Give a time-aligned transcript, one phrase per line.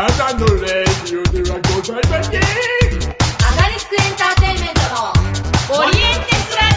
[0.00, 2.40] ただのレディオではございません。
[2.40, 5.12] アガリスクエンターテインメントの
[5.78, 6.72] オリエンテスラジ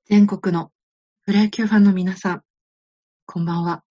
[0.00, 0.72] オ全国の
[1.26, 2.42] プロ野球ファンの皆さん、
[3.26, 3.84] こんばんは。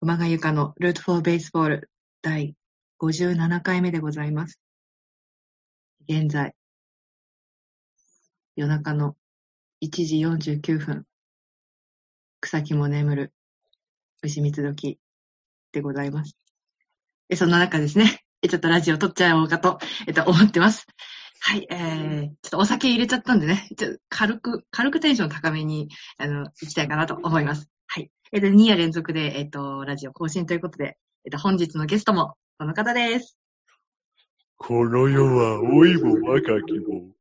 [0.00, 1.90] 熊谷由香のルートフォーベースボール
[2.22, 2.56] 第
[3.00, 4.58] 57回目でございます。
[6.08, 6.56] 現在、
[8.56, 9.14] 夜中の
[9.80, 11.04] 1時49分、
[12.40, 13.32] 草木も眠る
[14.24, 14.98] 牛蜜時
[15.70, 16.36] でございます。
[17.28, 19.78] え、そんな中ですね、 えちょっとラジオ撮っちゃおうかと、
[20.08, 20.86] えっと、思ってます。
[21.40, 27.70] はい、えー、ちょっとお酒入れちゃったんでね、ちょっと軽く、軽くテンション高めに、あの、行きたいかなと思います。
[27.86, 28.10] はい。
[28.32, 33.38] えっと、2夜連続で、えっと、ラジオ更新ということで、えっと、本日のゲストも、この方です。
[34.56, 37.12] この世は老いも若きも、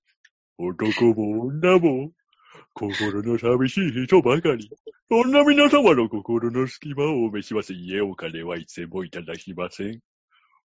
[0.58, 2.12] 男も女も、
[2.78, 4.70] 心の寂しい人ばかり。
[5.10, 10.00] そんな皆様の心の隙間をお召します家お金はいつでもいただきません。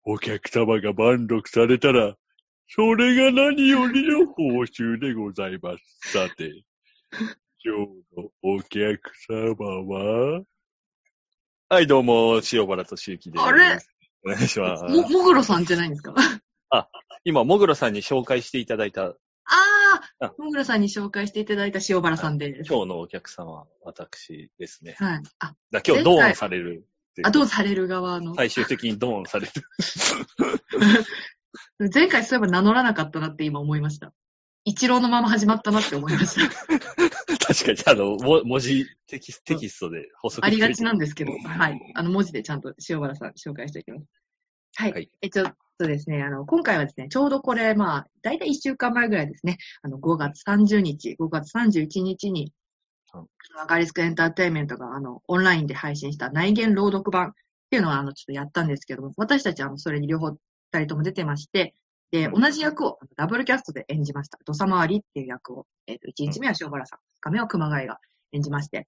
[0.04, 2.14] お客様が満足されたら、
[2.68, 6.12] それが何よりの報酬でございます。
[6.12, 6.64] さて、
[7.64, 10.42] 今日のお客様は？
[11.68, 13.44] はい、どうも、塩原敏之です。
[13.44, 13.78] あれ？
[14.24, 14.84] お願いします。
[14.84, 16.14] も、もぐろさんじゃないんですか？
[17.24, 22.68] 今、もぐろさんに紹介していただいた、あああ、もぐろさんに紹介していただいた塩原さんです。
[22.72, 24.94] 今日のお客様、私ですね。
[24.98, 25.22] はい。
[25.38, 26.86] あ、だ今日、ドーンされる。
[27.24, 28.34] あ、どうされる側の。
[28.34, 29.52] 最終的にドーンされる。
[31.92, 34.14] 前回そういえば名乗らなかったなって今思いました。
[34.64, 36.48] 一郎のまま始まったなって思いました。
[37.44, 41.92] 確かに、あの、も文字テキステキストで補足ありがちなんでですけど、はい。
[41.94, 44.06] あの、文字でちゃんと塩原さん紹介していきます。
[44.76, 44.92] はい。
[44.92, 52.52] はいえ、ちょっとですね、あの、今回はですね、ちょうどこれ、まあ、だいたい1週間前ぐらいですね、あの、5月30日、5月31日に
[53.14, 53.26] うん、
[53.60, 57.32] アガリスクエンターテインメントが、あの、オンラインで配信した内言朗読版っ
[57.70, 61.74] ていうのは、あの、ちょっとやったんですけども、私たちは、あの、それに両方、二人とも出てまして、
[62.10, 62.40] で、うん。
[62.40, 64.38] 同じ役をダブルキャストで演じました。
[64.44, 67.98] 土佐回りっていう役を、えっ、と、1日目は塩原さん、2日目は熊谷が
[68.32, 68.82] 演じまして、っ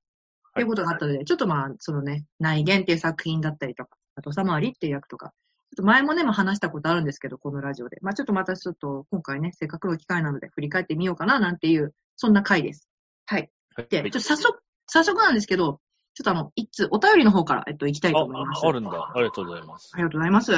[0.54, 5.32] ていうことがあったので、ちょっとまあ、そのね、内言っていう作品だったりとか、あと、さ回りっていう役とか、
[5.74, 7.98] ちょっと前もね、まあ話したことあるんですけど、このラジオで。
[8.00, 12.88] まあちょっとまたちょっと、今回ね、せっかくの機会なので振り返ってみようかな、なんていう、そんな回です。
[13.26, 13.50] はい。
[13.74, 15.80] はいで、ちょっと早速、早速なんですけど、
[16.14, 18.64] ちょっとあの、一通、お便りの方から、えっと、行きたいと思います。
[18.64, 18.90] あ、あるんだ。
[18.92, 19.96] ありがとうございますあ。
[19.96, 20.52] りがとうございます。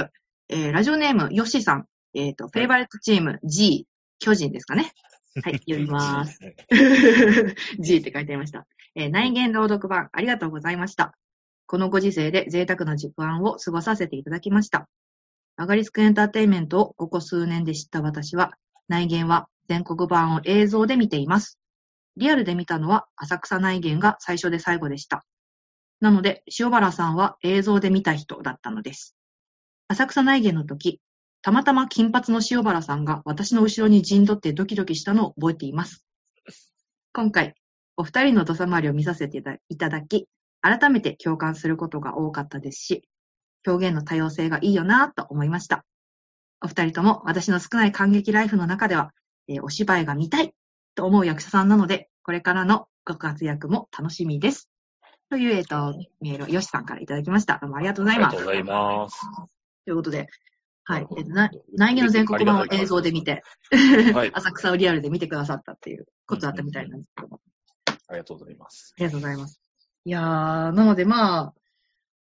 [0.48, 1.86] えー、ラジオネーム、ヨッシーさん。
[2.14, 3.86] えっ、と、フェイバレットチーム G、
[4.18, 4.92] 巨人ですかね。
[5.42, 6.38] はい、読みます。
[7.80, 8.66] G って書いてありました。
[8.94, 11.16] えー内言朗読版、ありがとうございました。
[11.66, 14.88] このご時世で贅沢な時間を過ごさせていただきました。
[15.58, 18.52] アガリスクエンターテイメントをここ数年で知った私は、
[18.88, 21.58] 内言は全国版を映像で見ています。
[22.18, 25.24] リアルで見たのは浅草内言が最初で最後でした。
[26.00, 29.16] なので、塩原さんは映像で見た人だったのです。
[29.88, 31.00] 浅草内言の時、
[31.40, 36.04] たまたま金髪の塩原さんが私の後ろに陣取ってドキドキしたのを覚えています。
[37.14, 37.54] 今回、
[37.96, 40.28] お二人の土佐回りを見させていただき、
[40.60, 43.08] 改めて共感することが多かったですし、
[43.66, 45.84] 表現の多様性がいいよなぁと思いました。
[46.62, 49.12] お二人とも私の少ない感激ライフの中では、
[49.48, 50.54] えーお芝居が見たい
[50.94, 54.68] と思う役者さんなので、これからのご活躍も楽しみです。
[55.30, 57.58] という、えっ、と、メールをよしさんからいただきました。
[57.60, 58.36] どうもありがとうございます。
[58.36, 59.20] ありがとうございます。
[59.84, 60.28] ということで、
[60.84, 61.06] はい。
[61.16, 63.42] えっとな内議の全国版を映像で見て、
[64.14, 67.40] はい浅草をリアルで見てくださったっていうことだったみたいなんですけども。
[68.08, 68.94] ありがとうございます。
[68.96, 69.60] ありがとうございます。
[70.04, 71.54] いやー、なのでまあ、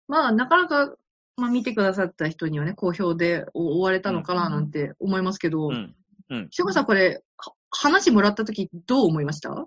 [0.08, 0.96] まあ、なかなか、
[1.38, 5.95] まあ見てくださった人にはね、好評で終われたのかななんて思いますけど、うん。
[6.29, 6.47] うん。
[6.51, 9.49] しょさんこれ、は話もらったときどう思いました？
[9.51, 9.66] あ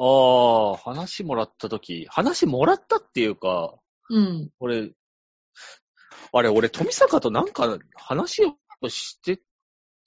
[0.00, 3.74] あ、話もらったとき、話もらったっていうか、
[4.10, 4.50] うん。
[4.60, 4.92] 俺、
[6.32, 9.40] あれ、俺、富坂となんか話をして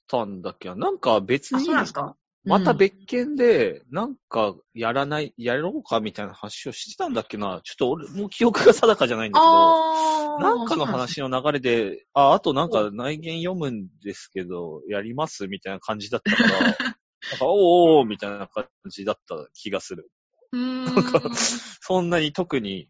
[0.08, 0.76] たんだっけな？
[0.76, 2.16] なんか別あ、にそうなんですか？
[2.44, 10.12] また別件で、なんかやらない、やろうかみたいな話をしてたんだっけなちょっと俺、もう記憶が定かじゃないんだけど。
[10.40, 16.96] なんかの話の流れで、あ、あとなんか内言読むんですけど、やりますみたいな感じだったから、 なんか、
[17.42, 20.10] おーおーみたいな感じだった気がする。
[20.52, 22.90] なんかそんなに特に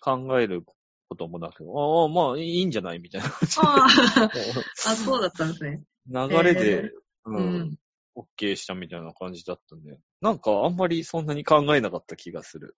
[0.00, 0.62] 考える
[1.08, 5.82] こともなく、ああ、まあいいんじゃないみたいな感じあー あ、そうだったんですね。
[6.06, 6.92] 流れえで、
[7.24, 7.78] ううん、ん。
[8.16, 12.76] OK したみたいな感じだったんで、なんかあんまりそんなに考えなかった気がする。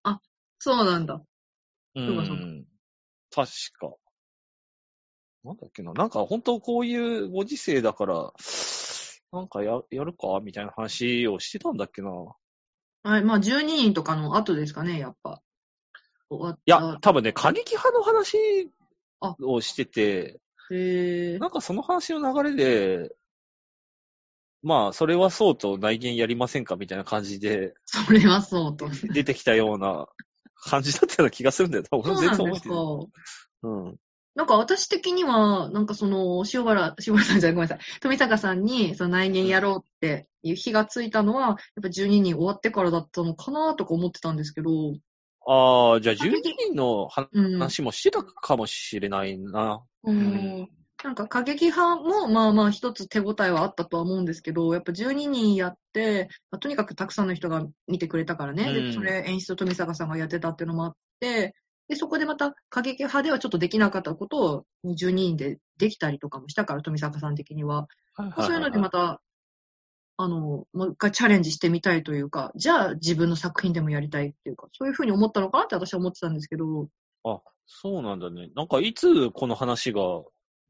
[0.58, 1.22] そうなんだ。
[1.94, 2.66] うん。
[3.30, 3.48] 確
[3.78, 3.94] か。
[5.44, 5.92] なんだっけな。
[5.92, 8.32] なんか本当こういうご時世だから、
[9.32, 12.10] なんかや、やるかみたいな話をしてたんだっけな。
[13.02, 15.42] はい、まあ12人とかの後ですかね、やっぱ。
[16.28, 18.70] 終わっいや、多分ね、過激派の話
[19.20, 20.40] あをしてて、
[20.70, 21.38] へえ。
[21.38, 23.14] なんかその話の流れで、
[24.66, 28.88] まあ、それはそうと内見やりませんかみたいな感じでそれはそうと。
[29.12, 30.08] 出てきたような
[30.56, 31.84] 感じだったような気がするんだよ。
[31.92, 33.06] 俺も全そうなんですか然覚
[33.62, 33.86] えてない。。
[33.86, 33.96] うん。
[34.34, 38.00] なんか私的には、なんかその、塩原、塩原さんじゃないごめんなさい。
[38.00, 44.70] 富坂さんに、その内見やろうっていう日がついたのは、やっぱ12人終わってからだったのかなとか思ってたんですけど、
[45.46, 47.52] ああ、じゃあ12人のうん。
[47.52, 49.84] 話もしてたかもしれないな。
[50.02, 50.68] うん
[51.06, 61.54] なんか過激派もまあまあ一つ手応えはあったとは思うんですけど、やっぱ12人やって、まあとにかくたくさんの人が見てくれたからね、うんでそれ演出を富坂さんがやってたっていうのもあって、
[61.88, 67.86] で、そこでまた過激派ではちょっとできなかったことを12人でできたりとかもしたから、富坂さん的には。
[68.14, 69.20] はいそういうのでまた、
[70.16, 76.88] あの、もう一回チャレンジしてみたいというか、じゃあ自分の作品でもやりたいっていうか、そういうふうに思ったのかなって私は思ってたんですけど、
[77.22, 78.48] あ、そうなんだね。
[78.54, 80.00] なんかいつこの話が、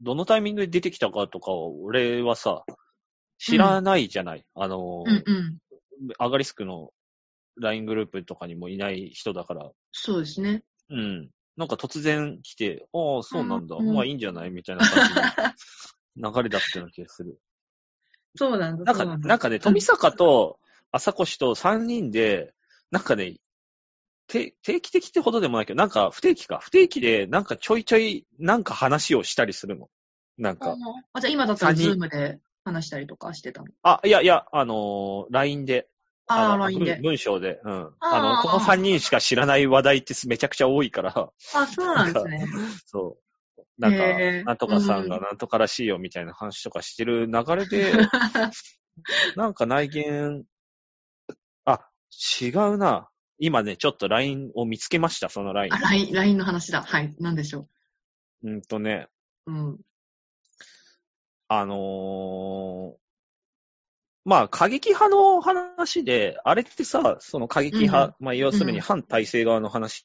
[0.00, 2.64] どのタイミングで出てきたかとかを、俺はさ、
[3.38, 4.44] 知らないじゃない。
[4.54, 5.58] あの、うんうん。
[6.18, 6.90] アガリスクの
[7.56, 10.62] LINE グループとかにもいない人だから、そうですね。
[10.90, 11.30] うん。
[11.56, 13.76] なんか突然来て、ああ、そうなんだ。
[13.76, 17.38] うんまあいいんじゃないみたいな感じの 流れだったような気がする。
[18.34, 18.84] そうなんだ。
[18.84, 20.58] なんか、そうだなんかね、富坂と
[20.92, 22.52] 朝越と3人で、
[22.90, 23.40] なんかね、て
[24.28, 26.58] 定期的ってほどでもないけど、なんか不定期か。
[26.60, 29.88] 不定期で、なんかちょいちょい、なんか話をしたりするの。
[30.38, 30.76] なんか。
[31.12, 33.68] あ、じゃあ今だったらズームで話したりとかしてたの？
[33.82, 35.88] あ、いやいや、あのー LINE で。
[36.26, 37.02] ああ、の LINE で文。
[37.02, 37.60] 文章で。
[37.64, 37.94] うん。
[38.00, 42.46] あの、この3人しか知らない話題ってめちゃくちゃ多いから、あ、そうなんですね。
[42.84, 43.62] そう。
[43.78, 43.98] なんか
[44.44, 47.92] なんとかさんがうんなんとからしいよみたいな話とかしてる流れで、
[49.36, 50.44] なんか内見、
[51.64, 51.86] あ、
[52.40, 53.08] 違うな。
[53.38, 55.78] 今ね、ちょっと LINE を見つけました、その LINE あ、。
[55.78, 56.82] LINE、LINE の話だ。
[56.82, 57.14] はい。
[57.18, 57.68] なんでしょ
[58.42, 59.08] うんとね、
[59.46, 59.52] う。
[59.52, 59.78] うん。
[61.48, 62.96] あのー
[64.24, 70.04] まあ、過激派の話で、あれってさ、その過激派、まあ、要するに反体制側の話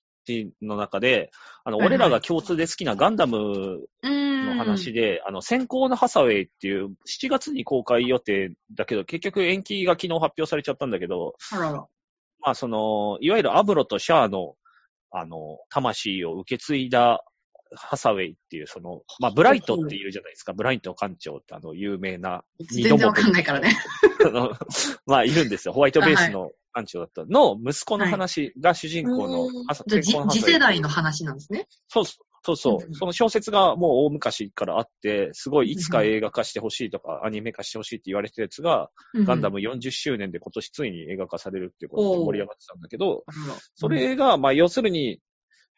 [0.62, 1.32] の中で、
[1.64, 4.46] あの、はいはい俺らが共通で好きなガンダムうーん。
[4.46, 11.88] の話で、あの、先行のハサウェイっていう、7月に公開予定だけど、結局延期が昨日発表されちゃったんだけど、あらら。
[12.42, 14.56] まあ、その、いわゆるアブロとシャアの、
[15.12, 17.24] あの、魂を受け継いだ
[17.76, 20.54] ハサウェイっていう、その、まあ、ブライトっていうじゃないですか。
[20.54, 23.78] ブライト艦長ってあの、有名な、二度も全然わかんないからね。
[24.26, 24.52] あの
[25.06, 25.74] まあ、いるんですよ。
[25.74, 31.68] ホワイトベースの艦長だったの、息子の話が主人公のハサ、ウェイ次世代の話なんですね。
[31.88, 32.18] そうそ
[32.54, 32.90] うそうう。
[32.90, 39.52] んその小説がもう大昔からあって、すごいいつか映画化してほしいとか、アニメ化してほしいって言われてたやつが、ガンダム。
[39.52, 43.24] ム40周年で今年ついに映画化されるっていうことで盛り上がってたんだけど、
[43.76, 45.20] そ、れが、まあ要するに、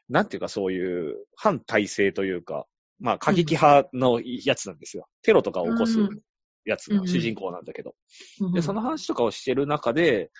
[0.09, 2.65] なんていうかそういう反体制というか、
[2.99, 5.07] まあ過激派のやつなんですよ。
[5.23, 6.19] テロとかを起こすうん
[6.65, 7.95] やつが主人公なんだけど。
[8.41, 10.31] うんで、その話とかをしてる中で、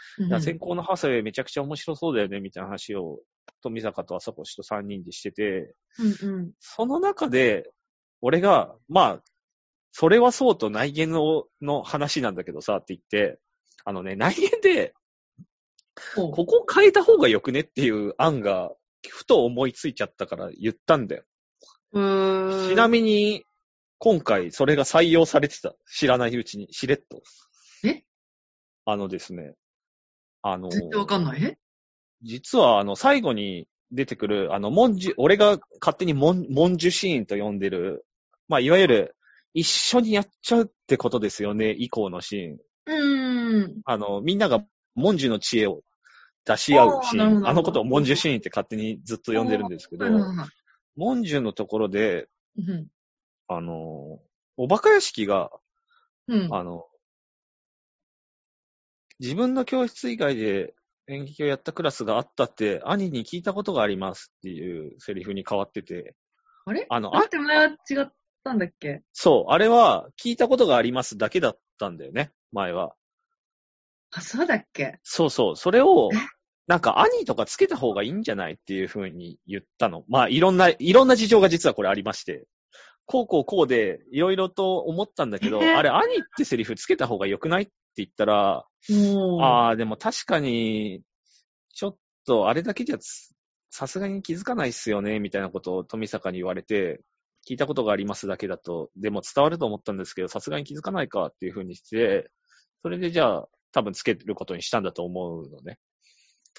[0.42, 3.20] 先行のハサウェイめちゃくちゃ面白そうだよね、みたいな話を、
[3.62, 5.74] 富坂と朝越と3人でしてて、
[6.22, 6.52] うんうん。
[6.60, 7.70] その中で、
[8.22, 9.24] 俺が、まあ、
[9.92, 13.40] それはそうと内言のの話なんだけどさ、って言って、
[13.86, 14.94] あのね、内言で、
[16.16, 18.72] ここ変えた方がよくねっていう案が、
[19.08, 21.24] ふと思いついちゃったから言ったんだよ。
[21.94, 23.46] ちなみに、
[24.06, 25.76] 今回それが採用されてた。
[25.90, 27.22] 知らないうちに、しれっと。
[27.86, 28.04] え？
[28.84, 29.54] あのですね、
[30.42, 31.42] あの、全然わかんない？
[31.42, 31.58] え？
[32.22, 38.06] 実はあの、最後に出てくる、あの、文殊、俺が勝手に文文殊シーンと呼んでる、
[38.50, 39.16] まあ、いわゆる、
[39.54, 42.58] 一緒にやっちゃうってことですよね、以降のシーン。
[42.88, 43.82] うーん。
[43.86, 44.66] あの、みんなが
[44.98, 45.80] 文殊の知恵を
[46.44, 47.48] 出し合うシーン。
[47.48, 50.22] あのことを文殊シーンって勝手にずっと呼んでるんですけど、うん
[50.98, 52.88] 文殊のところで、うん
[53.48, 54.20] あの、
[54.58, 55.52] おバカ屋敷が、
[56.28, 56.54] うん。
[56.54, 56.86] あの、
[59.20, 60.74] 自分の教室以外で
[61.08, 66.16] 演劇をやったクラスがあったって、兄に聞いたことがありますっていうセリフに変わってて、
[66.66, 66.86] あれ？
[66.90, 68.12] あの、あだって前は違っ
[68.44, 69.04] たんだっけ？
[69.14, 72.96] そう、あれは聞いたことがありますだけだったんだよね、前は。
[74.12, 75.00] あ、そうだっけ？
[75.04, 76.18] そうそう、それをえ、
[76.68, 80.06] なんか兄とかつけた方がいいんじゃないっていう風に言ったの。
[80.08, 82.46] まあ、いろんな、いろんな事情が実はこれありまして。
[83.06, 88.66] こうこうこうで、いろいろと思ったんだけど、えあれ、兄ってセリフつけた方が良くないって言ったら。
[89.42, 91.02] ああ、でも確かに、
[91.74, 93.34] ちょっとあれだけじゃつ
[93.70, 97.02] さすがに気づかないっすよね、みたいなことを富坂に言われて、
[97.50, 102.30] 聞いたことがありますだけだと、でも伝わると思ったんですけど、さすがに気づかないかっていうふうにして、
[102.84, 105.80] それでじゃあ、多分つけることにしたんだと思うのね。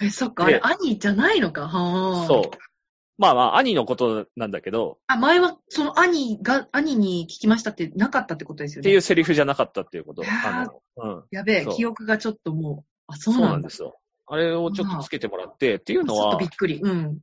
[0.02, 1.68] え、そっか、あでれ、兄じゃないのか。
[1.68, 2.26] はあ。
[2.26, 2.73] そう。
[3.16, 8.82] まあまあ、兄のことなんだけど、あ、前は、その兄が、兄に聞きましたってなかったってことですよね。
[8.82, 10.22] っていうセリフじゃなかったっていうこと。
[10.26, 11.24] あの、うん。
[11.30, 13.98] やべえ記憶がちょっともう、あ、そそううなんんですよ。
[14.26, 16.80] あれをちょっとつけてもらって、っていうのはちょっとびっ、くり。
[16.82, 17.20] うん。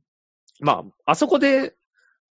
[0.60, 1.74] まあ、あそこで、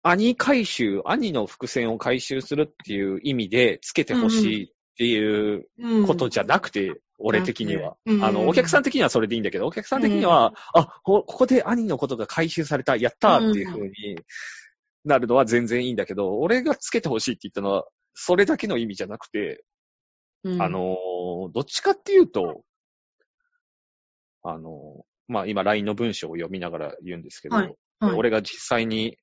[0.02, 6.06] 兄回収、兄の伏線を回収するっていう意味でつけてほしいっていううん。
[6.06, 7.96] ことじゃなくて、俺的には。
[8.04, 8.24] うん。
[8.24, 14.18] あの、お客さん的にはそれでいいんだけど、お客さん的には、あ、こここで兄のことが回収された、やったーっていう風に
[15.04, 19.64] なるのは全然いいんだけど、俺がつけてほしいって言ったのは、それだけの意味じゃなくて、
[20.44, 20.62] うん。
[20.62, 22.62] あ、のーどっちかっていうと、
[24.42, 27.74] あのーまあ、今 LINE の文章を読みながら言うんですけど、はい。
[28.00, 28.14] はい。
[28.14, 29.16] 俺が実際に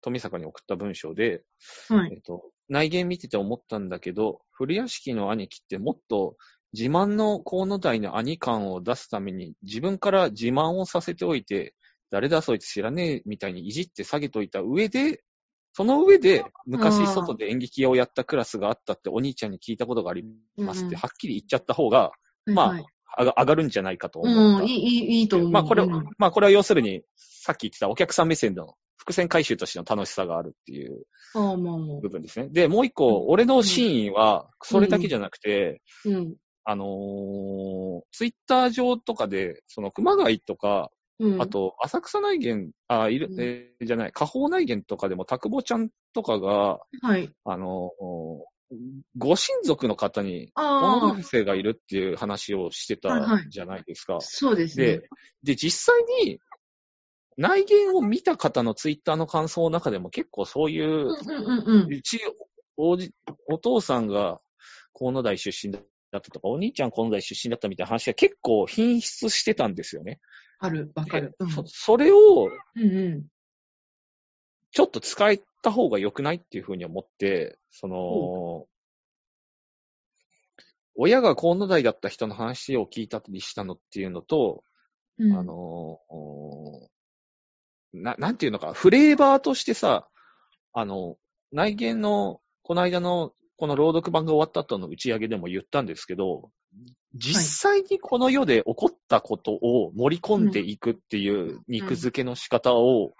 [0.00, 1.42] 富坂に送った文章で、
[1.88, 2.10] はい。
[2.12, 6.36] えっと、内言見てて思ったんだけど、古屋敷の兄貴ってもっと
[6.76, 11.74] 自慢の河野台の兄感を出すために自分から自慢をさせておいて、
[12.10, 15.22] 誰だそいつ知らねえみたいにいじって下げといた上で、
[15.72, 20.24] その上で昔外で演劇をやったクラスがあったってお兄ちゃんに聞いたことがあり
[20.56, 22.10] ますってうんはっきり言っちゃった方が、
[22.46, 22.82] まあ
[23.16, 24.64] 上がるんじゃないかと思った。
[24.64, 25.50] うん、いい、いい、いいと思う。
[25.50, 31.04] まあこれ、うんまあこれは要するに、さっき言ってたお客さん目線の伏線回収としての楽しさがあるっていう。
[32.00, 32.48] 部分ですね。
[32.50, 36.34] で、もう一個、俺のシーンは、それだけじゃなくて、うん。
[36.64, 40.90] あのーツイッター上とかで、その熊谷とか、
[41.20, 41.40] うん。
[41.40, 47.30] あと、浅草内言、あ、いる、うんえーじゃない、下方内言とかでも、たくぼちゃんとかが、はい。
[47.44, 48.44] あのー
[49.16, 54.18] ご親族の方に、ああ小野生がいるっていう話をしてはいはいたじゃないですか。
[54.20, 55.08] そうですねで。、
[55.44, 56.40] で、実際に、
[57.36, 61.08] 内言を見た方のツイッターの感想の中でも結構そういう。
[61.88, 62.20] うち、
[62.76, 63.12] おじ、
[63.48, 64.40] お父さんが
[64.92, 65.72] 河野台出身
[66.14, 70.20] だったとか、お兄ちゃん河野台出身だったみたいな話が結構品質してたんですよね。
[70.60, 71.34] ある、わかる。
[71.38, 73.26] うんそそれをうんうん。
[74.70, 78.66] ちょっと使えた方が良くないっていうふうに思って、その、
[80.96, 84.62] 親が河野台だった人の話を聞いたりしたのっていうのと、
[85.18, 86.88] うんあの、お
[87.92, 90.08] な、なんていうのか、フレーバーとしてさ、
[90.72, 91.16] あの、
[91.52, 96.50] 内見の、この間の、この朗読版が終わった後の打ち上げでも言ったんですけど、
[97.14, 103.14] 実際にこの世で起こったことを盛り込んでいくっていう肉付けの仕方を、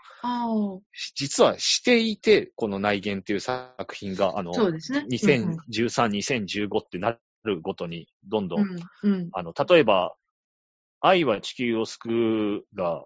[1.14, 4.78] 実はしていて、この内言っていう作品が、あの、ね。
[5.10, 8.66] 2013、2015ってなるごとに、どんどん。
[9.32, 10.14] あの、例えば、
[11.00, 13.04] 愛は地球を救うが、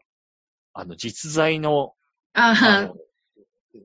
[0.73, 1.94] あの、実在の、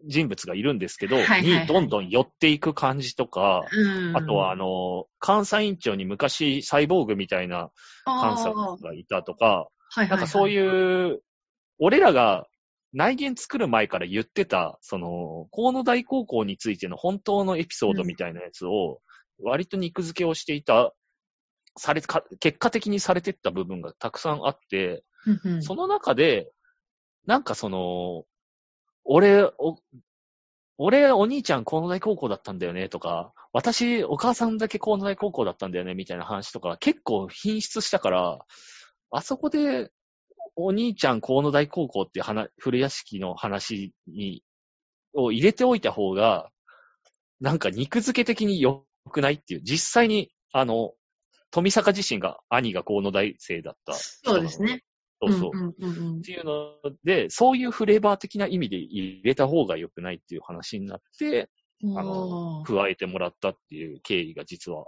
[0.05, 4.17] 人物がいるんですけど、はいはいはいにどんどん寄っていく感じとか、うん。
[4.17, 7.71] あとは、あの、監査委員長に昔サイボーグみたいな
[8.05, 10.09] 監査がいたとか、はいはいはい。
[10.09, 11.21] なんかそういう、
[11.79, 12.45] 俺らが
[12.93, 19.01] 内言作る前から言ってた、その、河野大高校についての本当のエピソードみたいなやつを、
[19.41, 20.93] 割と肉付けをしていた、
[21.75, 25.03] され、か結果的にされてった部分がたくさんあって、
[25.61, 26.51] その中で、
[27.25, 28.25] なんかその、
[29.05, 29.77] 俺、お、
[30.77, 38.39] 俺、お兄ちゃん、河野大高校だったんだよね、とか、私、お母さんだけ河野大高校だったんだよね、みたいな話とか、結構品質したから、
[39.11, 39.91] あそこで、
[40.55, 44.43] お兄ちゃん、河野大高校っていう話、古屋敷の話に、
[45.13, 46.49] を入れておいた方が、
[47.39, 50.93] なんか肉付け的に良くないっていう、実際に、あの、
[51.51, 53.93] 富坂自身が兄が河野大生だった。
[53.93, 54.83] そうですね。
[55.31, 56.17] そうそう。
[56.19, 61.49] っていうので、そういうフレーバー的な意味で入れた方が良くないっていう話になって、
[61.83, 61.99] うん。
[61.99, 64.85] あの加えてもらったっていう経緯が実は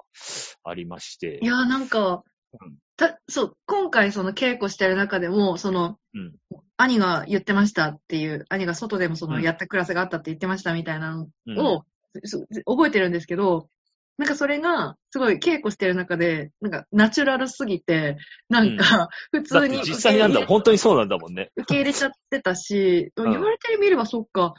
[0.63, 1.39] ありまして。
[1.41, 2.23] いやーなんか
[2.61, 6.35] うん、た、そう、今回その稽古してる中でも、その、うん
[6.77, 11.85] 兄が言ってましたっていう、兄が外でもそのうんやったクラスがあったって言ってましたみたいなのうんを、
[12.25, 13.69] そう覚えてるんですけど、
[14.17, 18.17] なんかそれが、すごい稽古してる中で、なんかナチュラルすぎて、
[18.49, 21.51] なんか、普だ通に受って実際なんだ、本当にそうなんだもんね。
[21.55, 24.53] 受け入れちゃってたし、ん言われてみればそっか、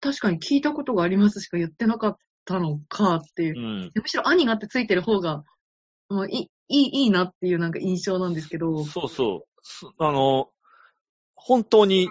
[0.00, 3.60] 確かに聞いたことがありますしか言ってなかったのかっていうう。
[3.60, 3.90] ん。
[3.94, 5.42] むしろ兄がってついてる方が、
[6.08, 8.84] もういい、いい、いいなっていうなんか印象なんですけど。
[8.84, 9.60] そうそう。
[9.62, 10.48] すあの、
[11.34, 12.08] 本当に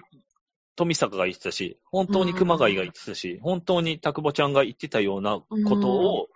[0.75, 6.27] 富坂が言ってたし、本当に熊谷が言ってたし、本当に田久保ちゃんが言ってたようなことを、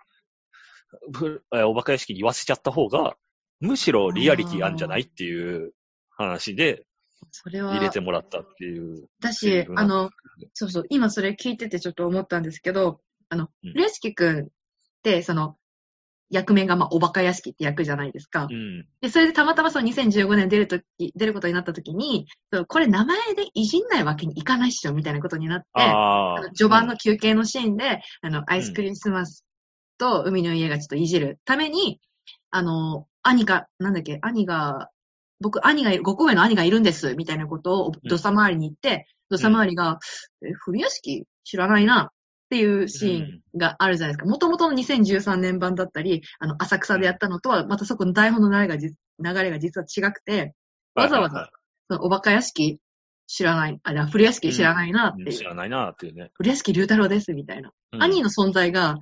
[1.66, 3.16] お化け屋敷に言わせちゃった方が、
[3.60, 5.72] むしろリアリティあんじゃないっていう
[6.10, 6.84] 話で
[7.30, 9.08] それは、入れてもらったっていう。
[9.20, 10.10] だしあの、
[10.54, 14.46] そうそう、今それ聞いててちょっと思ったんですけど、あの、うんレスキ君っ
[15.02, 15.56] て、その、
[16.28, 18.48] 役名がまあ、おバカ屋敷って役じゃないですか。
[18.50, 18.84] うん。
[19.00, 22.26] で、それでたまたまその2015年出るとき、出ることになったときに、
[22.66, 25.66] これ名前でいじんないわけにいかないっしょ、みたいなことになって。
[26.56, 29.45] 序盤の休憩のシーンで、あの、アイスクリスマス
[29.98, 32.00] と海の家がちょっといじるために、
[32.50, 34.90] あの、兄が、なんだっけ、兄が、
[35.40, 37.92] 僕、兄がいる、5個上の兄がいるんです、みたいなことを、うん。
[38.08, 39.98] 土佐回りに言って、土佐回りが、
[40.42, 42.10] え、古屋敷知らないな、
[42.46, 43.22] っていうシー
[43.56, 44.26] ンがあるじゃないですか。
[44.26, 48.94] もともとの2013年版だったり、あの、浅草でやったのとは、またそこの台本の流れがじ、流
[49.34, 50.54] れが実は違くて、
[50.94, 51.50] わざわざ、
[51.88, 52.80] そのおバカ屋敷
[53.26, 55.26] 知らない、あ、じゃあ古屋敷知らないなっていう。
[55.26, 55.32] うん。
[55.32, 56.30] 知らないなっていうね。
[56.34, 57.72] 古屋敷龍太郎です、みたいな。
[57.92, 58.02] うん。
[58.02, 58.96] 兄の存在が、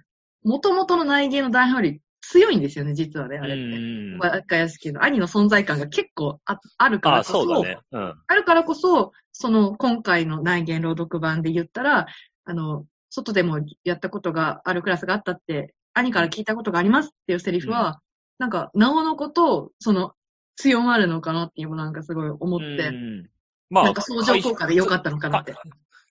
[0.45, 3.63] 元々の内芸の台本より強いんですよね、実はね、あうれって。
[3.63, 4.19] ん。
[4.19, 7.79] 若屋敷の兄の存在感が結構ああるかああ、らこそ、そうだね。
[7.93, 8.15] うん。
[8.27, 12.07] あるからこそ、その今回の内言朗読版で言ったら、
[12.45, 18.01] あの、外でもやったことがあるクラスがあったって、兄から聞いたことがありますっていうセリフは、
[18.39, 20.13] なんか、なおのこと、その、
[20.57, 23.29] 強まるのかなっていうのをなんかすごい思って、うん
[23.71, 25.55] まあ、なんか相乗効果で良かったのかなって。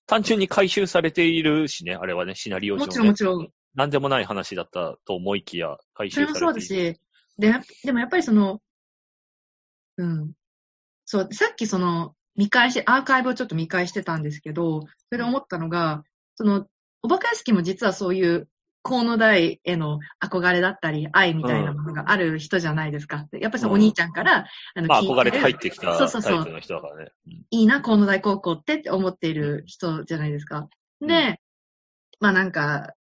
[0.05, 2.85] 単純に回収されているしね、あれはね、シナリオ上、ね。
[2.85, 6.68] もちろんもちろん、なんでもない話だったと思いきや、回それも収されている。
[6.68, 7.00] そうだし、
[7.38, 7.53] で、
[7.86, 8.62] でもやっぱりその、
[9.98, 10.32] うん。
[11.06, 16.03] そう、さっきその、見返し、アーカイブをちょっと見返してたんですけど、それで思ったのが、
[16.36, 16.68] その、
[17.01, 18.48] おバカ屋敷も実はそういう、
[18.86, 23.27] 河野大への憧れだったり、愛みたいなものがある人じゃないですか。
[23.32, 27.12] やっぱりそのお兄ちゃんから、あの、まあ、憧れて入るってきたそうそうそうタイプの人だからね。
[27.50, 30.68] いいな、河野大高校ってって思っている人じゃないですか。
[31.00, 31.39] うんで、
[32.20, 32.94] まあなんか、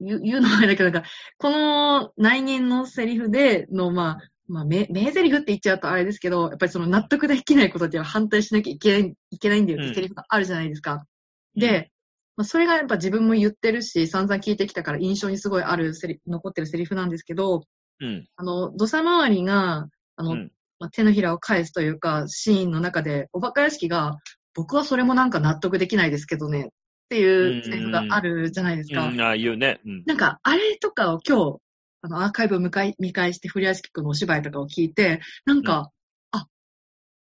[0.00, 10.92] 言う言うのはだけど、なんか、この内言のセリフでの、まあ、まあ、名、名台詞って言っちゃうとあれですけど、やっぱりその納得できないことでは反対しなきゃいけない、いけないんだよっうんてセリフがあるじゃないですか。
[10.94, 11.90] うんで、
[12.36, 17.64] まあ、それがやっぱ自分も言ってるし、散々聞いてきたから印象にすごいあるセリ残ってるセリフなんですけど、
[18.00, 18.26] うん。
[18.36, 24.16] あの、土佐回りが、あの、うんまあ、手のひらを返すというか、シーンの中で、おバカ屋敷が、
[24.54, 26.70] 僕はそれもなんか納得できないですけどね、
[27.10, 29.08] っていうセリフがあるじゃないですか。
[29.08, 29.80] うん、ああいうね。
[29.84, 30.04] うん。
[30.06, 31.58] なんか、あれとかを今日、
[32.02, 35.90] あの、アーカイブを見返見返して、古屋敷くんのお芝居とかを聞いて、なんか、
[36.30, 36.46] あ、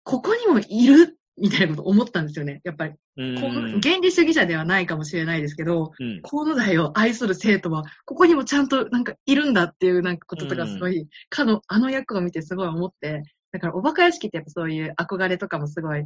[0.03, 1.17] ここにもいる？
[1.41, 2.61] みたいなこと思ったんですよね。
[2.65, 2.95] やっぱり。
[3.17, 6.21] 原理主義者ではないかもしれないですけど、うん。
[6.23, 16.05] 河野台を愛する生徒は、ここにもちゃんとなんかいるんだっていうなんかこととかすごい、かの、あの役を見てすごい思って、だからおバカ屋敷ってやっぱそういう憧れとかもすごい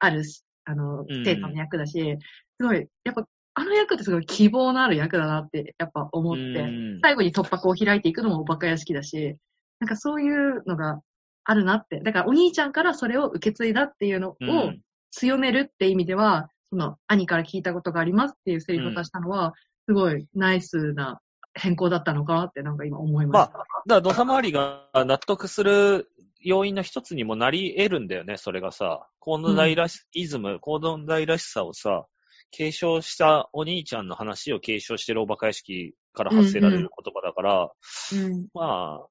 [0.00, 2.18] あるし、あの、うん生徒の役だし、
[2.58, 9.36] すごい、やっぱあの役ってすごい希望のある役だなってやっぱ思って、うん最後に突破口を開いていくのもおバカ屋敷だし、
[9.80, 11.00] なんかそういうのが
[11.44, 12.00] あるなって。
[12.00, 14.80] だからお兄ちゃんからそれを受け継いだっていうのをうん
[15.12, 19.54] 強めるって意味では、その兄から聞いたことがありますっていうセリフを出したのは、
[19.86, 21.20] すごいナイスな
[21.54, 23.52] 変更だったのかなってなんか今思いました。
[23.52, 29.06] だから、土佐回りが納得する要因の一つにもなり得るんだよね、それがさ。
[29.20, 32.04] 河野大らし、イズム、河野大らしさをさ、
[32.50, 37.70] 継承したお兄ちゃんの話を継承してるおバカ屋敷から発せられる言葉だから、
[38.12, 38.46] うん。
[38.54, 39.06] まあ、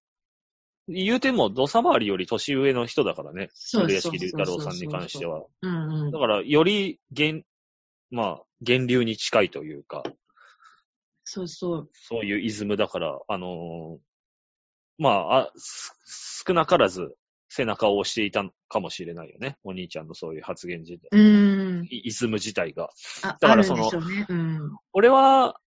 [0.87, 3.49] 言うても土佐回りより年上の人だからね。
[3.53, 5.45] そう古屋敷龍太郎さんに関しては。
[5.61, 6.19] うんうんだ。
[6.19, 7.45] から、より、源、
[8.11, 10.03] まあ、源流に近いというか、
[11.23, 11.89] そうそう。
[11.93, 13.97] そういうイズムだから、あのー
[14.97, 15.93] まああす、
[16.47, 17.15] 少なからず
[17.49, 19.57] 背中を押していたかもしれないよね。
[19.63, 21.85] お兄ちゃんのそういう発言自体、うーん。
[21.85, 22.89] イイズム自体が。
[23.23, 24.25] あ、だからそのね。
[24.29, 24.77] うん。
[24.93, 25.59] 俺は、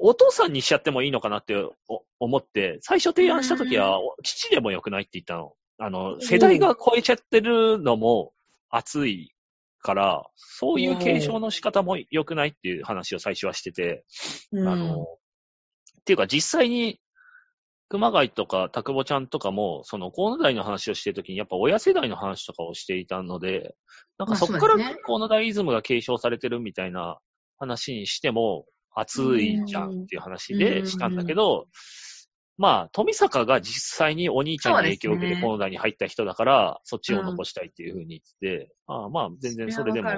[0.00, 1.54] お父さんにしちゃってもいいのかなって
[1.88, 5.54] お思って、最初提案した時は、お父でもよくないって言ったの。
[5.78, 8.32] あの、世代が超えちゃってるのも
[8.70, 9.32] 熱い
[9.80, 14.04] から、そういう継承の仕方も良くないっていう話を最初はしてて、
[14.52, 15.06] うん、あの、っ
[16.04, 17.00] ていうか実際に、
[17.88, 23.74] 熊谷とか、田久保ちゃんとかも、その、河野台の話をしてるときに、やっぱ親世代の話とかをしていたので、
[24.18, 27.18] なんかそこから河野台イズムが継承されてるみたいな
[27.58, 31.66] 話にしても、熱いじゃんっていう話でしたんだけど、
[32.56, 40.10] まあ、富坂が実際にお兄ちゃんに影響を受けて河野台に入った人だから、そっちを残したいっていうふうに言ってて、ああまあ、全然それでも。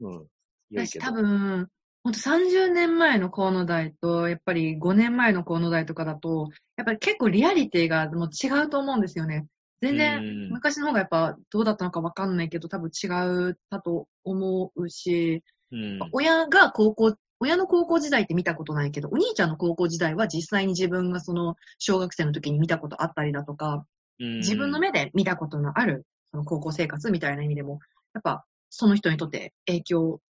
[0.00, 0.26] うん、
[0.70, 1.04] 良いけど。
[1.04, 1.68] 私多分、
[2.02, 9.46] ほんと30年前の河野台と、やっぱり5年前の河野台とかだと、やっぱり結構リアリティがもう違うと思うんですよね。
[9.82, 13.06] 全然、うん昔の方がやっぱどうだったのかわかんないけど、多分違
[13.50, 15.98] うだと思うし、うん。
[16.12, 23.84] 親が高校、親の高校時代って見たことないけど、お兄ちゃんの高校時代は実際に自分がその小学生の時に見たことあったりだとか、
[24.18, 27.80] 自分の目で見たことのあるその高校生活みたいな意味でも、
[28.14, 30.20] やっぱその人にとって影響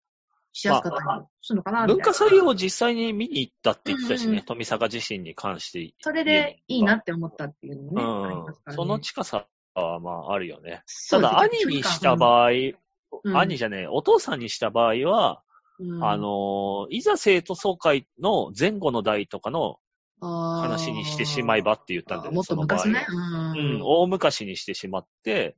[0.53, 2.05] しやすかったりするのかなみたいな。
[2.05, 5.95] 文化祭を実際に見に行ったって言ってたしね、うんうん富坂自身に関して。
[6.01, 8.35] それでいいなって思ったっていうのもね。
[8.35, 10.83] うんねその近さはまああるよね。
[11.11, 15.43] ただ、ね兄にした場合、うん兄じゃねえ、お父さんにした場合は、
[15.79, 19.79] うんあのー、いざ生徒総会の前後の代とかの
[20.21, 23.07] 話話にしてしまえばって言ったんだよね、もっとその場合は昔ね。
[23.09, 25.57] うん、大昔にしてしまって、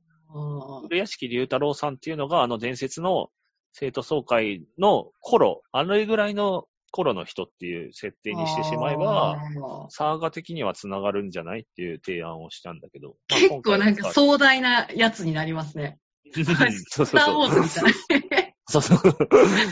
[0.87, 3.29] 古屋敷龍太郎さんっていうのが、あの伝説の
[3.73, 9.39] 生徒総会の頃、あのぐらいの頃の人っていう設定にしてしまえば、
[9.89, 13.15] サーガ的には繋がるんじゃないっていう提案をしたんだけど。
[13.29, 15.97] まあ結構なんか壮大なやつになりますね。
[16.33, 18.53] そうそうスター・ウォーズみたいな。
[18.67, 18.99] そうそう。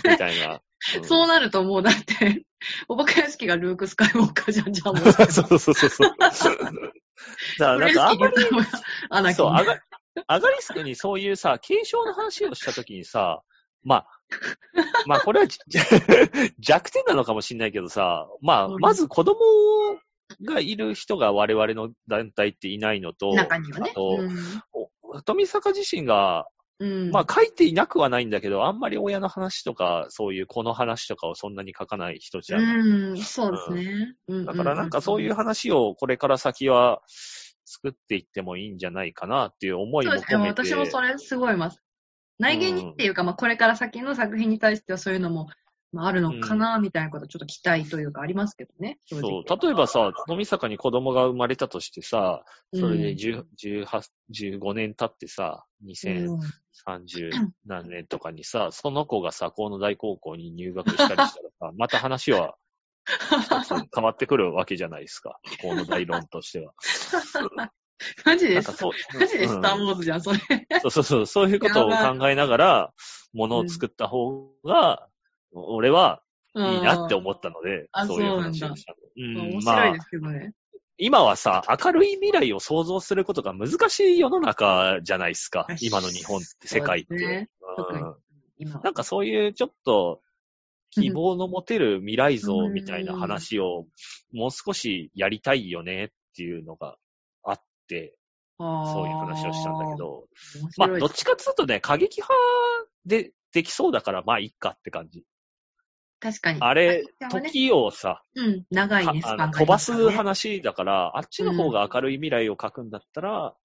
[0.03, 0.53] みたいな。
[0.53, 0.59] うん
[1.03, 2.43] そうなるともうだって、
[2.87, 5.11] お化け屋敷がルーク・スカイウォーカーじゃん、じゃあもう。
[5.11, 6.15] そうそうそうそう。
[6.17, 6.41] だか
[7.59, 8.27] らなんかあんま
[9.29, 9.79] り、そう、アガ
[10.25, 13.43] アガリスクにそういうさ、継承の話をしたときにさ、
[13.83, 14.07] まあ、
[15.07, 15.59] まあこれはじ
[16.59, 19.35] 弱点なのかもしれないけどさ、まあ、うんまず子供
[20.43, 23.93] がいる人が我々の団体っていないのと、中にはねあ。
[23.93, 24.37] と、うん
[25.13, 26.47] お富坂自身が、
[26.79, 27.11] うん。
[27.11, 32.61] まあ書いていなくはないんだけど、あんまり親の話とか、そういう子の話とかをそんなに書かない人じゃん。
[32.61, 34.15] うん、そうですね。
[34.27, 37.01] うんだからなんかそういう話をこれから先は
[37.65, 40.37] 作っていってもいいんじゃないかなっていう思いもそうですね。
[40.37, 40.61] 込めて。
[40.63, 41.83] 私もそれすごいます。
[42.41, 45.47] 内言にっていうか、まあこれから先の作品に対してはそういうのも、
[45.93, 48.97] まあ、あるのかな、みたいなことちょっと期待というかありますけどね。
[49.05, 49.59] そう。
[49.61, 54.09] 例えばさ、富坂に子供が生まれたとしてさ、それでうん10 18
[54.59, 57.29] 15年経ってさ、2030
[57.65, 61.27] 何年とかにさ、その子がさ、河野大高校に入学したりしたら
[61.59, 62.55] さ、 また話は
[63.93, 65.39] 変わってくるわけじゃないですか。
[65.61, 66.73] 河野大論としては。
[68.25, 68.55] マジで。
[68.55, 70.39] マジでスター・うんウォーズじゃん、それ。
[70.81, 72.93] そうそうそう、そういうことを考えながら、
[73.33, 75.07] ものを作った方が、
[75.53, 76.21] 俺は
[76.55, 78.97] いいなって思ったので、あそういう話をしたの。
[79.17, 80.53] うん面白いで、すけどね。
[80.97, 85.65] 今はさ、明るい未来を想像することが難しい世の中じゃないですか。
[85.81, 87.49] 今の日本って、世界って。
[88.59, 90.21] なんかそういうちょっと、
[90.91, 93.87] 希望の持てる未来像みたいな話を、
[94.33, 96.97] もう少しやりたいよねっていうのが
[98.57, 99.97] そういう話をしたんだけ。
[99.97, 100.25] ど、
[100.77, 102.33] まあ、どっちかっつうとね、過激派
[103.05, 105.23] でできそうだから、まあ、いっかって感じ。
[106.19, 106.61] 確かに。
[106.61, 113.55] あれ、ね時をさ、うん、長いね、スパンがあの飛ばす話だから、あっちの方が明るい未来を書くんだったら、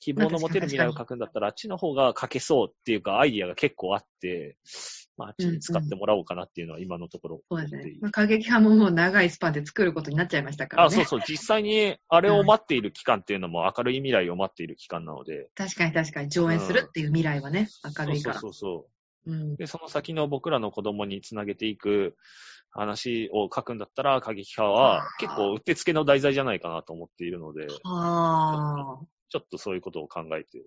[0.00, 4.56] 希望の持てる未来を書くんだったら、あっちの方が書けそうっていうか、アイディアが結構あって、
[5.16, 7.96] まあ、あっちに使ってもらおうかなっていうのは今のところそうです思っている。。
[7.96, 10.86] ねまあ過激派ももう長いスパンで作ることになっちゃいましたからね。
[10.86, 11.20] あ、そうそう。
[11.26, 15.48] 実際に、あれを待っている期間っていうのも明るい未来を待っている期間なので。
[15.54, 18.40] 確かに確かに上演するっていう未来はね、明るいから。
[18.40, 18.88] そうそうそ
[19.26, 19.32] う。
[19.32, 19.56] うん。
[19.56, 22.14] で、その先の僕らの子供につなげていく
[22.70, 30.62] 話を書くんだったら、過激派は結構うってつけの題材じゃないかなと思っているので、はちょっとそういうことを考えてい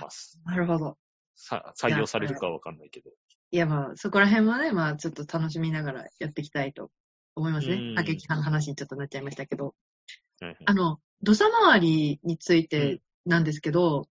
[0.00, 0.40] ます。
[0.44, 0.50] あ。
[0.50, 0.96] なるほど。
[1.34, 3.10] さ採用されるかはわかんないけど。
[3.50, 6.90] いや、まあ、そこら辺はね、まあ、ちょっと楽しみながらやっていきたいと
[7.36, 7.94] 思いますうんね。
[7.94, 9.74] 過激派の話にちょっとなっちゃいましたけど。
[10.40, 14.08] はいはいあの、土佐回りについてなんですけど、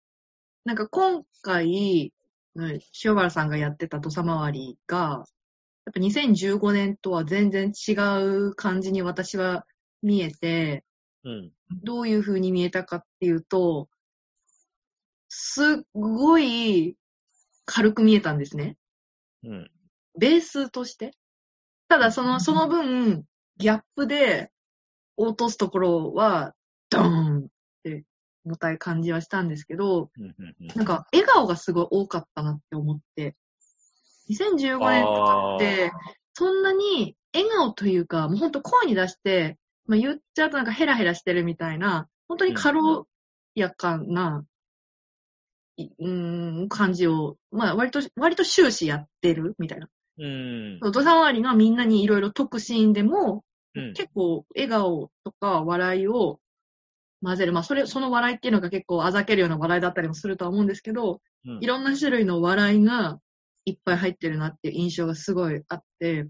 [0.64, 2.12] なんか今回、
[2.56, 5.26] うん塩原さんがやってた土佐回りが、
[5.86, 7.92] やっぱ2015年とは全然違
[8.24, 9.66] う感じに私は
[10.02, 10.85] 見えて、
[11.26, 11.52] うん。
[11.84, 13.90] どういう風に見えたかっていうと、
[15.28, 16.96] すっごい
[17.66, 18.78] 軽く見えたんですね。
[19.44, 19.72] うん。
[20.18, 21.12] ベースとして。
[21.90, 23.26] ただその、その分、
[23.58, 24.52] ギャップで
[25.18, 26.54] 落とすところは、
[26.90, 27.48] ドーンっ
[27.84, 28.06] て
[28.46, 30.12] 重たい感じはしたんですけど、
[30.76, 33.36] なんか笑顔がすごい多かったなって思って。
[34.30, 35.92] 2015年とかって、
[36.34, 42.80] そんなに笑顔というか、もうほんと声に出して、まあ、言っちゃうとなんかヘラヘラしてるみたいな、本当に軽
[43.56, 44.46] やかな、
[45.78, 49.90] いうーん、感じを、まあ割と、割と終始やってるみたいな。
[50.18, 50.80] うん。
[50.80, 53.44] 土佐回りがみんなにいろいろ解くシーンでも、
[53.76, 53.94] うん。
[53.94, 56.40] 結構笑顔とか笑いを
[57.22, 57.54] 混ぜる。
[57.54, 63.20] まあそれ、その笑いっていうのが結構あざけるような笑いだったりもするとは思うんですけど、うんいろんな種類の笑いが
[63.66, 66.28] いっぱい入ってるなっていう印象がすごいあって、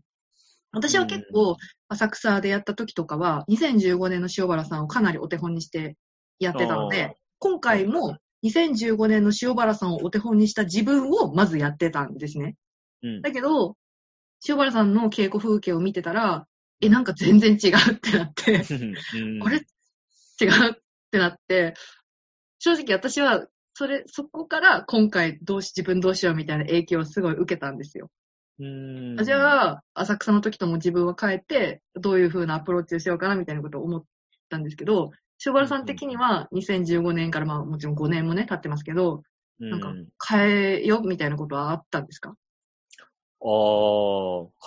[0.76, 1.58] 私は結構
[1.88, 5.96] 浅草でやった時とかは、2015年の塩原さんをかなりお手本にして
[6.40, 12.56] やってたので、今回も2015年の塩原さんをお手本にした自分をまずやってたんですね。
[13.02, 13.22] うん。
[13.22, 13.76] だけど、
[14.48, 16.46] 塩原さんの稽古風景を見てたら、
[16.82, 18.62] え、なんか全然違うってなって、
[19.18, 19.58] うんこれ？
[19.58, 20.74] 違うっ
[21.10, 21.74] てなって、
[22.60, 28.10] 正直私は、それ、そこから今回どうし、自分どうしようみたいな影響をすごい受けたんですよ。
[28.60, 29.20] うん。
[29.20, 34.04] あじゃあ、浅草の時とも自分は帰って、どういう風なアプローチをしようかなみたいなことを思っ
[34.50, 35.12] たんですけど、
[35.46, 39.24] 塩原さん的には2015年からまあもちろん5年もね、経ってますけど、
[39.60, 39.94] うん、なんか
[40.28, 42.30] 変えようみたいなことはあったんですか？
[42.30, 42.34] あ
[43.44, 43.50] あ、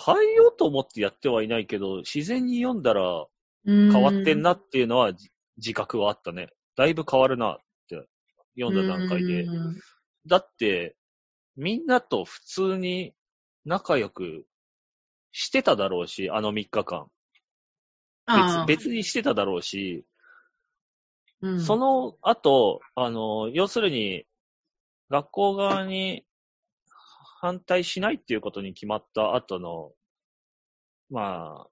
[0.05, 3.25] 変えようと思ってやってはいないけど、自然に読んだら
[3.65, 6.49] 変変わってんなっていうのはじ自覚はあったね。
[6.77, 7.57] だいぶ変わるなっ
[7.89, 8.07] て
[8.57, 9.45] 読んだ段階で。
[10.27, 10.95] だって、
[11.57, 13.13] みんなと普通に
[13.65, 14.45] 仲良く
[15.31, 17.07] してただろうし、あの3日間。
[18.67, 20.05] 別別にしてただろうし、
[21.41, 24.25] うんその後、あの、要するに、
[25.09, 26.25] 学校側に
[27.39, 29.91] 反対しないっていうことに決まった後の、
[31.09, 31.67] まあ、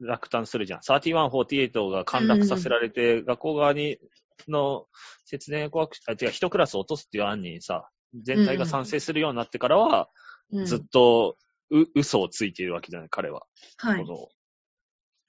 [0.00, 0.80] 落胆するじゃん。
[0.80, 3.98] 31、48が陥落させられて、学校側に、
[4.46, 4.86] の
[5.24, 10.27] 節電怖く、あ、違う、一クラス落とすっていう案にさ、全体が賛成するようになってからは、うん
[10.64, 11.36] ずっと、
[11.70, 13.46] う、嘘をついているわけじゃない、彼は。
[13.76, 14.04] はい。
[14.04, 14.28] この、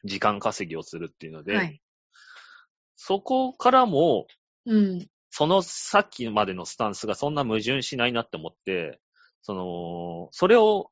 [0.03, 1.81] 時間稼ぎをするっていうので、はい。
[2.95, 4.27] そこからも、
[4.65, 5.07] うん。
[5.31, 8.99] そのさっきまでのスタンスがそんな矛盾しないなって思って、
[9.41, 10.91] その、それを、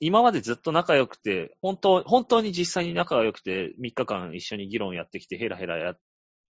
[0.00, 5.98] 今までずっと仲良くて、本当、本当に実際に仲が良くて、3日間一緒に議論やってきて、ヘラヘラやっ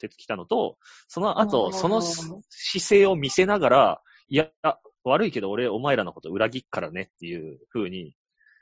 [0.01, 2.43] てきたのと、そのあ後、ーその姿
[2.89, 4.51] 勢を見せながら、いや、
[5.11, 8.15] 悪いけど俺、お前らのこと裏切っからねっていう風に、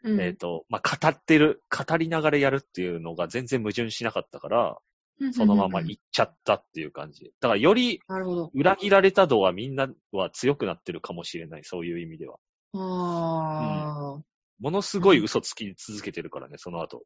[0.02, 4.78] うんえっ、と、まあ、語ってる、語りながらやるっていうのが全然矛盾しなかったから、
[5.32, 7.32] そのまま行っちゃったっていう感じ。
[7.40, 8.00] だからより。
[8.52, 12.36] 裏切られた度はみんなは強くなってるかもしれない、そういう意味では。
[12.74, 14.22] ああ、
[14.58, 17.04] ものすごい嘘つき続けてるからね、その後。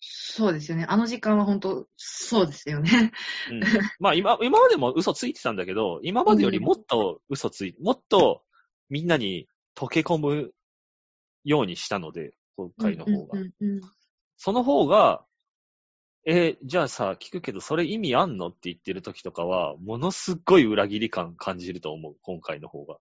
[0.00, 0.86] そうですよね。
[0.88, 3.12] あの時間は本当、そうですよね。
[3.50, 3.60] うん、
[3.98, 8.42] まあ今、今までも嘘ついてたんだけど、今までよりもっと嘘ついて、もっと
[8.90, 10.52] みんなに溶け込む
[11.44, 13.38] ようにしたので、今回の方が。
[14.36, 15.24] その方が、
[16.26, 22.96] えーじゃあさ、聞くけど、それ意味あんのって言ってる時とかは、ものすっごい裏切り感感じると思う、今回の方が。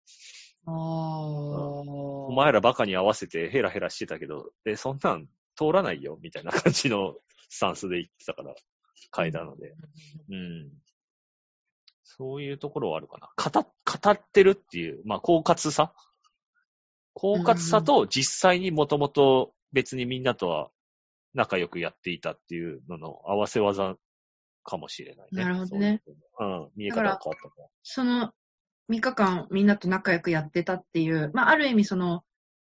[0.65, 0.71] ああ。
[0.71, 7.15] おお前らバカに合わせてヘラヘラしてたけど、え、そんなん通らないよ、みたいな感じの
[7.49, 8.55] スタンスで言ってたから、
[9.15, 9.73] 変えたので。
[10.29, 10.69] うん。
[12.17, 13.29] そういうところはあるかな。
[13.37, 15.93] 語、語ってるっていう、まあ、狡猾さ？
[17.13, 20.69] 狡猾さと実際にもともと別にみんなとは
[21.33, 23.95] 仲良くやっていたっていうのの合わせ技
[24.63, 25.43] かもしれないね。
[25.43, 26.63] なるほどねそういうの。
[26.63, 26.69] うん。
[26.75, 27.67] 見え方が変わったから。
[27.83, 28.31] その
[28.89, 32.23] 3日間みんなと仲良くやってたっていう、まあ、ある意味その、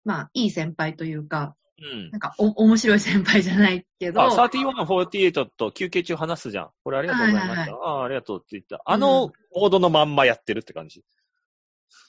[0.04, 2.12] まあ、いい先輩というか、うん。
[2.12, 6.70] なんかお、面白い先輩じゃないけど、あ、31、48と休憩中話すじゃん。
[6.84, 7.60] これありがとうございました。
[7.62, 8.82] はいはいああ、ありがとうって言った。
[8.86, 11.04] あのモードのまんまやってるって感じ。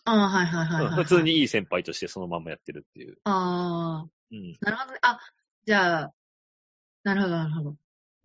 [0.04, 0.92] ああ、はいはいはい、はい。
[0.92, 1.22] うん普通。
[1.22, 3.18] にいい先輩としてそのまんまやってるっていう。
[3.24, 4.56] ああ、うん。
[4.61, 4.98] なるほどね。
[5.02, 5.20] あ、
[5.66, 6.14] じゃあ、
[7.04, 7.76] なるほど、なるほど。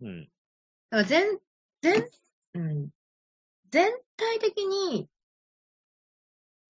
[0.02, 0.22] うん。
[0.24, 1.38] だから全、
[1.82, 2.08] 全、
[2.54, 2.88] うん。
[3.70, 5.08] 全体的に、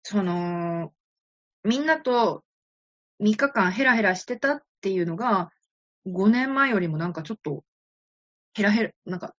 [0.04, 0.94] その、
[1.64, 2.44] みんなと
[3.22, 5.52] 3日間ヘラヘラしてたっていうのが、
[6.08, 7.64] 5年前よりもなんかちょっと、
[8.54, 9.36] ヘラヘラ、なんか、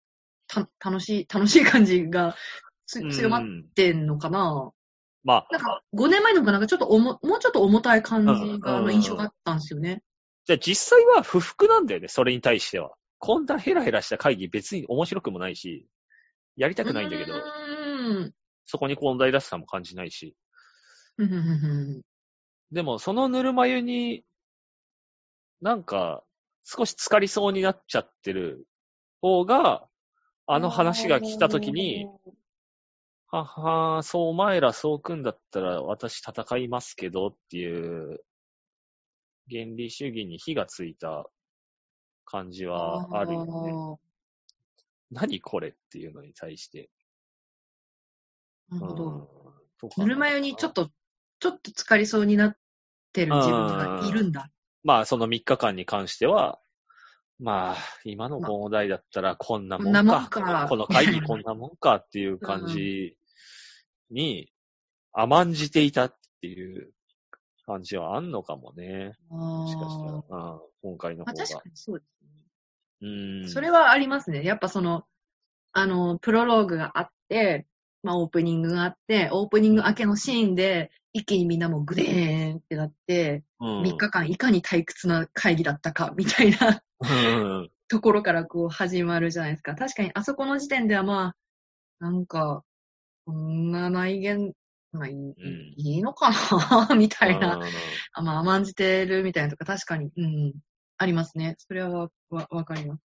[0.47, 2.37] た、楽しい、楽しい感じが
[2.87, 4.73] つ強まっうんてんのかな、
[5.23, 10.03] まあ、なんか、5年前の方がなんかちょっとおも、もうちょっと重たい感じが、うんの印象があったんですよね。
[10.47, 12.93] じゃあ実際は不服なんだよね、それに対しては。
[13.19, 15.87] こんなヘラヘラした会議別に面白くもないし、
[16.57, 18.35] やりたくないんだけどう、ーん。
[18.65, 20.35] そこに問題らしさも感じないし。
[22.73, 24.25] でも、そのぬるま湯に、
[25.61, 26.23] なんか、
[26.65, 28.67] 少し浸かりそうになっちゃってる
[29.21, 29.89] 方が、
[30.47, 32.07] あの話が来た時に、、
[33.29, 38.25] ははそう、お前らそう組んだったら私戦いますけどっていう、
[39.51, 41.29] 原理主義に火がついた
[42.25, 44.01] 感じはあるよね。
[45.11, 46.89] 何これっていうのに対して。
[48.69, 49.29] なるほど。
[49.97, 50.91] ぬるま湯にちょっと、
[51.41, 52.57] ちょっと浸かりそうになっ
[53.13, 54.51] てる自分がいるんだ。
[54.83, 56.59] まあ、その3日間に関しては、
[57.39, 60.43] まあ、今の問題だったらこんなもんこんなもんか。
[60.43, 63.17] かこの会議こんなもんかっていう感じ
[64.11, 64.53] に
[65.13, 66.93] 甘んじていたっていう
[67.67, 69.15] 感じはあんのかもね。
[69.29, 70.53] もしかしたら。
[70.53, 71.47] うん、今回のまあ、方が。
[71.47, 72.31] 確かにそうですね。
[73.03, 73.49] うん。
[73.49, 74.45] それはありますね。
[74.45, 75.05] やっぱその、
[75.73, 77.67] あの、プロローグがあって、
[78.03, 87.71] まあオープニングがあって、オープニング明けのシーンで、一気にみんなもうグデーンってなって、うん、3日間いかに退屈な会議だったか、みたいなうん。
[87.89, 89.75] ところからこう始まるじゃないですか。
[89.75, 91.35] 確かにあそこの時点ではま
[92.01, 92.63] あ、なんか、
[93.27, 94.53] こんな内言
[94.93, 95.35] まあいい、ん
[95.77, 96.31] いいのか
[96.89, 97.57] なみたいな。
[97.57, 97.63] うん
[98.13, 100.53] あまあ甘んじてるみたいなとか確かに、うん、
[100.99, 101.55] ありますね。
[101.59, 103.03] それはわ、わ、わかります。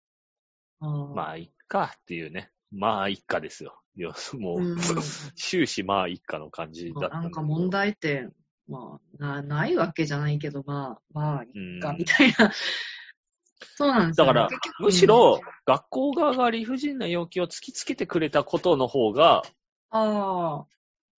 [0.81, 2.51] あーまあ、いっかっていうね。
[2.73, 3.79] まあ、いっかですよ。
[3.97, 4.79] いや、 もう、うん
[5.37, 8.35] 終始まあ、いっかの感じだったなんか問題点、
[8.69, 12.53] まあ、な、ないわけじゃないけど、まあ、まあ、いうんっか、みたいな。
[13.77, 14.33] そうなんですよ、ね。
[14.35, 19.43] だからむしろ、学校側が理不尽な要求を突きつけてくれたことの方が、
[19.91, 20.67] ああ、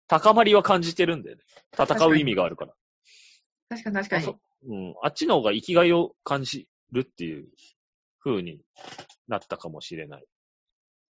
[0.07, 1.43] 高まりは感じてるんだよね。
[1.71, 2.73] 戦う意味があるから。
[3.69, 4.35] 確かに確かに。
[4.67, 4.95] うん。
[5.01, 7.47] あっちの方が生きがいを感じるっていう
[8.23, 8.61] 風に
[9.27, 10.25] なったかもしれない。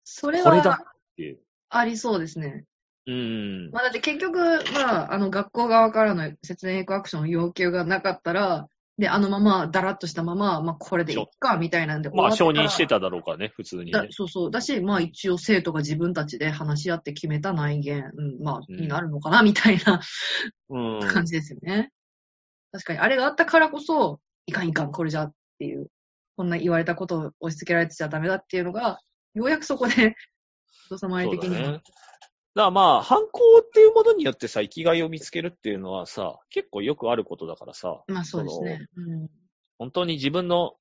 [0.04, 1.40] それこれだはっていう。
[1.70, 2.66] ありそうですね。
[3.08, 3.70] うん。
[3.72, 4.40] まあだって結局、
[4.74, 12.10] まあ、あの学校側からの説明アクション要求がなかったら、で、あのまま、だらっとしたまま、まあこれでいいか、みたいなんで。
[12.10, 13.92] まあ、承認してただろうからね、普通にね。
[13.92, 14.52] だそうそう。
[14.52, 20.02] だし、まあ一応生徒が自分たちで話し合って決めた内言、うん、まあ、うんになるのかな、みたいな
[20.70, 21.08] うん。
[21.10, 21.92] 感じですよね。
[22.72, 25.88] 確かに、あれがあったからこそ、いかんいかん、これじゃっていう、
[26.38, 29.00] こんな言われたことを押し付けられてちゃダメだっていうのが、
[29.34, 30.16] ようやくそこで、
[30.92, 31.50] おさまりそうだね。
[31.50, 31.82] 的にはだか
[32.56, 38.88] らまあ、犯行っていうものによってさ、生きがいを見つけるっていうのはさ、結構よくあることだからさ、まあそうですね。
[38.96, 39.30] うん。
[39.78, 40.76] 本当に自分の、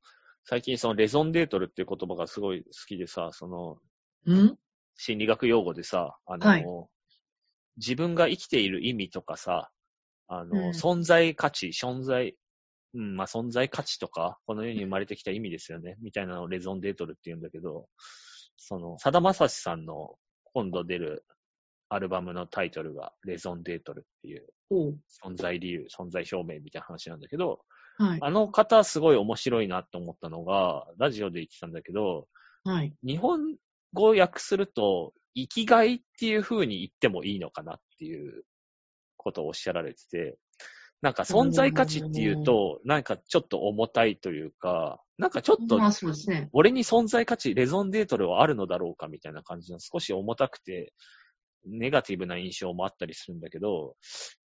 [0.44, 3.78] 最近そのレゾンデートルっていう言葉がすごい好きでさ、その、
[4.26, 4.56] うん？
[4.96, 6.64] 心理学用語でさ、あの、はい
[7.76, 9.68] 自分が生きている意味とかさ、
[10.28, 12.36] あの、うん存在価値、存在、
[12.94, 17.88] うん、まあ、存在価値とか、この世に生まれてきた意味ですよね、みたいなのをレゾンデートルって言うんだけど、
[18.56, 20.16] その、さだまさしさんの
[20.52, 21.24] 今度出る
[21.88, 24.46] アルバムのタイトルがレゾンデートルっていう
[25.24, 27.60] 存在理由、存在表明みたいな話なんだけど、
[27.98, 28.18] はい。
[28.20, 32.26] あの方すごい面白いなって思ったのが、ラジオで言ってたんだけど、
[32.64, 32.92] はい。
[33.06, 33.56] 日本
[33.92, 38.44] 語を訳すると、生きがいっていう風に言ってもいいのかなっていう
[39.16, 40.38] ことをおっしゃられてて、
[41.04, 45.76] なんか存在価値っていうと、なんかちょっと重たいというか、なんかちょっと。
[46.54, 50.94] 俺に存在価値、レゾンデートルはあるのだろうかみたいな感じの少し重たくて、
[51.66, 53.96] ネガティブな印象もあったりするんだけど、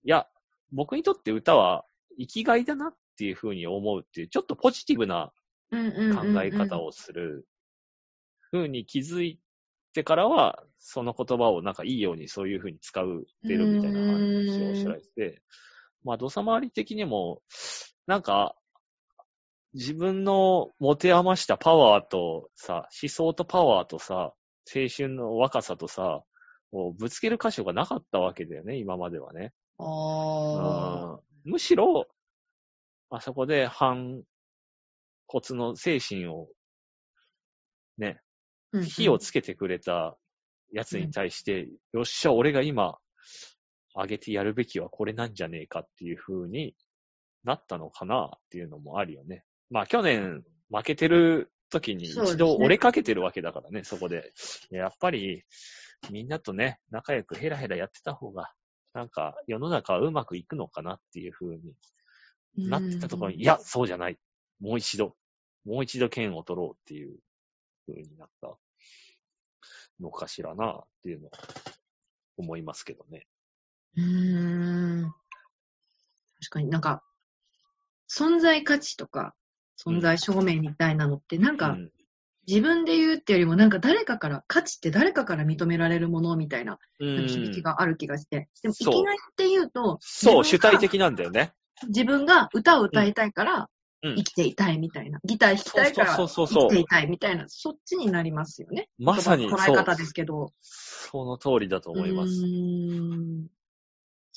[0.04, 0.28] いや、
[0.74, 1.86] 僕にとって歌は
[2.20, 5.32] 生きがいだなっていう風に思うっていう、ちょっとポジティブな
[5.72, 5.78] 考
[6.44, 7.48] え方をする
[8.52, 9.40] 風に気づい
[9.94, 15.42] てからは、その言葉をなんかいいようにそういう風に使うてるみたいな話をおっしゃられてて、
[16.04, 17.42] まあ、土佐回り的にも、
[18.08, 18.56] なんか、
[19.74, 24.34] 自分の持て余したパワーとさ、思想とパワーとさ、
[24.74, 26.24] 青春の若さとさ、
[26.72, 29.54] をぶつける箇所がなかったわけだよね、今まではね。
[29.80, 32.08] あむしろ、
[33.10, 34.22] あそこで反
[35.28, 36.48] 骨の精神を、
[37.98, 38.20] ね、
[38.72, 38.86] うんうん。
[38.86, 40.18] 火をつけてくれた
[40.72, 42.98] やつに対して、よっしゃ、俺が今、
[43.96, 46.76] 上げてやるべきはこれなんじゃねえかっていう風に
[47.44, 49.44] なったのかなっていうのもあるよね。
[49.70, 54.32] まあ去年負けてる時に一度折れかけてるわけだからね、そこで。
[54.72, 55.44] やっぱり
[56.12, 58.52] みんなとね、仲良くヘラヘラやってた方が、
[58.94, 61.74] なんか世の中はうまくいくのかなっていう風に
[62.58, 64.18] なってたところに、いや、そうじゃない。
[64.60, 65.16] もう一度、
[65.66, 67.18] もう一度剣を取ろうっていう
[67.88, 68.58] 風になった
[70.00, 71.32] のかしらなっていうのは
[72.38, 73.28] 思いますけどね。
[73.98, 75.14] うーん。
[76.42, 77.04] 確かになんか、
[78.10, 79.36] 存在価値とか、
[79.78, 81.92] 存在証明みたいなのって、なんか、うん
[82.48, 88.50] 自分で言うってよりも、なんか誰かから、価値って誰かから認められるものみたいなうん響きがある気がして。
[88.64, 91.54] でも、いきなりって言うと、そう、主体的なんだよね。
[91.90, 93.70] 自分が歌を歌いたいから、うん
[94.16, 95.20] 生きていたいみたいな。
[95.26, 98.88] ギター弾きたいから、そうそうそうそう生きていたいみたいな、そっちになりますよね。
[98.98, 100.54] まさにそう捉え方ですけど。
[100.62, 102.32] その通りだと思います。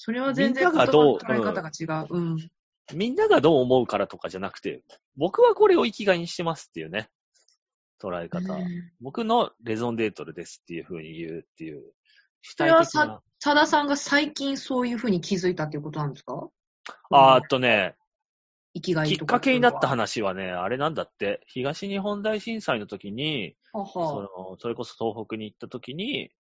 [0.05, 2.09] それは全然みんながどう言葉の捉え方が違う。
[2.11, 2.51] うん。
[2.93, 4.83] みんながどう思うからとかじゃなくて、
[5.17, 7.09] 僕はこれを生きがいにしてますっていうね、
[8.03, 8.53] 捉え方。
[9.01, 11.85] 僕のレゾンデートルですっていう風に言うっていう、
[12.41, 16.49] 主それはさ。、さださんが最近そういうふうに気づいたっていうことなんですか？
[17.11, 17.95] あーっとね、
[18.75, 19.35] 生きがいきっとか。
[19.35, 26.33] かけになった話はね、あれなんだって、東日本大震災の時に、はそはのそれこそ東北に行った時に、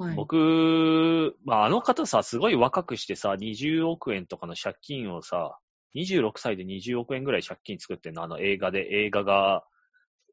[0.00, 0.14] はい。
[0.16, 5.58] 僕、まあ、あの方さ、すごい若くしてさ、20億円とかの借金をさ、
[5.94, 9.62] 26歳で20億円ぐらい借金作ってんの、あの映画で、映画が、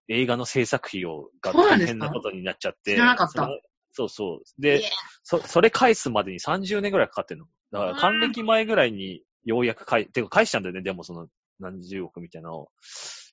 [0.07, 2.93] 映画の制作費を、が大変なことになっちゃって。
[2.93, 3.49] 知らなかった
[3.91, 4.37] そうそう。
[4.59, 4.81] いでえ、
[5.23, 7.45] そ、それ返すまでに30年ぐらいかかってんの。
[7.71, 11.27] だから、還暦前ぐらいにようやく返、てか返したんだよね、でもその
[11.59, 12.69] 何十億みたいなのを。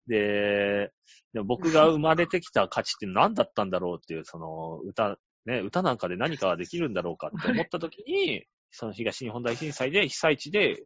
[0.08, 0.90] で、
[1.32, 5.16] でも僕が生まれてきた価値って何だったんだろうっていう、その歌、
[5.46, 10.84] ね、歌なんかで何かができるんだろうかって思った時に、その東日本大震災で被災地で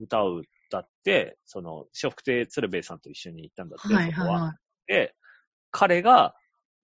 [0.00, 4.24] 歌を歌って、その、笑福亭鶴瓶さんと一緒に行ったんだって、はいは。
[4.24, 4.54] は
[4.86, 5.14] で、
[5.70, 6.34] 彼が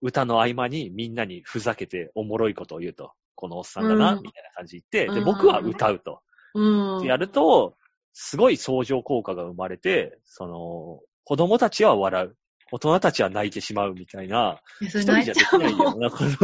[0.01, 3.11] 歌の合間にみんなにふざけておもろいことを言うと。
[3.35, 6.21] このおっさんがな、うんみたいな感じで言って、で、うん僕は歌うと。
[6.55, 6.59] い。
[6.59, 7.05] うん。
[7.05, 7.77] やると、
[8.13, 12.37] すごい相乗効果が生まれて、その、子供たちは笑う。
[12.71, 16.23] 大人たちは泣いてしまうみたいな、一人じゃできないよもうなこと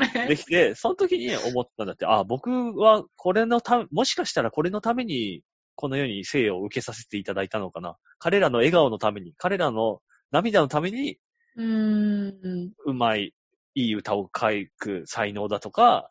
[0.00, 0.28] れ。
[0.28, 5.42] できて、その時に思ったんだって、あ、僕はこれのため、もしかしたらこれのために、
[5.76, 7.96] この世に生を受けさせていただいたのかな。
[8.18, 10.00] 彼らの笑顔のために、彼らの
[10.30, 11.18] 涙のために、
[11.56, 12.72] うーん。
[12.84, 13.32] うまい、
[13.74, 14.48] いい歌を書
[14.78, 16.10] く才能だとか、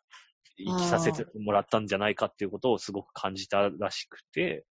[0.56, 4.64] 生きさせてもらったんじゃないかっていうことをすごく感じたらしくて。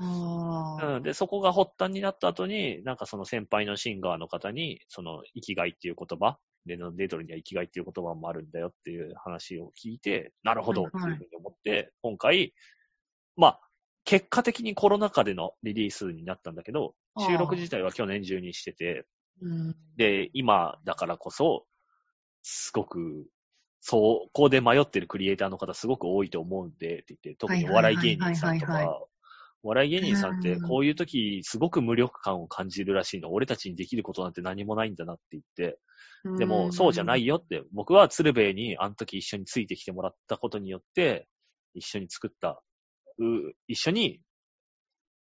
[0.00, 12.54] うん、で、そこが発端になった後に、なんかその先輩のシンガーの方に、その生きがいっていう言葉、で、デートルには生きがいっていう言葉もあるんだよっていう話を聞いて、なるほどっていうふうに思って、今回、
[13.36, 13.60] まあ、
[14.04, 19.06] 結果的にコロナ禍でのリリースになったんだけど、収録自体は去年中にしてて、
[19.40, 19.76] うん。
[19.96, 21.66] で、今だからこそ、
[22.42, 23.26] すごく、
[23.80, 29.00] そう、こうで迷ってるクリエイターの方すごく多いと思うんで、って言って、特にお笑い芸人さんとか、
[29.62, 33.32] お笑い芸人さんってうんこういう時すごく無力感を感じるらしいの。
[33.32, 35.78] 俺たちにできることなんて何もないんだなって言って。
[36.38, 37.36] でも、そうじゃないよ。
[37.36, 41.28] よって、僕は鶴瓶にあの時一緒についてきてもらったことによって、
[41.74, 42.62] 一緒に作った、
[43.18, 44.20] う一緒に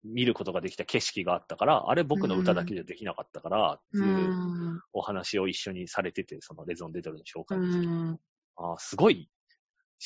[0.05, 4.01] 見ることができた景色があったから、あれ僕の歌だけじゃできなかったから、ってう。
[4.01, 4.35] いう
[4.75, 8.21] んお話を一緒にされてて、そのレゾンデトルの紹う介の時。
[8.57, 9.31] あーすごい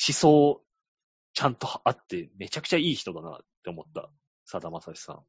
[0.08, 0.62] 思想
[1.36, 4.08] ちゃんとあって、めちゃくちゃいい人だなって思った。
[4.46, 5.20] さだまさしさん。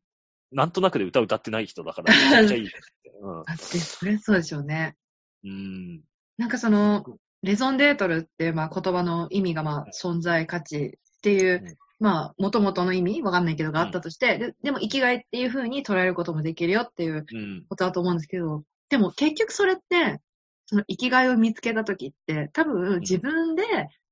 [0.56, 3.12] なんとなくで歌歌ってない人だから、めちゃくちゃいいですって。
[3.46, 4.96] だって、 それそうでしょうね。
[5.44, 5.52] うん。
[5.52, 6.02] うん。
[6.38, 7.04] なんかその、
[7.44, 17.66] レゾンデートルってまあ、言葉の意味が、まあ、存在価値っていう、うんまあ、元々の意味わかんないけどがあったとして、ででも生きがいっていう風に捉えることもできるよっていううん。
[17.68, 20.22] ことだと思うんですけど、でも結局それって、
[20.68, 23.64] その生きがいを見つけた時って、多分自分で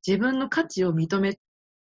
[0.06, 1.38] 自分の価値を認め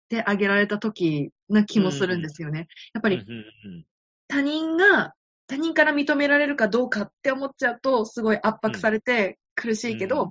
[0.10, 2.68] てあげられた時な気もするんですよね。
[2.94, 3.86] やっぱりうんうん
[4.28, 5.14] 他人が、
[5.48, 10.30] 他人から認められるかどうかって思っちゃうと、すごい圧迫されて苦しいけど、うん。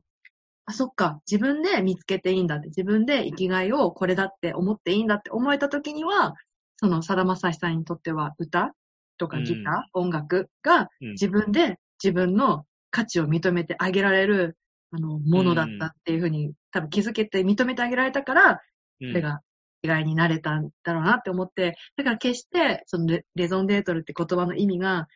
[0.66, 6.34] あ、そっか、自分で見つけていいんだって、自分で生きがいをこれだって思っていいんだって思えた時には、
[6.76, 8.72] その、さだまさしさんにとっては歌
[9.18, 11.10] とかギター、音楽がうん。
[11.12, 14.56] 自分で自分の価値を認めてあげられる、
[14.90, 18.60] あの、ものだったっていうふうに、多分気づけて認めてあげられたから、
[19.00, 19.10] うん。
[19.10, 19.40] それが
[19.84, 25.06] 意外になれたんだろうなって思って、だから決して、そのレレゾンデートルって言葉の意味が、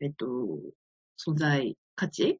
[0.00, 0.26] えっと、
[1.18, 2.38] 存在価値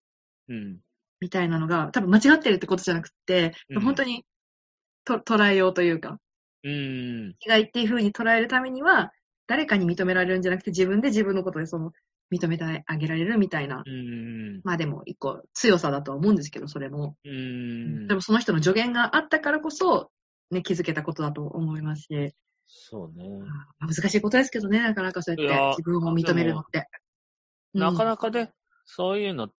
[0.49, 0.79] うん。
[1.19, 4.25] みたいなのが、多分間違ってるってことじゃなくて、うん本当に
[5.07, 6.19] と捉えようというか、
[6.63, 7.35] うん。
[7.41, 9.13] 意外っていう風に捉えるためには、
[9.47, 11.93] 誰かに認められるんじゃなくて、自分で自分のことでその、
[12.31, 13.83] 認めてあげられるみたいな。
[13.87, 14.61] うん。
[14.63, 17.17] まあでも、一個強さだとは思うんですけど、それも。
[17.25, 18.09] うん。
[18.09, 20.11] でもその人の助言があったからこそ、
[20.51, 22.35] ね、気づけたことだと思いますし、
[22.67, 23.29] そうね。
[23.79, 26.87] まあ難しいことですけどね、なかなかそうやって自分を認めるのって。
[27.75, 28.53] なかか、なかね、
[28.85, 29.53] そういうのっ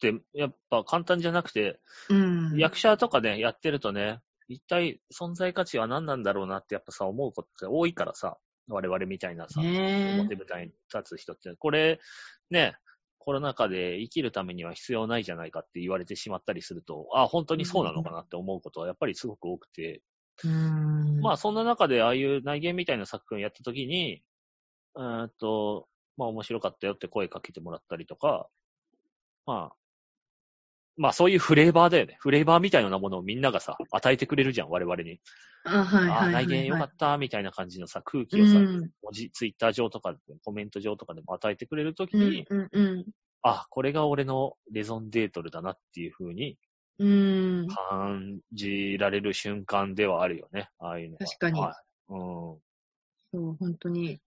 [0.00, 2.56] て、やっぱ簡単じゃなくて、うん。
[2.58, 8.36] 役者とかね、やってるとね、一体存在価値は何なんだろうなってやっぱさ、思うことって多いからさ、
[8.68, 12.00] 我々みたいなさ、ね表舞台に立つ人って、これ、
[12.50, 12.76] ね、
[13.26, 20.00] コロナ禍で生きるためには必要ないじゃないかって言われてしまったりすると、あ、本当にそうなのかなって思うことはやっぱりすごく多くて、
[20.44, 21.20] うん。
[21.20, 24.22] まあそんな中でああいう内言みたいな作品をやったときに、
[24.94, 28.46] うーんと、まあ面白かったよって声かけてもらったりとか、
[29.44, 29.76] まあ、
[30.96, 32.16] まあそういうフレーバーだよね。
[32.20, 35.20] フレーバーみたいなものをみんながさ、与えてくれるじゃん、我々に。
[35.64, 36.30] あ、はいはいあ。
[36.30, 38.90] 内言よかった、みたいな感じのさ、空気うをさ、ん。
[39.02, 43.06] 文字、ツイッター上とかで、コメント上とかでも与えてくれるときうんに、うんうん。
[43.42, 46.56] あ、これが俺のレゾンデートルだなっていう風に
[46.98, 47.66] うん。
[47.68, 50.70] 感じられる瞬間ではあるよね。
[50.78, 51.26] ああいうのは。
[51.26, 51.72] 確かには
[52.08, 52.12] い。
[52.12, 52.18] うん。
[52.18, 52.60] そ
[53.34, 54.20] う、本当に。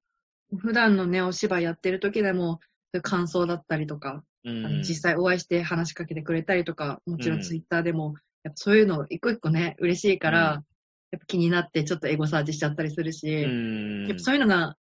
[0.58, 2.60] 普段のね、お芝居やってる時でも、
[2.98, 4.82] いう感想だったりとか、うあのん。
[4.82, 10.64] 実際お会いして話しかけてくれたりとか、もちろうんんツイッターでも、やっぱそういうの一個一個ね、嬉しいから、うん
[11.12, 14.06] やっぱ気になってちょっとエゴサーチしちゃったりするし、うん。
[14.08, 14.76] やっぱそういうのが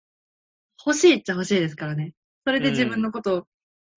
[0.85, 2.13] 欲しいっちゃ欲しいですからね。
[2.45, 3.47] それで自分のことを、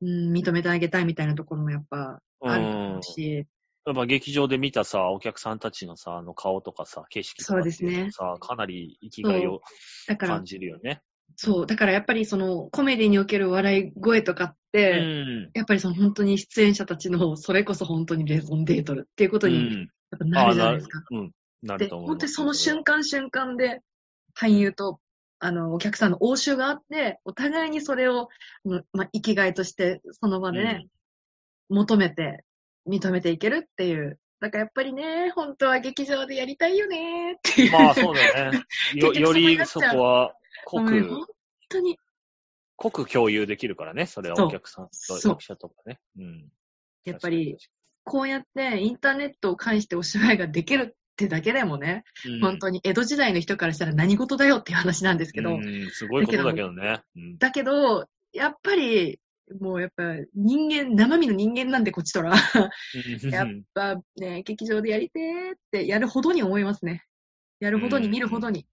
[0.01, 3.45] うん、認めてあげたいみたいなところもやっぱあるし、
[3.85, 9.61] やっぱ劇場で見たさ、お客さんたちのさ、あの顔とかさ、景色とかそうですねかなり生きがいを
[10.17, 11.01] 感、じるよね。
[11.43, 15.49] そう、だからやっぱりそのコメディにおける笑い声とかっうて、ん。
[15.55, 19.79] やっぱりその本当に出演者たちの、それこそ本当にレゾンデートルっていうことに、うん。
[19.79, 21.03] やっぱなるじゃないですか。
[21.09, 21.29] うん。
[21.29, 21.33] で、
[21.63, 23.81] なると思います本当にその瞬間瞬間で、
[24.39, 24.99] 俳優と、
[25.39, 28.29] あの、お客さんの応酬があって、お互いにそれを、
[28.65, 30.85] うんまあ、生きがいとして、その場でね、
[31.69, 32.45] 求めて、
[32.87, 34.19] 認めていけるっていう。
[34.41, 37.71] だからやっぱりね、本当は劇場でやりたいよねっていう。
[37.71, 38.63] まあそうだよね。
[38.93, 40.35] よ、よりそうこは
[40.65, 41.25] 濃く、本
[41.69, 41.97] 当に。
[42.75, 44.05] 濃く共有できるからね。
[44.05, 45.99] それはお客さんとそう役者とかね。
[46.17, 46.49] うん。
[47.05, 57.01] やっぱり、確こうやってインターネットを介してお芝居ができるってだけでもね、かに、本当に江戸時代の人からしたら何事だよっていう話なんですけど、うん、すごいことだけどね。
[57.15, 57.37] うん。
[57.37, 59.19] だけど、やっぱり、
[59.59, 60.03] もうやっぱ
[60.33, 62.33] 人間、生身の人間なんでこっちとら、
[63.29, 67.03] やっぱね、劇場でやりてーってやるほどに思いますね。
[67.59, 68.65] やるほどに見るほどに。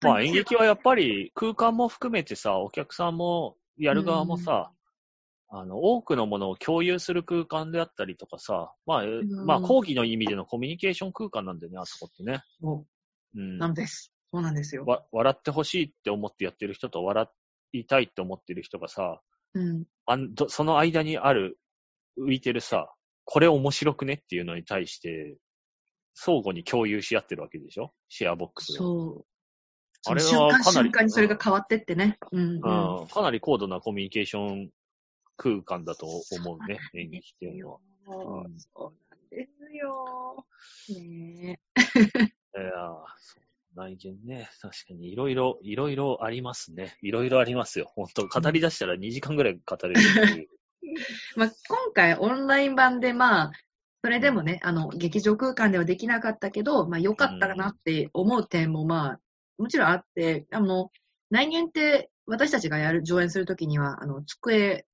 [0.00, 4.72] まあ演劇はやっぱり空間も含めてさ、お客さんもやる側もさ、
[5.48, 9.02] あの、多くのものを共有する空間であったりとかさ、まあ、
[9.46, 12.42] まあ講義の意味でのコミュニケーション空間なんだよね、あそこってね。
[12.60, 12.86] そ
[13.34, 13.58] ううん。
[13.58, 14.12] なんです。
[14.32, 14.84] そうなんですよ。
[14.86, 17.28] わ笑ってほしいって思ってやってる人と笑
[17.72, 19.20] いたいって思ってる人がさ、
[19.54, 19.84] うん。
[20.06, 21.58] あんどその間にある、
[22.18, 22.92] 浮いてるさ、
[23.24, 25.36] これ面白くねっていうのに対して、
[26.14, 27.92] 相互に共有し合ってるわけでしょ？
[28.08, 28.76] シェアボックスを。
[28.76, 29.26] そう。
[30.06, 32.18] あれは瞬間かなり瞬間にそれが変わってってね。
[32.32, 33.00] うん、うん。
[33.00, 34.70] うん、かなり高度なコミュニケーション
[35.36, 37.78] 空間だと思うね、演劇っていうのは。
[38.04, 40.46] そううんそうなんですよ。
[41.00, 42.68] ねいやー
[43.18, 43.42] そう
[43.74, 46.96] 内見ね、確かにいろいろ、いろいろありますね。
[47.00, 47.90] いろいろありますよ。
[47.94, 50.48] 本当語り出したら2時間ぐらい語れるっていう。
[51.36, 53.52] まあ、今回オンライン版でまあ、
[54.04, 59.20] それでもね、あの、劇場空間ではできなかったけど、まあ良かったかなって思う点もまあ、
[59.58, 60.90] もちろんあって、あの、
[61.30, 64.86] 内見って私たちがやる、上演するときには、あの、机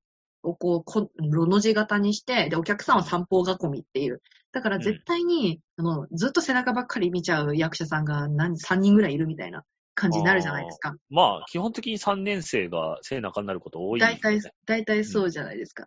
[0.43, 4.23] をこう、こロの字型にして、で、お客さんは三方囲みっていう。
[4.53, 10.95] だから絶対に、あの、ずっと背中ばっかり見ちゃう役者さんが何、3人ぐらいいるみたいな感じになるじゃないですか。
[11.11, 14.21] まあ、基本的に3年生が背中になること多いですよね。
[14.23, 15.87] 大体、大体そうじゃないですか。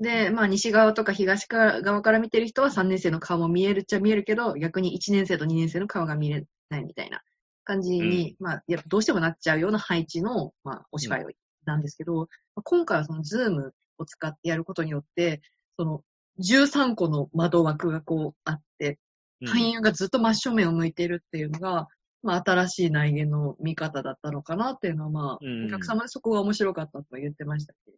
[0.00, 7.22] で、まあ、西側とか東側から見てる人は3年生の顔も見えるっちゃ見えるけど、逆に1年生と2年生の顔が見えないみたいな
[7.68, 11.26] 感じに、まあ、やっぱどうしてもなっちゃうような配置の、まあ、お芝居
[11.66, 12.28] なんですけど、
[12.64, 15.42] 今回はそのズームを使ってやることによって、
[15.76, 16.02] その
[16.40, 18.98] 13個の窓枠がこうあって、うん
[19.40, 21.86] 俳優がずっと真正面を向いているっていうのが、
[22.24, 27.92] まあ、新しい内言の見方だったのかなっていうのは、まあ、うんお客様でそこが面白かったとは言ってましたけ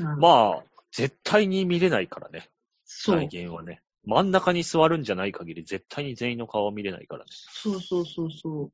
[0.00, 0.04] ど。
[0.04, 0.28] まあ、ま
[0.58, 2.48] あ、絶対に見れないからね。
[2.84, 3.28] そう内。
[3.28, 3.82] 見はね。
[4.04, 7.30] 真ん中に座るんじゃない限り、絶対に全員の顔は見れないからね。
[7.30, 8.70] そうそうそうそ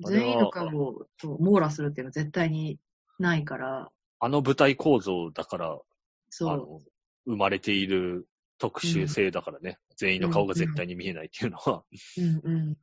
[0.00, 0.10] う。
[0.10, 2.78] 全員の顔をそう網羅するっていうのは絶対に
[3.18, 5.78] ないから、あの舞台構造だから、あ
[6.30, 6.56] そう。
[6.56, 6.82] の、
[7.26, 8.26] 生まれている
[8.58, 9.78] 特殊性だからね。
[9.96, 11.82] 全員の顔が絶対に見えないっていうのは。
[12.18, 12.76] うんうん。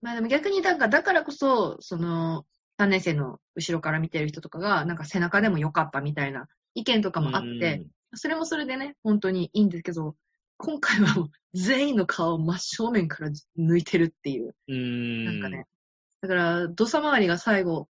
[0.00, 2.46] まあでも逆にだから、だからこそ、その、
[2.78, 10.14] 3年生の後ろから見てる人とかが、なんか背中でも良かったみたいな意見とかもあって、それもそれでね、本当にいいんですけど、
[10.58, 14.54] 今回は全員の顔を真正面から抜いてるっていう。
[14.68, 14.74] うん。
[14.74, 15.24] うん。
[15.24, 15.66] なんかね。
[16.22, 17.88] だから、土佐回りが最後、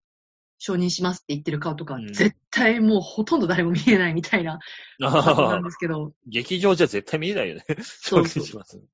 [0.58, 4.58] 承認しますって言ってる顔とか、うん絶対もうほとんど誰も見えないみたいな
[4.98, 7.64] なんですけど、劇場じゃ絶対見れないよね。
[7.80, 8.76] そうそうします。
[8.76, 8.84] うん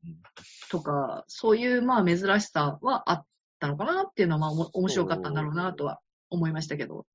[0.69, 3.27] とか、そういうまあ珍しさはあっ
[3.61, 7.07] たのかなっていうのはまあ面白かったんだろうなとは思いましたけど。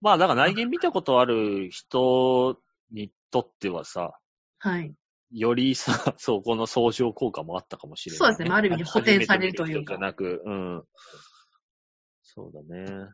[0.00, 2.58] まあ、だから内見見たことある人
[2.90, 4.18] にとってはさ、
[4.58, 4.94] はい。
[5.30, 10.84] より さ、そこの相乗効果もあったかもしれない、そうですねまあある意味補填されるというかじゃなく、うん。
[12.22, 13.08] そうだね。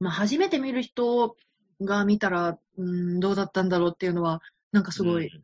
[0.00, 1.36] まあ初めて見る人
[1.80, 4.40] が見たら、うーん、どうだったんだろうっていうのは、
[4.72, 5.42] なんかすごい、うん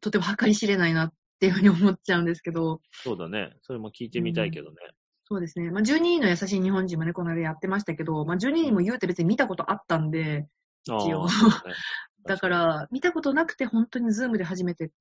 [0.00, 3.52] とても計り知れないなっていうふうに思っちゃうんですけど、そうだね。
[3.62, 4.76] それも聞いてみたいけどね。
[5.24, 5.70] そうですね。
[5.70, 10.46] まあ12人の優しい日本人もね、この間やってましたけど、まあ12人も言うて別に見たことあったんで、
[10.88, 11.26] あ一応
[12.26, 14.92] だか、ら、見たことなくて本当にズームで初めて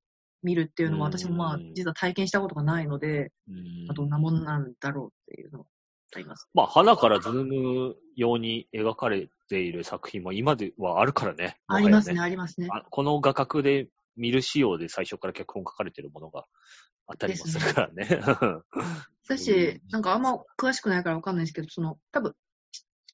[0.44, 3.32] 見るっていうのは、うん私もまあ、実は体験したことがないので、
[3.96, 5.66] どんなもんなんだろうっていうのが
[6.16, 6.48] あります。
[6.54, 11.58] まあ、ハナからズーム用に描かれている作品も今ではあるからね。
[11.68, 12.70] ありますね、ありますね。
[12.90, 16.46] この画角で見る仕様で最初から脚本書かれてるものが
[17.08, 18.08] あったりもするからね。
[19.24, 22.34] 私、なんかあんま詳しくないからわかんないですけど、その、多分、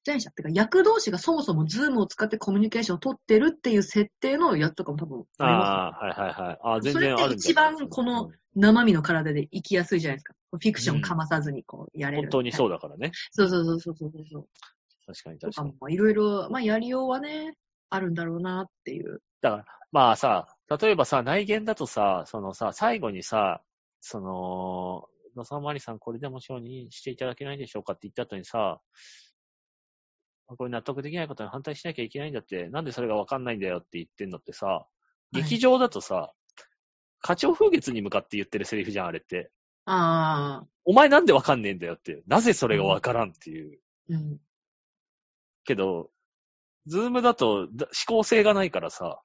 [0.08, 5.74] 出演者っていうか、役同士がそもそもズームを使ってコミュニケーションを取ってるっていう設定のやつとかも多分ありますよ。
[5.74, 6.60] ああ、はいはいはい。
[6.62, 10.34] ああ、全それって然あるんじゃない一番この、生身の体で生きやすいじゃないですか。
[10.51, 12.24] フィクションかまさずにこうやれる。
[12.24, 12.76] 本当にそうだ。
[12.76, 13.12] だからね。
[13.32, 14.47] そうそうそうそうそうそう。
[15.05, 15.72] 確かにと確かに。
[15.72, 17.55] かも、いろいろ、まあ、やりようはね、
[17.89, 19.22] あるんだろうなっていう。
[19.41, 20.47] だから、まあさ、
[20.82, 23.62] 例えばさ、内見だとさ、そのさ、最後にさ、
[23.99, 28.82] その、野沢まりさんこれでも承認していただけないでしょうかって言った後にさ、
[30.56, 34.86] これ納得できないことに反対しなきゃいけないんだって、なんでそれがわかんないんだよって言ってんのってさ、
[35.34, 36.32] い劇場だとさ、
[37.20, 39.52] 課長風月に向かって言ってるセリフじゃん、あれって。
[39.86, 42.24] ああ、お前なんでわかんねえんだよって。
[42.28, 43.80] なぜそれがわからんっていう。
[44.10, 44.38] うん。
[45.66, 46.10] けど、
[46.86, 49.22] ズームだとだ思考性がないからさ、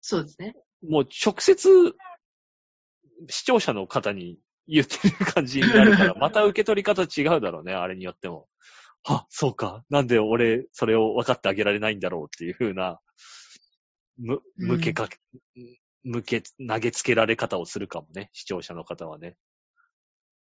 [0.00, 0.54] そうですね。
[0.88, 1.94] もう直接、
[3.28, 8.48] 視聴者の方に言ってる感じになるから、 また受け取り方違うだろうね、あれによっても。
[9.04, 9.84] あ、そうか。
[9.90, 13.00] なんで俺、それを分かってあげられないんだろうっていう風な、
[14.18, 15.18] む、向けかけ、
[16.04, 19.36] 向け、投げつけられ方をするかもね、視聴者の方はね。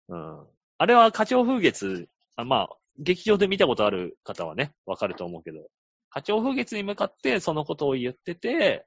[0.10, 0.48] うん。
[0.78, 5.70] あれは、課長風月、あまあ、劇場で見たことある方はね、わかると思うけど、
[6.10, 8.86] 課長風月に向かってそのことを言ってて、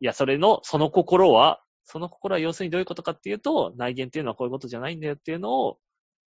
[0.00, 5.78] いや、それの、その心は、その心は要するにどういうことかっていうと、内言っていうのはこういうことじゃないんだよっていうのを、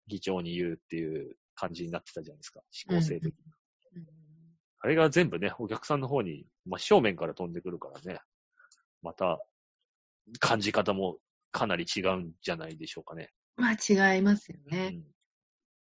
[0.09, 2.61] 議長に言うっていう感じになってたじゃないですか。
[2.89, 3.33] 思考性的に。
[4.81, 8.21] あれが全部ね、お客さんの方に、まあ、正面から飛んでくるからね。
[9.03, 9.41] また、
[10.39, 11.19] 感じ方も
[11.51, 13.31] かなり違うんじゃないでしょうかね。
[13.57, 14.91] まあ違いますよね。
[14.93, 15.05] うん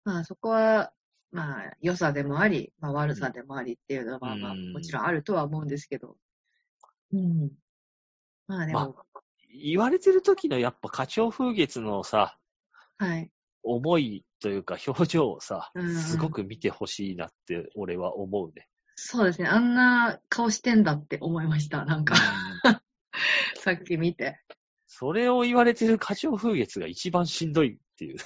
[0.05, 0.93] まあそこは、
[1.33, 6.17] まあ良さでもあり、まあ悪さでもありっていうのは、まあまあうんもちろんあるとは思うんですけど。
[7.13, 7.51] うん。
[8.47, 8.95] まあでも、
[9.51, 12.37] 言われてる時のやっぱ課長風月のさ、
[12.99, 13.31] はい。
[13.63, 18.69] 思いというか表情をさうん、すごく見てほしいなって俺は思うね。
[18.95, 19.49] そうですね。
[19.49, 21.87] あんな顔してんだって思いました。
[21.87, 22.15] なんか、
[23.57, 24.39] さっき見て。
[24.87, 28.19] それを言われてる課長風月が一番しんどいっていう。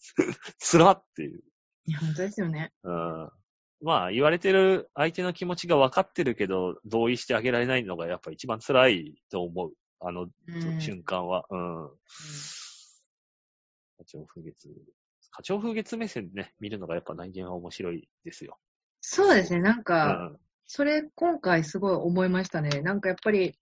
[0.58, 1.42] つらっていう。
[1.84, 2.72] いや、本当ですよね。
[2.82, 3.30] うん
[3.82, 9.72] まあ、言われてる相手の気持ちが分かってるけど、同意してあげられないのがやっぱ一番辛いと思う。
[10.00, 10.80] あのうん。
[10.80, 11.44] 瞬間は。
[11.50, 11.90] うん。
[13.98, 14.70] 課長風月。
[15.38, 18.58] 課長風月目線でね、見るのがやっぱ内見は面白いですよ。
[19.00, 19.60] そうですね。
[19.60, 20.36] なんうか、ん。
[20.66, 22.80] それ今回すごい思いましたね。
[22.82, 23.56] なんかやっぱり、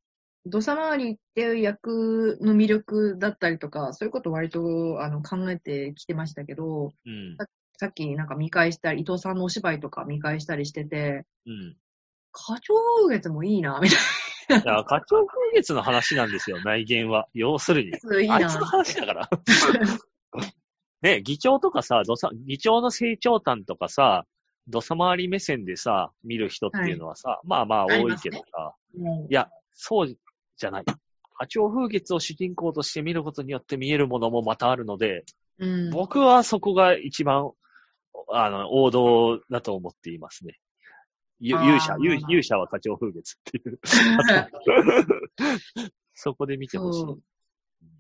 [0.47, 7.37] 土佐回りっていう役の魅力だったりとか、そういうこと割とあの考えてきてましたけど、うん。
[7.79, 11.77] さっきなんか見返したり、伊藤さんのお芝居とか見返したりしてて、うん。
[12.33, 12.73] 課長
[13.03, 17.29] 風月もいいな、みたいいや、課長風月の話なんですよ、内見は。
[17.35, 17.91] 要するに。
[18.03, 18.21] な。
[18.23, 18.67] いいあいつのな。
[18.69, 19.29] 話だから。
[21.03, 24.25] ね、議長とかさ、どさ、議長の成長譚とかさ、
[24.69, 30.17] 土佐回り目線でさ、見る人っていうのはさ、まあまあ多いけどさ、もいや、そう
[30.57, 30.85] じゃない。
[31.39, 35.25] 課長風月を主人公として見ることによって見えるものもまたあるので、
[35.59, 35.91] う、うん。
[35.91, 37.51] 僕はそこが一番、
[38.33, 40.59] あの、王道だと思っていますね。
[41.39, 43.79] 勇者、勇勇者は課長風月っていう。
[46.15, 47.05] そこで見てほしい。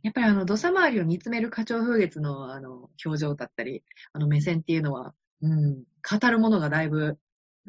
[0.02, 3.82] やっぱりあの、土佐回りを見つめる課長風月のあの、表情だったり、
[4.12, 7.18] あの目線っていうのは、うん、語るものがだいぶ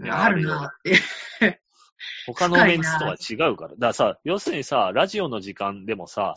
[0.10, 1.00] あるなって。
[2.28, 3.70] 他のメンツとは違うから。
[3.70, 6.36] だからさ、要するにさ、ラジオの時間でもさ、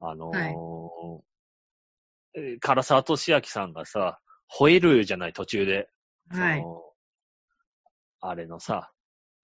[0.00, 1.22] あのーはい
[2.34, 4.20] えー唐沢俊明さんがさ、
[4.58, 5.88] 吠えるじゃない、途中で。
[6.30, 6.64] はい
[8.24, 8.92] あれのさ、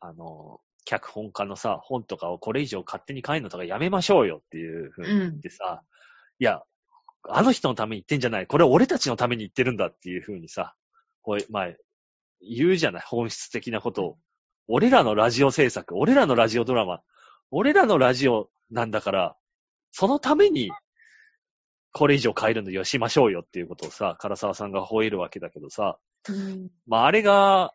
[0.01, 5.83] あのー脚本家のさ、本とかをこれ以上勝手に書いるのとかやめましょうよっていうふうに言ってさ、
[6.39, 6.63] いや、
[7.29, 10.75] あの人のために言ってんじゃない、これ俺たちのために言ってるんだっていうふうにさ、
[11.21, 11.69] こう、まあ、
[12.41, 14.19] 言うじゃない、本質的なことを。
[14.67, 17.03] 俺らのラジオ制作、俺らのラジオドラマ、
[17.51, 19.37] 俺らのラジオなんだから、
[19.91, 20.71] そのために、
[21.93, 26.71] これ以上変えるのよしましょうよっていうことをさ、唐沢さんが吠えるわけだけどさ、うん。
[26.87, 27.75] まああれが、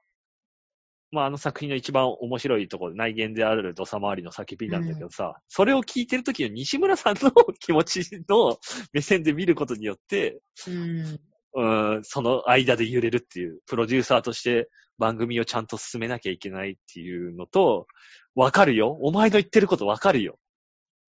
[1.13, 8.57] まああの作品の一番面白いところ、内言である土佐回りの叫びなんだけどさ、それを聞いてるときの西村さんの気持ちの
[8.93, 11.19] 目線で見ることによって、うん。
[11.55, 17.85] うん、その間で揺れるっていう、プロデューサーとして番組をちゃんと進めなきゃいけないっていうのと、
[18.33, 18.97] わかるよ。
[19.01, 20.39] お前の言ってることわかるよ。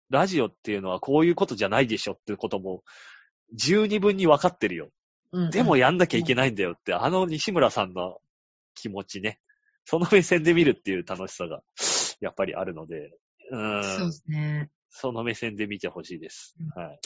[0.09, 2.81] ラジオっていうのはこういうことじゃないでしょっていうことも、
[3.53, 4.89] 十二分にわかってるよ。
[5.31, 8.17] うんでも、やんなきゃいけないんだよって、あの西村さんの
[8.73, 9.39] 気持ちね。
[9.91, 11.61] その目線で見るっていう楽しさが、
[12.21, 13.13] やっぱりあるので、
[13.51, 14.71] うん、そうですね。
[14.89, 16.55] その目線で見てほしいです。
[16.77, 16.99] はい。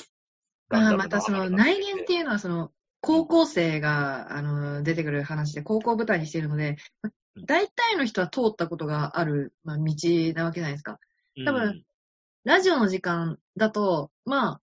[0.70, 2.26] まあ、またその内言っていう。
[2.26, 2.72] のはその、
[3.02, 7.10] 高校生が、あの、出てくる話で、高校を舞台にしているので、ま
[7.48, 9.84] 大体の人は通ったことがある、まあ、道
[10.36, 11.00] なわけじゃないですか。
[11.44, 11.84] 多分うん
[12.44, 14.62] ラジオの時間だと、ま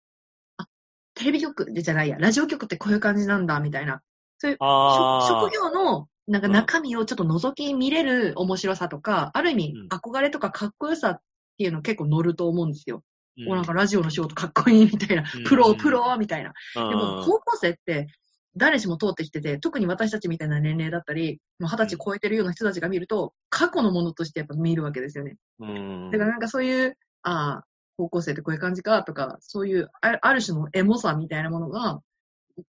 [0.56, 0.68] あ、あ、
[1.14, 4.02] テレビ局でじゃないや、ラジオ局ってこういう感じなんだ、みたいな。
[4.38, 11.20] そういう職業の、なんかうん中身をちょっと覗き見れる面白さとか、ある意味うん憧れとかかっこよさっ
[11.56, 13.02] ていうの結構乗ると思うんですよ。
[13.46, 16.52] おなんかラジオの仕事かっこいいみたいな、うんプロ、プロみたいな。
[16.76, 18.08] うんでも、高校生って、
[18.56, 25.36] 誰しも通ってきてて、特に私たちみたいな年齢だったり、二十歳超えてるような人たちが見ると、過去のものとしてやっぱ見るわけですよね。
[25.60, 26.10] うん。
[26.10, 27.64] だからなんかそういう、ああ、
[27.96, 32.00] 高校生ってこういう感じかとか、そういうあある種のエモさみたいなものが、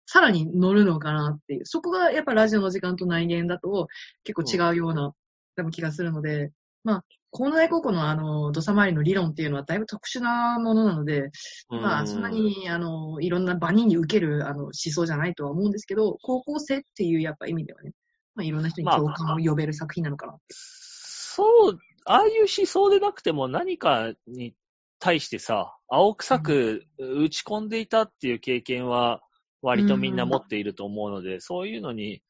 [0.06, 1.66] さらに乗るのかなっていう。
[1.66, 3.88] そこがやっぱラジオの時間と内言だと
[4.24, 5.14] 結構違うような、
[5.56, 6.52] 多分気がするので、
[6.84, 11.32] まあ、河野大高校のあの、土佐回りの理論っていうのはだいぶ特殊なものなので、
[11.70, 17.94] まあ、そんなに、あの、いろんな場に受ける、あの、思想じゃないとは思うんですけど、高校生っていうやっぱ意味ではね、
[18.36, 20.42] まあ、いろんな人に共感を呼べる作品なのかなって。
[20.50, 24.54] そう、ああいう思想でなくても何かに
[25.00, 29.22] 対してさ、青臭く打ち込んでいたっていう経験は
[29.62, 32.22] 割とみんな持っていると思うので、そういうのに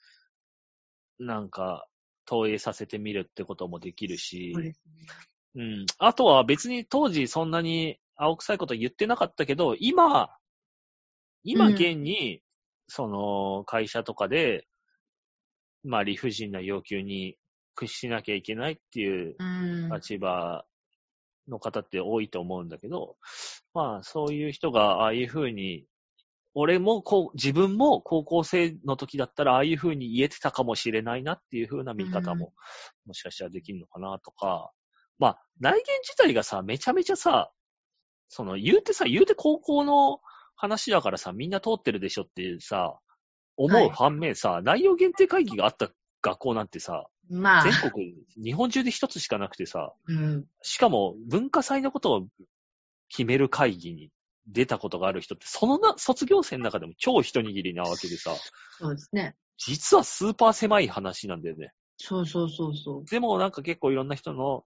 [1.19, 1.87] なんか
[2.25, 4.59] 投影させてみるってこともできるし、そ
[5.55, 5.85] うん。
[5.97, 10.29] あとは別に当時そんなに青臭いこと言ってなかったけど、今、
[11.43, 12.41] 今うん現に、
[12.87, 14.67] その会社とかで、
[15.83, 17.37] まあ理不尽な要求に
[17.73, 19.89] 屈しなきゃいけないっていううん。
[19.91, 20.65] 立場
[21.47, 23.17] の方って多いと思うんだけど、
[23.73, 25.85] まあそういう人がああいうふうに、
[26.53, 32.53] 俺もこう、自分も高校生の時だったらああいうふうに言えてたかもしれないなっていうふうな見方も、
[33.05, 34.71] もしかしたらできるのかなとか、
[35.17, 37.51] まあ内言自体がさ、めちゃめちゃさ、
[38.27, 40.19] その言うてさ、言うて高校の
[40.55, 42.99] 話だからさ、みんな通ってるでしょってさ、
[43.57, 45.89] 思う反面さ、内容限定会議があった
[46.21, 50.45] 学校なんてさ、まあ、全国、日本中で一つしかなくてさ、うん。
[50.61, 52.27] しかも文化祭のことを
[53.09, 54.09] 決める会議に
[54.47, 58.35] 出たことがある人って、そのな、卒業生の中でも超一握りなわけでさ、
[58.79, 59.35] そうですね。
[59.57, 61.73] 実はスーパー狭い話なんだよね。
[61.97, 63.05] そうそうそうそう。
[63.05, 64.65] でもなんか結構いろんな人の、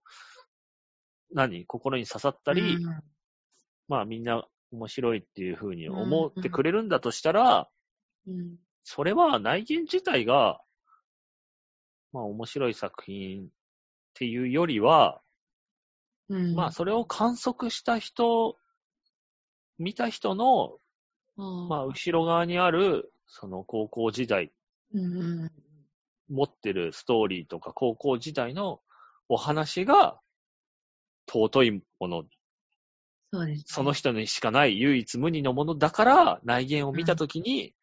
[1.33, 3.01] 何心に刺さったり、うん
[3.87, 7.69] まあみんな面白いっていうふうに思ってくれるんだとしたら、
[8.27, 8.55] うん。
[8.83, 10.59] それは内見自体が、
[12.11, 13.47] まあ面白い作品っ
[14.13, 15.21] ていうよりは、
[16.29, 16.55] うん。
[16.55, 18.57] まあそれを観測した人、
[19.77, 20.77] 見た人の、
[21.37, 24.51] あ、まあ後ろ側にある、その高校時代
[24.93, 25.51] うんうん。
[26.29, 28.81] 持ってるストーリーとか高校時代の
[29.29, 30.19] お話が
[31.27, 32.23] 尊いもの、
[33.33, 33.63] そうです。
[33.67, 37.73] その人にしかない唯一無二のものだから内言を見たときに、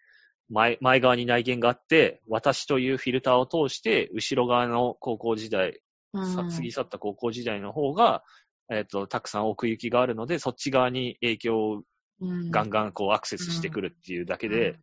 [0.49, 5.81] 前、前側に内言があって、私というフィルターを通して、後ろ側の高校時代、
[6.15, 8.23] さ過ぎ去った高校時代の方が、
[8.73, 11.83] えっ、と、たくさん奥行きがあるので、そっち側に影響を
[12.51, 14.77] ガンガンこうアクセスしてくるっていうだけで、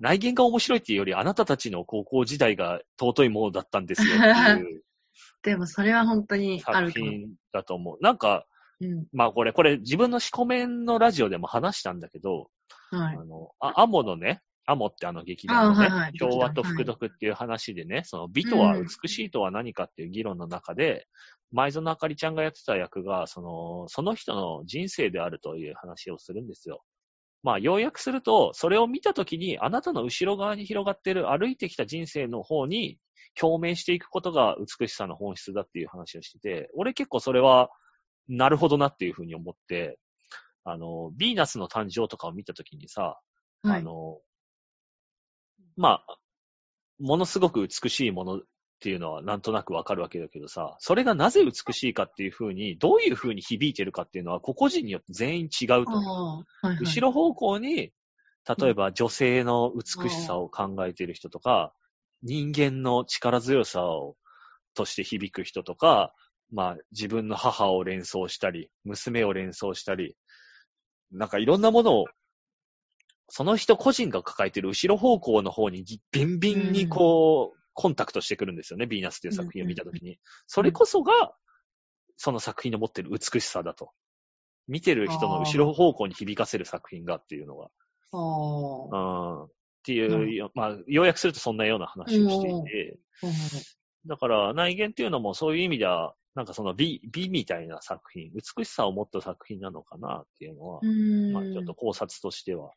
[0.00, 4.26] 内言が面白いっていうより、あなたたちの高校時代が尊いものだったんですよって
[4.62, 4.82] いう
[5.42, 7.06] でもそれは本当にあ作るかも。
[7.06, 7.98] 品だと思う。
[8.00, 8.46] なんか、
[8.80, 9.06] うん。
[9.12, 12.50] まあこれ、これ自分の四股面のラジオでも話したんだけど、
[12.90, 13.16] はい。
[13.16, 21.06] あの、あアモのね、アモってあの劇団のね、あはいはい共和と副読っていう話でね、その美とは美しいとは何かっていう議論の中で、
[21.52, 26.82] 前園あかりちゃんがやってた役が、その、その人の人生であるという話をするんですよ。
[27.42, 32.98] まあ、要約すると、それを見たときに、あなたの後ろ側に広がってる歩いてきた人生の方に
[33.34, 37.70] 共鳴していくことが美しさの本質だっていう話をしてて、俺結構それは、
[38.28, 39.98] なるほどなっていうふうに思って、
[40.64, 43.18] あの、ヴィーナスの誕生とかを見たときにさ、
[43.62, 43.80] はい。
[43.80, 44.18] あの、
[45.78, 46.16] まあ、
[46.98, 48.40] ものすごく美しいものっ
[48.80, 55.90] ていうのはなんとなくわかるわけだけどさ、それがなぜ美しいかっていうふうに、どういうふうに響いてるかっていうのは、個々人によって全員違うあと。
[55.90, 57.92] あはいはい、後ろ方向に、
[58.58, 61.72] 例えば女性の美しさを考えている人とか、
[62.22, 64.16] 人間の力強さを、
[64.74, 66.12] として響く人とか、
[66.50, 70.16] まあ自分の母を連想したり、娘を連想したり、
[71.12, 72.06] なんかいろんなものを、
[73.28, 80.18] その人個人が抱えている後ろ方向の方にぎビンビンにこう、コンタクトしてくるんですよね、ビーナスっていう作品を見たときに。
[80.46, 81.34] それこそが、
[82.16, 83.92] その作品の持っている美しさだと。
[84.66, 87.68] 見てる人の後ろ方向に響かせる作品がっていうのが。
[88.12, 89.42] ああ。
[89.42, 89.44] うん。
[89.44, 89.48] っ
[89.84, 93.30] ていう、まあ、要約するとそんなような話をしていて、うん
[94.06, 102.70] だから内言っていうのもそういう意味では、なんかその美、美みたいな作品、美しさを持った作品なのかなっていうのは、うんまあちょっと考察としては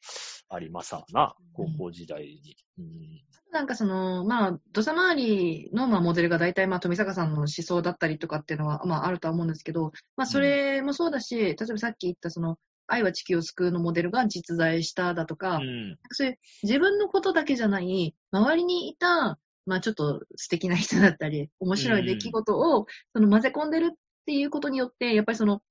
[0.49, 2.55] ありますわな、高校時代に。
[2.80, 2.86] うん
[3.51, 12.57] なんかその、まあ、土佐回りの、まあ、モデルが大体、まあ、富坂さんの思想だったりとかっていうのは、まあ、あるとは思うんですけど、まあ、それもそうだし、例えばさっき言った、その、
[12.88, 15.97] 愛は地球を救うのモデルが実在しただとか、うん。
[16.11, 19.38] そういう自分のことだけじゃない、周りにいた、
[19.72, 25.61] まあちょっと素敵な人だったり、面白い出来事を、その混ぜ込んでるっていうことによって、やっぱりその、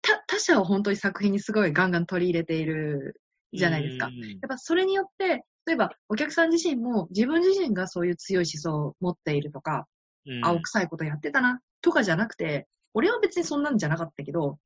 [0.00, 3.20] 他他者を本当に作品にすごいガンガン取り入れている
[3.52, 4.06] じゃないですか。
[4.06, 9.86] うんやっぱそれによって、例えばお客さん自身も自分自身がそういう強い思想を持っているとか、
[10.26, 10.42] うん。
[10.42, 14.58] 青臭いことやってたな、とかじゃなくて、俺は別にそんなんじゃなかったけど、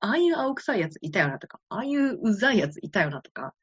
[0.00, 3.54] ああいう青臭いやついたよなとか、ああいううざいやついたよなとか、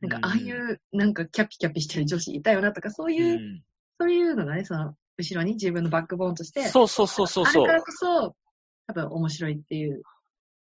[0.00, 3.62] なんかうんああいうなんかキャピキャピしてる女子いたよなとか、そういう、うん
[4.00, 7.66] そういうのがね、その、後ろに自分のバックボーンとして、そうそうそうそうそう。
[7.66, 8.34] からこそ、
[8.86, 10.02] 多分面白いっていう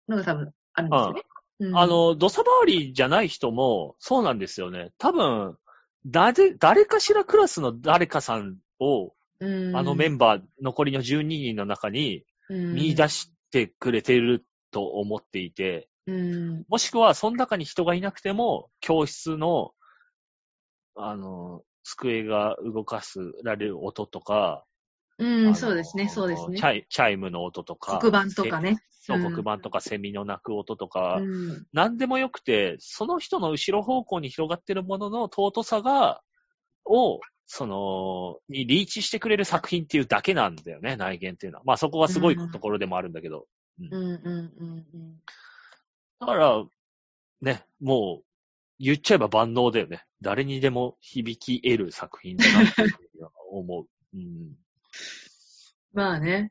[0.09, 1.23] のが多分あるんですよね。
[1.61, 1.77] うん。
[1.79, 4.93] あ、の、土佐回りじゃない人も、そうなんですよね。
[4.99, 5.57] 多分、
[6.07, 9.77] 誰、誰かしらクラスの誰かさんを、うん。
[9.77, 19.73] あのメンバー、残りの12人の中に見出し、してくれてると思っていて、うん、もしくは、その中に人がいなくても、教室の、
[20.95, 24.65] あの、机が動かすられる音とか、
[25.19, 26.65] うん、そうですね、そうですねチ。
[26.65, 28.83] ャイチャイムの音とか、黒板とかね。
[28.91, 36.23] そう、うん黒板とかセミの鳴く音とか、うん何でもよくて、その人の後ろ方向に広がってるものの尊さが、
[36.85, 41.65] を、その、にリーチしてくれる作品っていうだけなんだよね、内見っていうのは。
[41.67, 43.47] まあそこがすごいところでもあるんだけど。
[43.79, 45.21] うんうんうん
[46.21, 46.65] だから、
[47.41, 48.25] ね、もう、
[48.81, 50.05] 言っちゃえば万能だよね。
[50.23, 52.85] 誰にでも響き得る作品だなって
[53.53, 53.87] 思う。
[54.15, 54.57] うん。
[55.93, 56.51] まあね。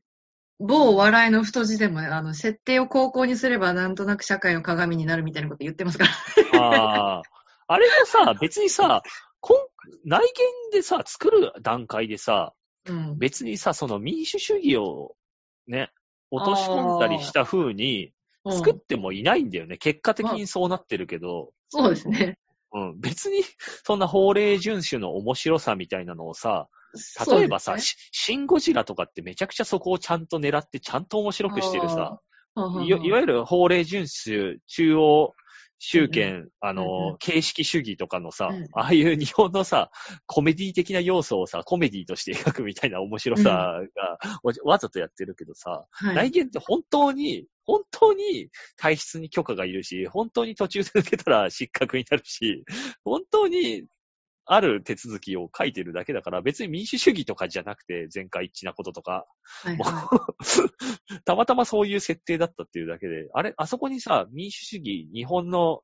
[0.60, 6.06] 某笑いの太字でもね、あの、設定を高校にすればなんとなく社会の鏡になるみたいなこと言ってますか
[6.54, 6.62] ら。
[6.62, 7.22] ああ、
[7.68, 9.02] あれもさ、別にさ、
[9.40, 9.58] こん
[10.04, 10.22] 内
[10.72, 12.54] 見でさ、作る段階でさ、
[12.86, 13.18] うん。
[13.18, 15.16] 別にさ、その民主主義を
[15.66, 15.92] ね、
[16.30, 18.12] 落とし込んだりした風に
[18.48, 19.78] 作ってもいないんだよね。
[19.78, 22.38] 結果的にそうなってるけど、そうですね。
[22.72, 23.44] うん、別に
[23.84, 26.68] そんな法令遵守の面白さみたいなのをさ、
[27.28, 32.20] 例えばさ、そうですしシン・ゴジラとかってめちゃくちゃそこをちゃんと狙ってちゃんと面白くしてるさ、
[32.56, 35.36] ねいわいわゆる法令遵守、中央
[35.80, 39.90] 集権、あうんの、形式主義とかのさ、うんああいう日本のさ、
[40.26, 46.16] コメディ的な要素をさ、コメディとして描くみたいな面白さが、わわざとやってるけどさ、はい。
[46.16, 52.66] 内見って本当に、本当に体質に許可がいるし、本当に途中で抜けたら失格になるし、
[53.04, 53.86] 本当に
[54.52, 65.84] ある手続きを書いてるだけだから、別に民主主義とかじゃなくて、全会一致なこととか、はいもはう たまたまそういう設定だったっていうだけで、あれ、あそこにさ、民主主義、日本の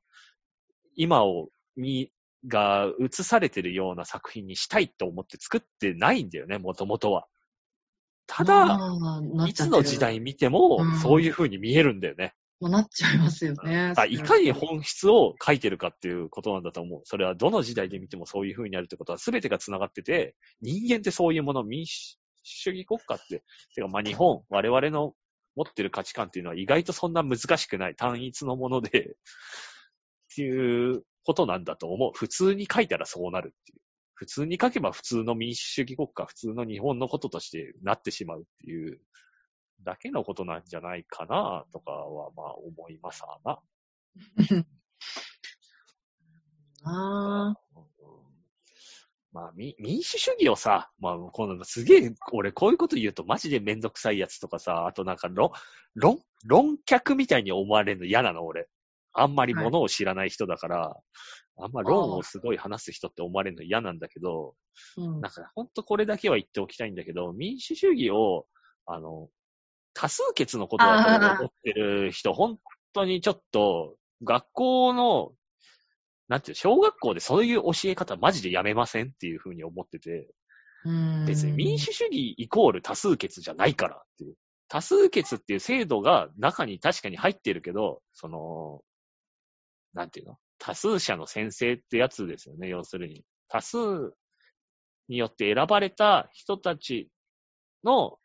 [0.96, 2.10] 今を、に、
[2.48, 7.28] が映されてるような作品にしたいと思って作ってないんだよね、もともとは。
[8.26, 8.46] たい。
[8.46, 8.78] だ、
[9.46, 12.34] いつの時代見てもうん、そういう風に見えるんだよね。
[12.58, 13.92] もうなっちゃいますよね。
[13.96, 17.00] あいかに本質を書いてるかっていうことなんだと思う。
[17.04, 23.42] それはどの時代で見てもそういう風になるってことは全てが繋がってて、人間ってそういうもの、民主主義国家って、
[23.74, 25.12] てかまあ日本、我々の
[25.54, 29.02] 持ってる価値観っていうのは意外とそんな難しくない単一のもので、っ
[30.34, 32.12] ていうことなんだと思う。
[32.14, 33.80] 普通に書いたらそうなるっていう。
[34.14, 38.98] 普通に書けば普通の民主主義国家、普通の日本のこととしてなってしまうっていう
[39.82, 43.60] だけのことなんじゃないかなとかはまあ思いますわな。
[46.88, 47.56] あ
[49.32, 55.50] まあ、み民主主義をさ、まあ、このすげえ、俺こういうこと言うとマジでめんどくさいやつとかさ、あとなんか論、
[55.94, 58.66] 論、論客みたいに思われるの嫌なの、俺。
[59.12, 60.96] あんまりものを知らない人だから、
[61.58, 68.46] あんま論をすごい話す人って思われるの嫌なんだけど、ーうんなんかほんとこれだけは言っておきたいんだけど、民主主義を、
[68.86, 69.28] あの、
[69.96, 72.58] 多数決のことだと思ってる人、本
[72.92, 75.32] 当にちょっと、学校の、
[76.28, 80.28] なんていう、小学校でそういう教え方マジでやめませんっていうふうに思ってて、
[80.84, 84.36] うん別に民主主義イコール多数決じゃないからっていう。
[84.68, 88.82] 多数決っていう制度が中に確かに入ってるけど、その、
[89.94, 90.36] なんていうの？
[90.58, 93.24] 多数者の先生ってやつですよね、要するに。
[93.48, 93.78] 多数
[95.08, 97.08] によって選ばれた人たち
[97.84, 98.18] の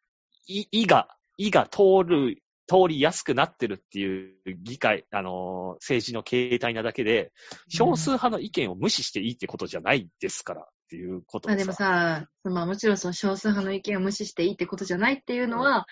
[0.48, 1.08] 意意が、
[1.38, 7.32] 意が通る、通りやすくなってるっていう議会、あのー政治の形態なだけで、
[7.68, 15.86] 少数派の意見を無視していいってことじゃないですからっていうことをまあでもさ、まあもちろんその少数派の意見を無視していいってことじゃないっていうのは、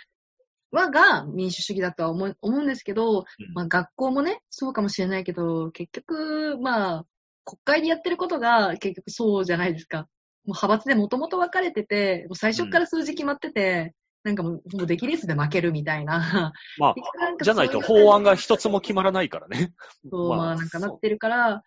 [0.71, 3.25] はが民主主義だとは思う思うんですけど、うん。
[3.53, 7.05] まあ学校もね、そうかもしれないけど、結局、まあ、
[7.43, 9.99] 国会でやってることが結局そうじゃないですか。
[9.99, 10.07] もう
[10.49, 13.93] 派閥でもともと分かれてて、もう最初から数字決まってて、
[14.23, 16.53] なんかもう、もう出来レースで負けるみたいな。
[16.77, 16.95] まあ、
[17.41, 19.73] じゃないと法案が一つも決まらないからね。
[20.09, 21.63] そう、まあなんかなってるから、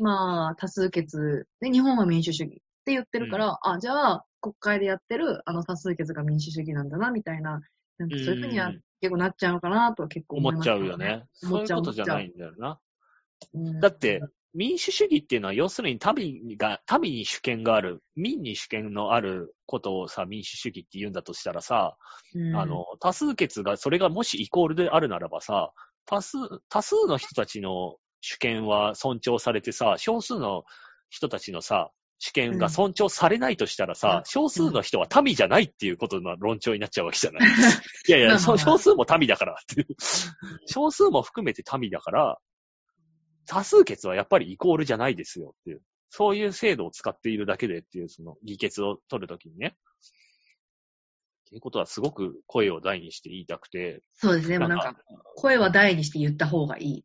[0.00, 7.60] まあ多数決で日本は民主主義って言ってるから、あ、じゃあ国会でやってるあの多数決が民主主義なんだな、みたいな、
[7.98, 11.24] なんかそういうふうにはうん結構なっちゃうのかなとは結構思います思っちゃうよね。
[11.34, 12.80] そういうことじゃないんだよな。
[13.52, 14.22] うんだって、
[14.54, 21.96] 民主主義っていうのは、要するに民が、民に主権がある、民に主権のあることをさ、民主主義って言うんだとしたらさ、
[22.34, 25.72] うんあの、多数決が、それがもしイコールであるならばさ、
[26.06, 26.38] 多数、
[26.68, 30.64] 多数の人たちの主権は尊重されてさ、少数の
[31.10, 37.48] 人たちのさ、主権が尊重されないとしたらさ、うん少数の人は民じゃないっていうことの論調になっちゃうわけじゃない。
[38.08, 39.86] いやいや、少数も民だからっていう。
[40.66, 42.38] 少数も含めて民だから、
[43.46, 45.82] 多数決はやっぱりイコールじゃないですよっていう。
[46.10, 49.76] そういう制度を使っているだけでっていう、その議決を取るときにね。
[51.46, 54.00] っていうことはすごく声を大にして言いたくて。
[54.14, 54.58] そうですね。
[54.58, 54.96] なんか、
[55.36, 57.02] 声は大にして言った方がい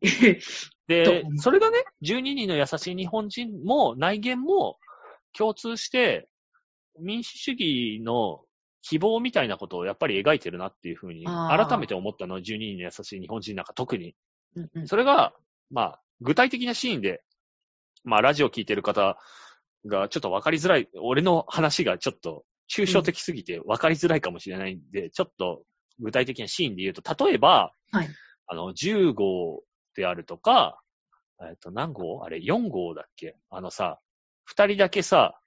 [0.86, 4.78] で それがね、12人の優しい日本人も内言も
[5.36, 6.28] 共通して、
[6.98, 8.44] 民主主義の
[8.82, 14.14] 希望みたいなことをやっぱり描いてるなっていうふうに、改めて思ったのは12人の優しい日本人なんか特に。
[14.56, 15.32] うんうんそれが、
[15.70, 17.22] まあ、具体的なシーンで、
[18.04, 19.18] まあ、ラジオ聞いてる方
[19.86, 25.62] がちょっと分かりづらい、俺の話がちょっと抽象的すぎて分かりづらいかもしれないんで、ちょっと
[25.98, 28.08] 具体的なシーンで言うと、例えば、はい。
[28.46, 29.62] あの、10号
[29.94, 30.80] であるとか、
[31.40, 32.24] えっと、何号？
[32.24, 33.36] あれ、4号だっけ？
[33.48, 33.98] あのさ、
[34.44, 35.40] 二人だけさ、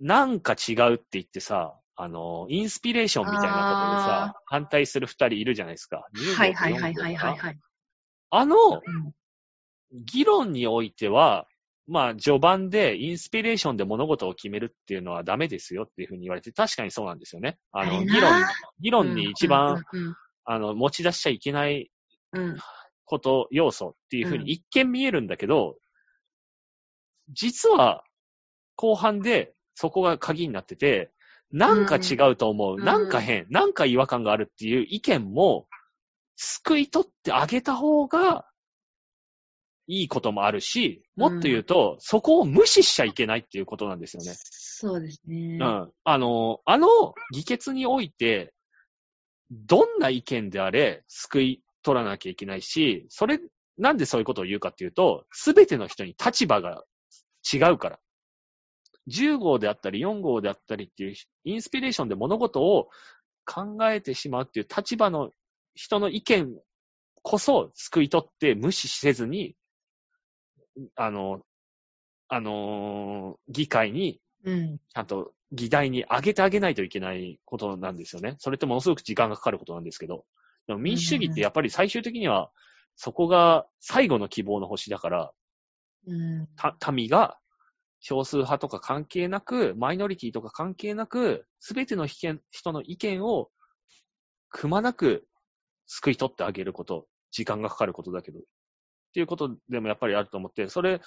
[0.00, 6.08] なんか違うって言ってさ、あの、インスピレーションみたいなことでさ、反対する二人いるじゃないですか。
[6.14, 7.58] 10号はいはいはいはいはい4号かなはい。
[8.30, 9.14] あの、うん
[9.92, 11.46] 議論においては、
[11.86, 17.58] まあ、序盤でインスピレーションで物事を決めるっていうのはダメですよっていうふうに言われて、確かにそうなんですよね。
[17.72, 18.32] あの、あ議論、
[18.80, 20.14] 議論に一番、うん
[20.44, 21.90] あの、持ち出しちゃいけない
[22.32, 22.42] うん。
[22.42, 22.58] うん
[23.10, 24.44] こと、要素っていうふううん。
[24.44, 25.76] に一見見えるんだけど、
[27.30, 28.04] 実は、
[28.76, 31.10] 後半でそこが鍵になってて、
[31.50, 32.84] なんか違うと思う、うん。
[32.84, 35.66] なんか変、なんか違和感があるっていう意見も、
[36.36, 38.46] 救い取ってあげた方が、
[39.90, 44.34] いいこともあるし、もっと言うと、そこを無視しちゃいけないっていうことなんですよね。
[44.36, 45.58] そうですね。
[45.60, 45.92] うん。
[46.04, 46.86] あの、あの
[47.34, 48.54] 議決において、
[49.50, 53.40] どんな意見であれ、救い取らなきゃいけないし、それ、
[53.78, 56.84] なんでそういうことを言うかっていうと、すべての人に立場が
[57.52, 57.98] 違うから。
[59.08, 62.90] 10号であったり4号であったりっていう、インスピレーションで物事を
[63.44, 65.32] 考えてしまうっていう立場の
[65.74, 66.54] 人の意見
[67.22, 69.56] こそ救い取って無視せずに、
[70.96, 71.40] あの、
[72.28, 74.78] あのー議会にうん。
[74.78, 78.36] ちゃんと議題に上げてあげないといけないことなんですよね。
[78.38, 80.24] それってものすごく時間がかかることなんですけど。
[80.66, 82.50] でも民主主義ってやっぱり最終的には、
[82.96, 85.32] そこが最後の希望の星だから、
[86.06, 86.48] うん。
[86.56, 87.38] た民が
[88.00, 92.38] 少数派とか関係なく、マイノリティとか関係なく、すべての人
[92.72, 93.50] の意見を
[94.48, 95.26] くまなく
[95.86, 98.40] 救い取ってあげること、時間がかかることだけど、
[99.10, 101.00] っていうことでもやっぱりあると思って、それ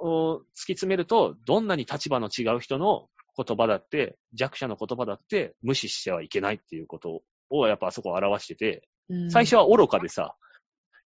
[0.00, 9.30] を突き詰めると、どんなに立場の違う人の言葉だって、弱者の言葉だって無視してはいけないっていうことをやっぱあそこを表してて、うん。
[9.30, 10.34] 最初は愚かでさ、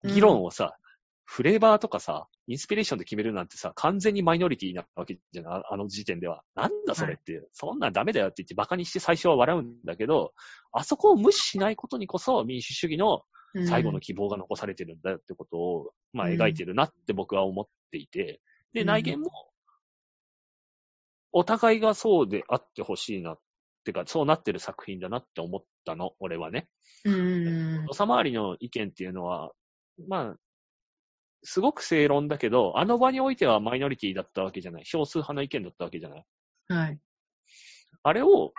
[0.02, 0.14] うん。
[0.14, 0.76] 議論をさ、
[1.24, 6.42] フレーバーとかさ、インスピレーションで決めるなんてさ、完全にマイノリティなわけじゃないあの時点では。
[6.54, 10.32] なんだそれって、そんなんダメだよって言ってバカにして最初は笑うんだけど、
[10.72, 13.22] あそこを無視しないことにこそ民主主義の
[13.64, 18.40] 最後の希望が残されてるんだよってことを、まあうん描いてるなって僕は思っていて、
[18.72, 19.30] で、うん内言も、
[21.32, 23.38] お互いがそうであってほしいなっ
[23.84, 26.68] てか、そうなってる作品だなって思ったの、俺はね。
[27.04, 27.86] うん。
[27.86, 29.52] 土佐回りの意見っていうのは、
[30.08, 30.36] まあ、
[31.42, 34.82] すごく正論だけど、あの場においてはマイノリティだったわけじゃない。
[34.84, 36.24] 少数派の意見だったわけじゃない。
[36.68, 36.98] はい。
[38.02, 38.52] あれを、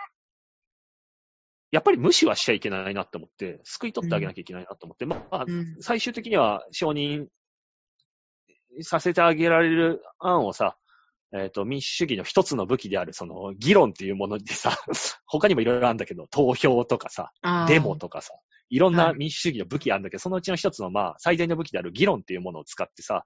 [1.71, 5.75] やっぱり無視はしちゃいけないなって思って、救い取ってあげなきゃいけないなと思って、まあ、うん。
[5.81, 7.27] 最終的には承認
[8.81, 10.77] させてあげられる案をさ、
[11.33, 14.77] えっ、と、民主主義の一つの武器である、その、議論っていうものでさ、
[15.27, 18.33] 他にもいろいろあるんだけど、投票とかさ、あーデモとかさ、
[18.69, 23.25] いろんはない民主主義の武器あるんだけど、そのうちの一つの、まあ、最大の武器である議論っていうものを使ってさ、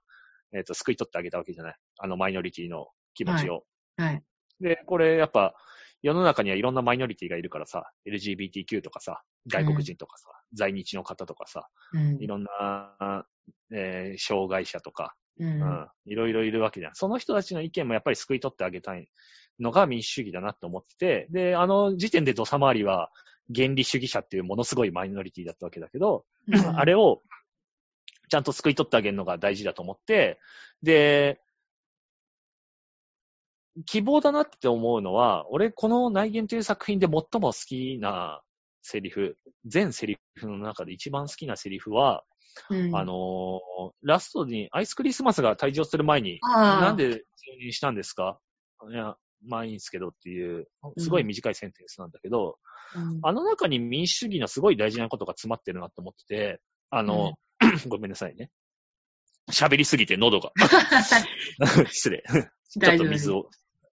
[0.52, 1.76] えっ、と、救い取ってあげたわけじゃない。
[1.98, 3.64] あのマイノリティの気持ちを。
[3.96, 4.22] はい。
[4.60, 5.54] で、これやっぱ、
[6.02, 13.24] 世の中にはいろんなマイノリティがいるからさ、LGBTQ とかさ、外国人とかさ、在日の方とかさ、うんいろんな、
[13.72, 15.44] えー障害者とか、う。
[15.44, 16.94] うんん、いろいろいるわけじゃん。
[16.94, 19.08] その人たちの意見もやっぱり救い取ってあげたい
[19.60, 23.10] のが民主主義だなって思ってて、で、あの時点で土佐回りは
[23.54, 27.22] 原理主義者っていうものすごいマイノリティだったわけだけど、うんあれを
[28.28, 30.40] ちゃんと救い取ってあげるのが大事だと思って、
[30.82, 31.41] で、
[33.86, 38.42] 希望だなって思うのは、俺この内言という作品で最も好きな
[38.82, 42.22] セリフ、全セリフの中で一番好きなセリフは、
[42.68, 47.18] うんあのーラストにアイスクリスマスが退場する前に、なんで承
[47.66, 48.38] 認したんですか？
[48.90, 49.16] いや、
[49.46, 50.66] まあいいんですけどっていう、
[50.98, 52.58] すごい短いセンテンスなんだけど、
[52.94, 56.60] うんあの中に民主主義のすごい大事なことが詰まってるなと思ってて、
[56.90, 57.32] あの、
[57.88, 58.50] ごめんなさいね。
[59.50, 60.52] 喋りすぎて喉が。
[61.90, 62.22] 失礼。
[62.68, 63.48] ちょっと水を。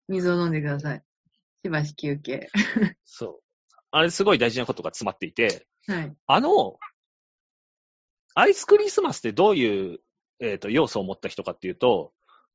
[0.08, 1.02] 水を飲んでください。
[1.64, 2.48] しばし休憩。
[3.04, 3.40] そう。
[3.90, 6.16] あれすごい大事なことが詰まっていて、はい。
[6.26, 6.78] あの、
[8.34, 10.00] アイスクリスマスってどういう、
[10.40, 12.12] えっ、と、要素を持った人かっていうと、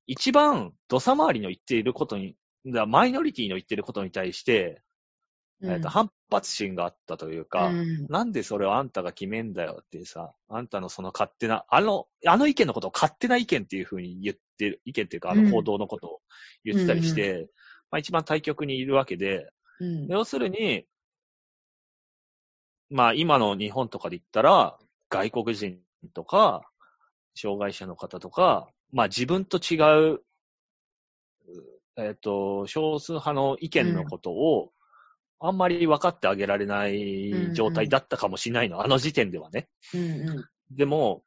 [0.07, 2.35] 一番土佐回りの言っていることに、
[2.65, 4.81] だマイノリティの言っていることに対して、
[5.63, 8.05] えっ、と、反発心があったというか、うん。
[8.07, 15.45] なんでそれをあんたが決めんだよっていうさ、あんたのその勝手な、あの、あの意見のことを勝手な意見っていうふうに言ってる、意見っていうか、あうん。
[15.45, 16.19] の行動のことを
[16.65, 17.49] 言ってたりして、
[17.91, 19.49] まあ一番対極にいるわけで、
[19.79, 20.07] うん。
[20.07, 20.85] 要するに、
[22.89, 24.77] まあ今の日本とかで言ったら、
[25.09, 25.79] 外国人
[26.13, 26.69] とか、
[27.35, 29.77] 障害者の方とか、まあ自分と違
[30.13, 30.21] う、
[31.95, 34.71] えっ、と、少数派の意見のことを、
[35.45, 39.67] あんまり分かってあげられない状態だったかもしれないの、あの時点ではね。
[39.93, 40.45] うんうん。
[40.71, 41.23] でも、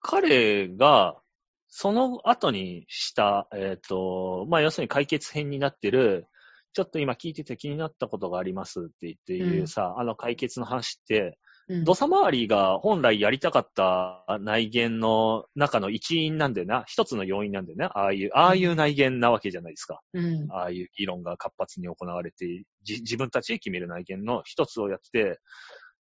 [0.00, 1.20] 彼が、
[1.68, 6.26] その後にした、えっ、と、まあ、要するに解決編になってる、
[6.72, 11.38] ちょっと今聞いてて気になったことがありますって言っていうさ、あの解決の話って、
[11.68, 16.84] うん土佐回りが本来やりたかった内言の中の一因なんだよな。
[16.86, 17.86] 一つの要因なんだよね。
[17.86, 20.00] ああいう、ああいう内言なわけじゃないですか。
[20.12, 20.46] うん。
[20.52, 25.40] ああいう議論が活発に行われて、じ自分たちで決める内見の一つをやってて、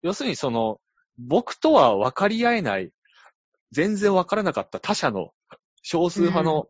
[0.03, 0.81] 要するにその、
[1.17, 2.91] 僕とは分かり合えない、
[3.71, 5.31] 全然分からなかった他者の
[5.83, 6.69] 少数派の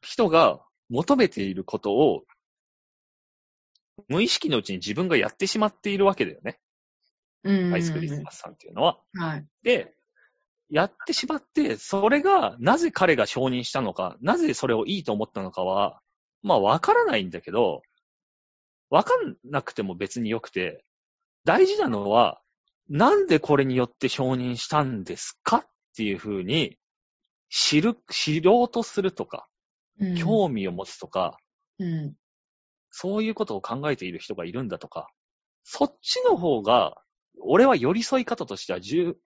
[0.00, 2.24] 人が求めていることを、
[4.08, 6.58] 無意識のうちに自分がやってしまっているわけだよね。
[7.44, 7.74] うん。
[7.74, 8.98] アイスクリスマスさんっていうのは。
[9.14, 9.46] はい。
[9.62, 9.94] で、
[10.70, 16.00] やってしまって、それが、なぜ彼が承認したのか、なぜそれをいいと思ったのかは、
[16.42, 17.82] まあ、わからないんだけど、
[18.90, 20.84] わかんなくても別によくて、
[21.44, 22.40] 大事なのは、
[22.88, 25.58] なんでこれによって承認したんですか？
[25.58, 25.66] っ
[25.96, 26.78] ていうふうに、
[27.50, 29.46] 知る、知ろうとするとか、
[30.00, 31.38] うん興味を持つとか、
[31.78, 32.14] うん。
[32.90, 35.08] そういうことを考えている人がいるんだとか、
[35.62, 36.96] そっちの方が、
[37.46, 39.16] 俺は寄り添い方としては十、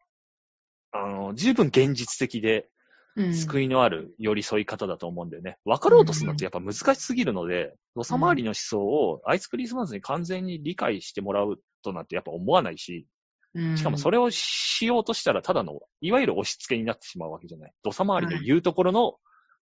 [0.92, 2.68] あの、十分現実的で、
[3.16, 3.34] うん。
[3.34, 5.58] 救いのある寄り添い方だと思うんだよね。
[5.64, 13.06] 分かろうとするのってやっぱ難しすぎるので、土佐回りの思想をアイスクリスマスに完全に理解してもらうとなんてやっぱ思わないし、
[13.54, 17.72] うん、しかもそれをしようとしたらただの、いわゆる押し付けになってしまうわけじゃない。
[17.82, 19.14] 土佐回りの言うところの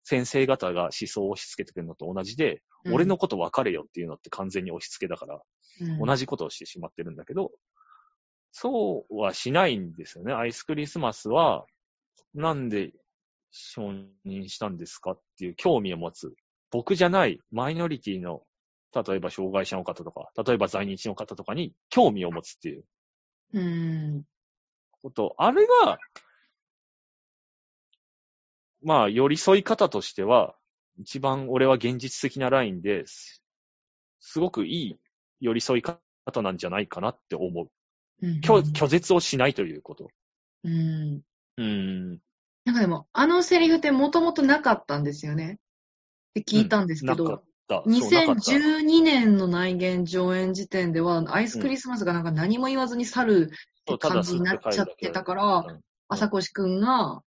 [0.04, 5.40] 先生方が思想を押し付けてくるのと同じで、うん、俺のこと分かれよっていうのって完全に押し付けだから、
[5.80, 7.52] うん、同じことをしてしまってるんだけど、
[8.58, 10.32] そうはしないんですよね。
[10.32, 11.66] アイスクリスマスは、
[12.34, 12.90] なんで
[13.50, 13.90] 承
[14.24, 16.34] 認したんですかっていう興味を持つ。
[16.70, 18.44] 僕じゃないマイノリティの、
[18.94, 22.84] 例えば障害者の方とか、例えば在日の方とかに興味を持つっていう
[23.52, 24.24] うん。
[25.02, 25.34] こと。
[25.36, 25.98] あれが、
[28.82, 30.56] まあ、寄り添い方としては、
[30.96, 33.42] 一番俺は現実的なラインです、
[34.18, 34.96] すごくいい
[35.40, 37.68] 寄り添い方なんじゃないかなって思う。
[38.22, 38.40] うん。
[38.40, 40.08] 拒拒絶をしないということ。
[40.64, 41.22] うん。
[41.58, 42.18] うん。
[42.64, 45.58] なんかでも、あのセリフってもともとなかったんですよね。
[46.30, 55.66] って聞いたんですけど、うなかった2012年の内言上演時点では、アイスクリスマスがなんか何も言わずに去るって感じになっちゃってたから、
[56.08, 57.22] 朝越くんが、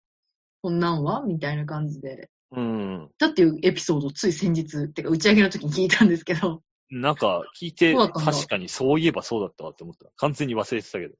[0.62, 1.22] こんなんは？
[1.22, 2.30] みたいな感じで。
[2.50, 3.10] うん。
[3.18, 6.62] だっていうエピソードをつい先日、ってか打ち上げの時に聞いたんですけど。
[6.90, 10.10] なんか、聞いて、確かにそういえばそうだったわって思った。
[10.16, 11.14] 完全に忘れてたけど。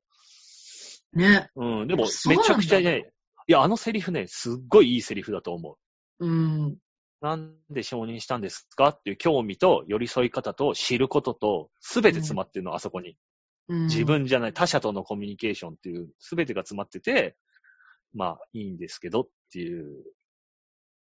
[1.15, 1.51] ね。
[1.57, 1.87] うん。
[1.87, 3.13] でも、めちゃくちゃね、
[3.47, 5.79] いや、あのセリフね、すっごいいいセリフだと思
[6.21, 6.27] う。
[6.27, 6.79] うん。
[7.21, 13.17] なんで承認したんですかっていう興味と寄り添い方と知ることと、すべて詰まってるの、あそこに。
[13.69, 17.37] うん、自分じゃない、他者とのコミュニケーションっていう、すべてが詰まってて、
[18.15, 20.05] まあ、いいんですけどっていう、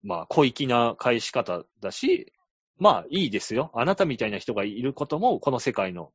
[0.03, 2.33] まあ、小粋な返し方だし、
[2.77, 3.71] まあ、いいですよ。
[3.73, 6.11] あなたみたいな人がいることも、この世界の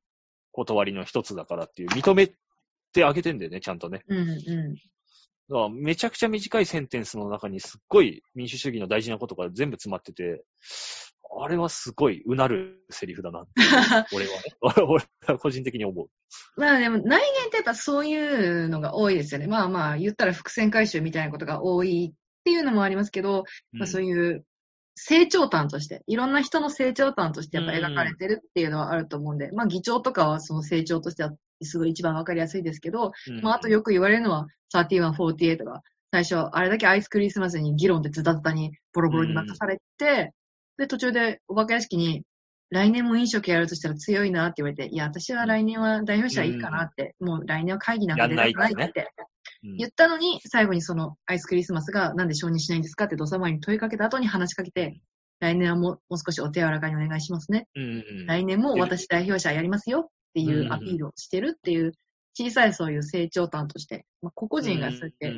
[0.52, 2.32] 断りの一つだからっていう、認め
[2.92, 4.04] てあげてんだよね、ちゃんとね。
[4.08, 4.74] うんう
[5.48, 10.44] だからめちゃくちゃ短いセンテンスの中にすっごい民主主義の大事なことが全部詰まってて、
[11.40, 13.46] あれはすごいうなるセリフだな。
[14.12, 14.38] 俺はね。
[14.60, 16.06] 俺は個人的に思う。
[16.60, 16.62] ん。
[16.62, 19.46] まあでも内言ってやっぱそういうのが多いですよね。
[19.46, 24.44] まあまあ言ったら伏線回収みたいなことが多いっていうのもありますけど、まあそういう
[25.00, 31.30] 成長端として、いろんな人の成長端としてやっぱ描かれてるっていうのはあると思うんで、まあ議長とかはその成長としては
[31.62, 40.32] すごい一番わかりやすいですけど、うんまああとよく言われるのは31、48が、最初あれだけアイスクリスマスに議論でズタズタにボロボロに任されて、
[40.76, 42.24] で途中でお化け屋敷に
[42.70, 49.08] 来年も飲食やるとしたら強いなって言われて、いや、私は来年は代表者いいかなって、もう来年は会議なんか出たくないって
[49.62, 55.00] 言ったのに、最後にそのアイスクリスマスがなんで承認しないんですかって土佐前に問いかけた後に話しかけて、
[55.40, 57.68] 来年はもうもう少しお手柔らかにお願いしますね。
[57.74, 57.86] うんう
[58.24, 61.92] ん来年も私代表者やりますよっていうアピールをしてるっていう、
[62.38, 65.34] 小さいそういう成長端として、まあ、個々人がそうやって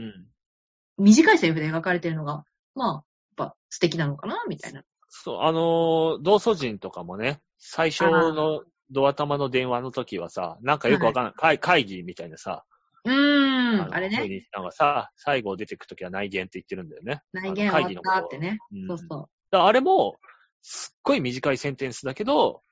[0.99, 2.45] 短いセリフで描かれてるのが、
[2.75, 3.05] まあ、やっ
[3.37, 4.83] ぱ素敵なのかなみたいな。
[5.09, 12.65] そう、あのー同祖人とかもね、最初のドア玉の電話の時はさ、なんかよくわかんない、会会議みたいなさ、
[13.05, 17.22] うーん、のあれね、さ、最後出てく時は内言って言ってるんだよね。
[17.32, 18.59] 内言終わったってね。
[18.72, 20.18] うんそうそだからあれも、
[20.62, 22.62] すっごい短いセンテンスだけど、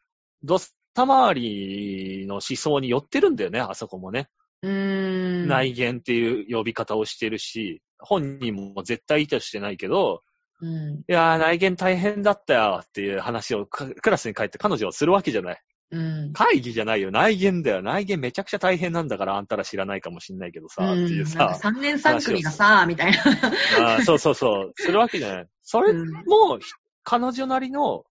[0.42, 4.28] ドスタ周りの思想に寄ってるんだよね、あそこもね。
[4.62, 4.68] う。
[4.68, 5.48] ん。
[5.48, 10.22] 内言っていう呼び方をしてるし、本人も絶対意図してないけど、
[10.60, 10.98] うん。
[10.98, 15.62] いやー、内言大変だったよっていう話をかクラスに帰って彼女はするわけじゃない。
[15.90, 16.32] うん。
[16.32, 17.82] 会議じゃないよ、内言だよ。
[17.82, 23.94] 内言めちゃくちゃ大変なんだからあんたら知らないかもしんないけどさ、っていうさか、3年3組がさ、みたいな。
[23.94, 25.46] あーそうそうそう、するわけじゃない。
[25.62, 26.58] それうんも、
[27.04, 28.04] 彼女なりの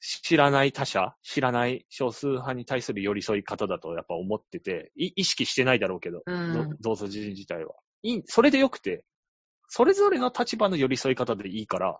[0.00, 7.74] 知らない他者、知らない少数派に対する寄り添い方だとやっぱ思ってて、い意識してないだろうけど、うんど同祖人自体は。
[8.02, 9.04] いいそれでよくて、
[9.68, 11.98] それぞれの立場の寄り添い方でいいから、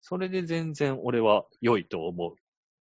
[0.00, 2.34] それで全然俺は良いと思う。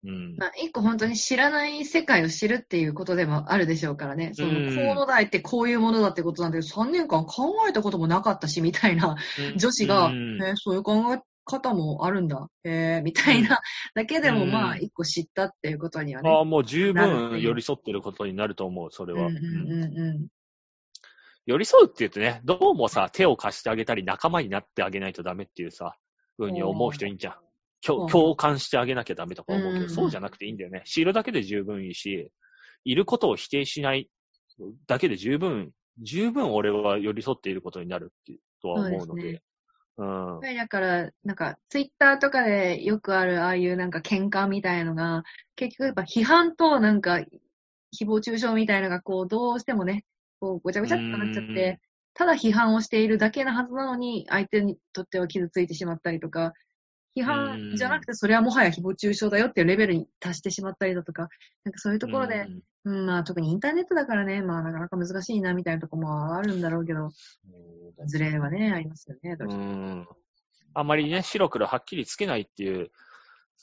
[0.05, 0.35] うん。
[0.37, 4.31] まあ、一個本当に知らない世界を知るっていうことでもあるでしょうからね。
[4.33, 9.15] その、うん河野大ってこういうものだってことなんだけど、3年間考えたこともなかったし、みたいな
[9.55, 13.59] 女子が、うんえーそういう考え方もあるんだ、えー、みたいな、
[13.95, 16.29] だけでもうんまあ、一個知ったっていうことにはね。
[16.29, 19.27] ああ、もう十分寄り添ってることになると思う、それは。
[19.27, 20.27] うんうんうんう
[21.45, 25.97] 寄り添うって言ってね、どうもさ、手を貸してあげたり仲間になってあげないとダメっていうさ、
[26.37, 27.35] ふうに思う人いいんじゃん。
[27.85, 30.83] 共感してあげなきゃダメとか思うけど、うんそうじゃなくていいんだよね。
[30.85, 32.31] 知るだけで十分いいし、
[32.85, 34.09] いることを否定しない
[34.87, 39.21] だけで十分、十分俺は寄り添っていることになるってとは思うので。
[39.21, 39.43] そうです
[39.97, 40.39] うん。
[40.41, 45.23] だから、なんか、ツイッターとかでよくある、ああいうなんか喧嘩みたいのが、
[45.55, 47.17] 結局やっぱ批判となんか、
[47.95, 50.03] 誹謗中傷みたいのがこう、どうしてもね、
[50.39, 51.55] こう、ごちゃごちゃっとなっちゃっうん。
[51.55, 51.79] て、
[52.15, 56.53] ただ批判をしているだけなはずなのに、相手にとっては傷ついてしまったりとか、
[57.15, 61.29] 批判じゃなくて、それはもはや誹謗中傷だよっていうレベルに達してしまったりだとか、
[61.63, 62.47] なんかそういうところで、
[62.85, 67.09] うん、まあ特にインターネットだからね、まあなかなか難しいなみたいなところもあるんだろうけど、
[67.99, 70.07] うん、ズレはね、ありますよね、どうしてもうん。
[70.73, 72.89] あんまりね、白黒はっきりつけないっていう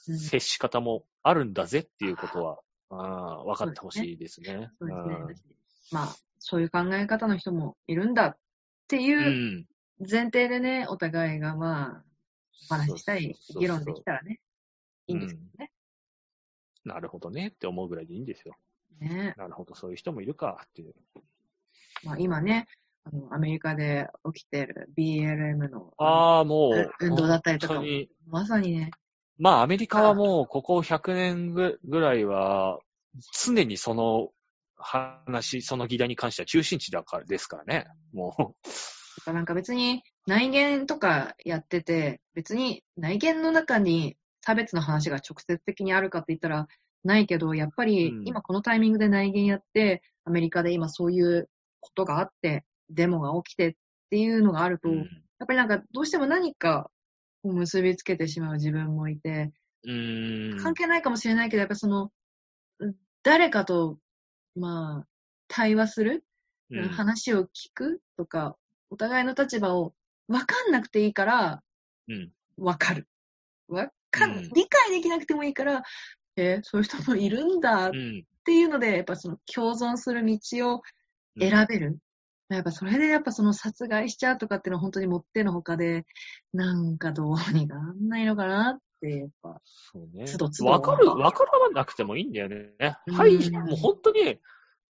[0.09, 2.59] うん接し方もあるんだぜっていうことは、
[2.90, 4.70] あー分かってほしいですね。
[4.78, 5.55] そうですね。
[5.93, 8.36] まあ、そういう考え方の人もいるんだっ
[8.89, 9.01] てう。
[9.01, 9.20] いう
[9.60, 9.66] ん
[10.01, 12.05] 前提でね、お互いがまあ、
[12.70, 14.40] お話ししたりそうそうそう、そう議論できたらね、
[15.06, 15.70] いいんですけどね。
[16.84, 18.56] なるほどねって思うぐらいでいいんですよ。
[19.00, 20.94] ねなるほど、そういう人もいるかっていう。
[22.04, 22.66] まあ今ね、
[23.04, 27.82] あの、アメリカで起きてる BLM のああ、もう、運動だったりとか
[28.26, 28.90] まさにね、
[29.38, 32.78] まあ、アメリカはもう、ここ100年ぐぐらいは、
[33.42, 34.28] 常にその
[34.76, 37.86] 話、その議題に関しては中心地だからですからね。
[38.12, 38.54] も
[39.18, 46.69] だからなんか別に内言とかやってて、別に内言の中に差別の話が直接的にあるかって言ったら
[47.02, 48.28] ないけど、やっぱりうん。
[48.28, 51.48] 今このタイミングで内言やって、アメリカで今そういう
[51.81, 53.73] ことがあって、デモが起きてっ
[54.11, 55.07] ていうのがあるう、と、やっ
[55.48, 56.93] ぱりなんかどうしても何か
[57.43, 59.51] を結びつけてしまう自分もいて、
[59.85, 60.59] うん。
[60.62, 62.12] 関係ないかもしれないけど、やっぱその、
[62.78, 62.94] うん
[63.24, 63.98] 誰かと、
[64.55, 65.07] まあ、
[65.48, 66.24] 対話する
[66.70, 66.89] うん。
[66.89, 68.57] 話を聞くとか、
[68.90, 69.93] お互いの立場を
[70.31, 71.62] 分かんなくていいから、
[72.09, 72.31] うん。
[72.57, 73.09] 分かる。
[73.69, 75.82] 分かん、うん理解できなくてもいいから、
[76.36, 78.24] えーそういう人もいるんだっうん。
[78.44, 80.39] ていうので、やっぱその共存する道
[80.74, 80.82] を
[81.39, 81.98] 選べる。
[82.48, 86.05] やっぱそれでやっぱその殺害しちゃうとかっていうのは本当にもってのほかで、
[86.52, 89.61] なんかどうにかなんないのかなって、やっぱ。
[89.65, 92.73] そうねつどつどわかる、わからなくてもいいんだよね。
[93.07, 94.39] うん排除、もう本当に、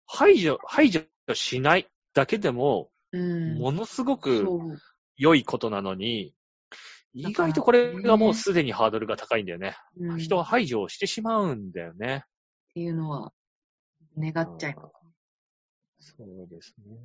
[0.05, 1.01] 排除、排除
[1.33, 3.59] しないだけでも、うん。
[3.59, 4.47] ものすごく。
[5.17, 6.33] 良いことなのに、
[7.13, 9.75] 意外とこれがもうすでにハードルが高いんだよね。
[9.99, 12.23] うん、人は排除をしてしまうんだよね。
[12.25, 13.31] っていうのは、
[14.17, 14.89] 願っちゃいま
[15.99, 16.15] す。
[16.17, 16.95] そうですね。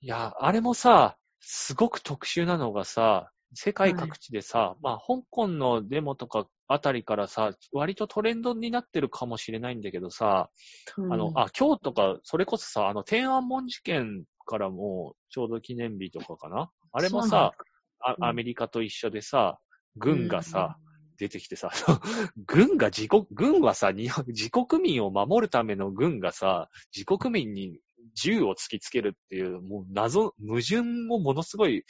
[0.00, 10.50] いや、あれもさ、すごく特殊なのがさ、世界各地でさ、まあ、香港のデモとかあたりからさ、割とトレンドになってるかもしれないんだけどさ、
[10.96, 16.70] うんあの、あ、今日とか、それこそさ、あの、天安門事件からも、ちょうど記念日とかかな？
[16.92, 17.52] あれもさ、
[18.00, 18.24] あうん。
[18.24, 19.58] アメリカと一緒でさ、
[19.96, 20.78] 軍がさ、、
[21.18, 21.70] 出てきてさ、
[22.46, 27.78] 軍が自国、軍はさ、自国民を守るための軍がさ、自国民に
[28.14, 30.78] 銃を突きつけるっていう、もう謎、矛盾
[31.10, 31.84] をものすごい、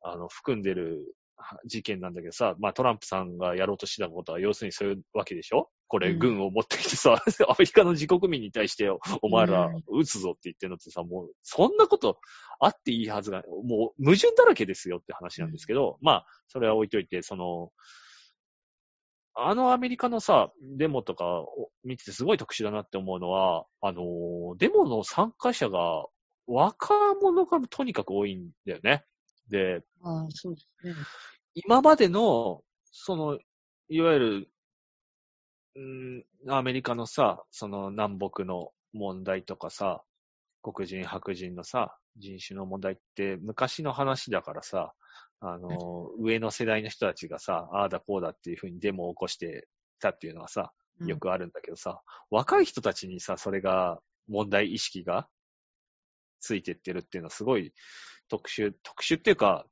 [0.00, 5.68] あの、含んでるは事件なんだけどさ、まあトランプさんがやろうとしたことは、要するにそういうわけでしょ？
[5.88, 7.14] これ、うん軍を持ってきてさ、
[7.48, 8.88] アメリカの自国民に対して、
[9.22, 12.18] お前らうん撃つぞって言ってんのってさ、もう、そんなこと
[12.58, 17.72] あっていいはずが、もう矛盾だらけですよって話なんですけど、まあ、それは置いといて、その、
[19.38, 26.06] あのアメリカのさ、デモとかを見ててすごい特殊だなって思うのは、あのーデモの参加者が
[26.46, 29.04] 若者がとにかく多いんだよね。
[29.48, 30.94] で、ああ、そうですね。
[31.54, 33.38] 今までの、その、
[33.88, 34.48] いわゆる、
[35.76, 40.02] うん、アメリカのさ、その南北の問題とかさ、
[40.62, 44.94] 黒人、白人のさ、人種の問題って昔の話だからさ、
[45.40, 49.68] あの、上の世代の人たちがさ、ああだこうだっていうふうにデモを起こして
[50.00, 51.08] たっていうのはさ、うん。
[51.08, 52.00] よくあるんだけどさ、
[52.30, 55.28] 若い人たちにさ、それが、問題意識が
[56.40, 57.72] ついてってるっていうのはすごい
[58.28, 59.66] 特殊、特殊っていうか、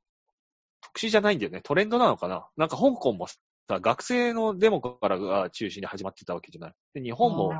[0.81, 1.61] 特殊じゃないんだよね。
[1.61, 2.47] トレンドなのかな。
[2.57, 3.27] なんか香港も
[3.67, 6.73] さ、学生のデモからが中心に始まってたわけじゃない。
[6.93, 7.51] で、日本も、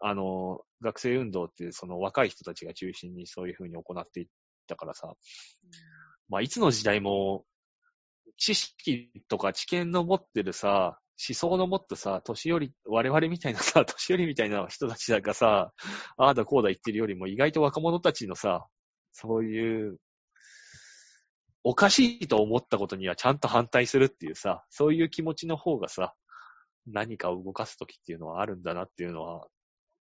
[0.00, 4.26] あの、学生運動っていうその若い人たちが中心にそういうふうに行っていっ
[4.66, 5.14] たからさ、
[6.28, 7.44] まあ、いつの時代も、
[8.36, 15.72] 知識とか知見の持ってるさ、思想の持ったさ、年寄り、我々みたいなさ、 年寄りみたいな人たちがさ、
[16.16, 18.66] ああだこうだ言ってるよりも、意外と若者たちのさ、
[19.12, 19.98] そういう、
[21.62, 26.14] おかしいと思ったことにはちゃんと反対するっていうさ、そういう気持ちの方がさ、
[26.86, 29.46] 何かを動かすときっていうのはあるんだなっていうのは、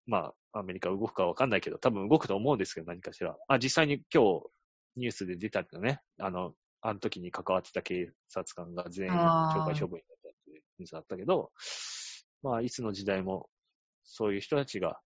[0.08, 3.36] まあ、アメリカ動くかわかんないけど、多分動くと思うんですけど、何かしら。
[3.48, 4.48] あ、実際に今日、
[4.96, 6.02] ニュースで出たんだね。
[6.20, 11.52] あの、あの時に関わってた警察官が全員懲戒処分になったっていうニュースだったけど、
[12.42, 13.50] まあ、いつの時代も、
[14.04, 15.00] そういう人たちが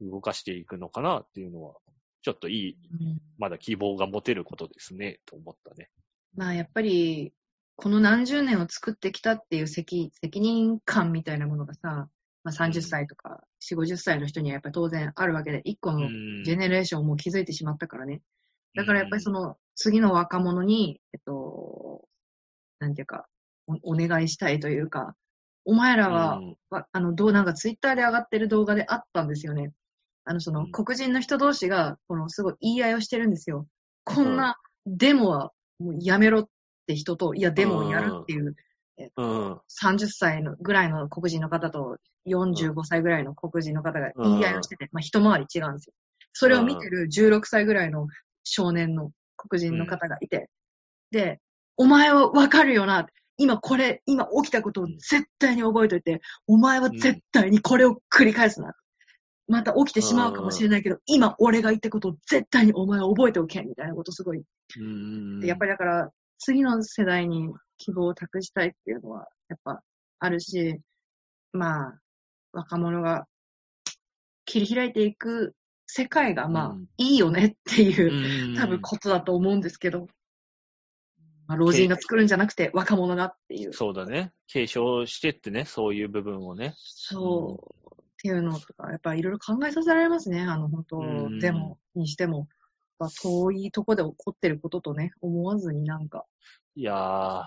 [0.00, 1.74] 動かしていくのかなっていうのは、
[2.22, 5.90] ちょっといい、うんまだ希望が持てることですね、と思ったね。
[6.34, 7.32] まあやっぱり、
[7.76, 12.08] この何十年を作ってきたっていう責責任感みたいなものがさ、
[12.44, 18.22] まあ、30歳とか4、50歳の人にはやっぱり当然あるわけで、一個のんジェネレーションをもう築いてしまったからね。
[18.74, 22.04] だからやっぱりその次の若者に、えっと、
[22.78, 23.26] なんていうか、
[23.66, 25.16] おお願いしたいというか、
[25.64, 29.72] お前らは、うんわあの、どうなんかツイッターで上がってる動画であったんですよね。
[30.24, 33.66] あの、そのうん黒人の人同士が、このすごい言い合いをしてるんですよ。
[34.04, 36.48] こんなデモはもうやめろっ
[36.86, 38.54] て人と、いや、デモをやるっていう、
[39.16, 39.60] うん。
[39.68, 41.96] 30歳のぐらいの黒人の方と
[42.26, 45.94] 45歳ぐらいの黒人の方が言い合いをしてて、まあ一回り違うんですよ。
[46.32, 48.06] それを見てる16歳ぐらいの
[48.44, 50.48] 少年の黒人の方がいて、
[51.10, 51.40] で、
[51.76, 53.06] お前はわかるよな。
[53.38, 58.72] 今これ、今起きたことを絶対に覚えといて、お前は絶対にこれを繰り返すな。
[59.48, 64.42] また起きてしまうかもしれないけど、今俺が言ったことを絶対にお前は覚えておけ、みたいなことすごい。
[64.78, 65.40] うん。
[65.40, 69.82] でやっぱりだから、次の世代に希望を託したいっていうのは、やっぱ
[70.18, 70.80] あるし、
[71.52, 71.98] まあ、
[72.52, 73.26] 若者が
[74.44, 75.54] 切り開いていく
[75.86, 76.86] 世界が、まあ、うん。
[76.96, 78.56] いいよねっていう、うん。
[78.56, 80.06] 多分ことだと思うんですけど、
[81.46, 84.32] まあ、老人が作るんじゃなくて若者がっていう、そうだね。
[84.46, 86.74] 継承してってね、そういう部分をね。
[86.78, 87.81] そう、
[88.22, 90.42] っていうのとか、やっぱいろいろ考えさせられますね。
[90.42, 92.46] あの、本当、うんデモにしても、
[93.00, 96.24] まあ遠いとこで起こってることとね、思わずになんか、
[96.76, 97.46] いやー、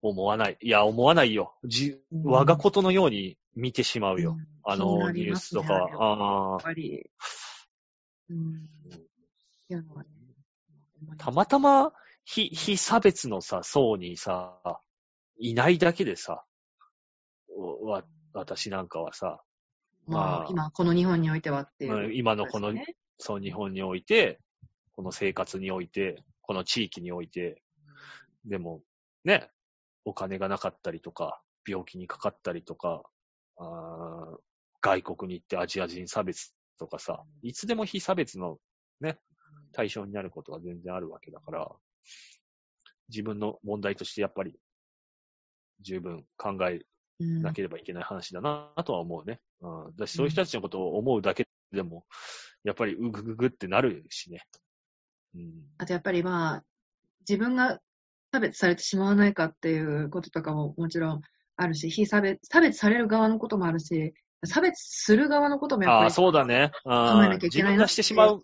[0.00, 0.56] 思わない。
[0.62, 1.54] いや、思わないよ。
[1.64, 4.36] じ、うん我がことのように見てしまうよ。
[4.38, 5.88] うんあの、ニュースとかは。
[6.02, 7.08] ああやっぱり、
[8.30, 8.68] うん。
[9.68, 11.92] いうのはね、ーたまたま、
[12.24, 14.58] 非、非差別のさ、層にさ、
[15.38, 16.44] いないだけでさ、
[17.84, 19.42] わ、私なんかはさ、
[20.06, 20.42] ままあ。
[20.42, 22.72] あ、今、この日本においてはっていう、うん今のこの
[23.18, 24.40] そう日本において、
[24.92, 27.62] この生活において、この地域において、
[28.44, 28.82] でも、
[29.24, 29.50] ね、
[30.04, 33.02] お金がなかったりとか、病気にかかったりとか、
[33.58, 34.36] あー
[34.82, 38.58] 外国に行ってアジア人差別とかさ、いつでも非差別の
[39.00, 39.18] ね、
[39.72, 41.68] 対象になることが全然あるわけだから、
[43.08, 44.58] 自分の問題としてやっぱり
[45.80, 46.82] 十分考えうん
[47.18, 49.40] なければいけない話だなとは思うね。
[49.60, 49.96] うん。
[49.96, 52.04] だし、そういう人たちのことを思うだけでも、
[52.64, 54.42] やっぱりうぐぐぐってなるしね。
[55.34, 55.52] うん。
[55.78, 56.64] あとやっぱりまあ、
[57.28, 57.80] 自分が
[58.32, 61.20] 差別されてしまわないかっていうこととかももちろん
[61.56, 64.14] あるし、非差別、差別される側のこともあるし、
[64.44, 66.70] 差別する側のこともやっああ、ぱりそうだね。
[66.84, 68.42] うん考えなきゃいけないな自分がしてしまう。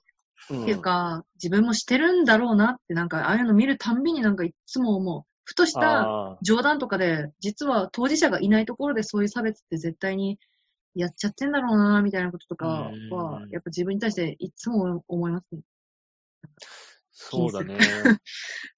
[0.50, 5.31] うんっていうか、自分もしてるんだろうなって、なんか、ああいうの見るたんびになんかいつも思う。
[5.44, 10.38] ふとしたあ冗談とかで、実は当事者がいないところでそういう差別って絶対に
[10.94, 12.90] やっちゃってんだろうな、みたいなこととかは
[13.42, 15.62] うん、やっぱ自分に対していつも思いますね。
[17.12, 17.76] そうだね。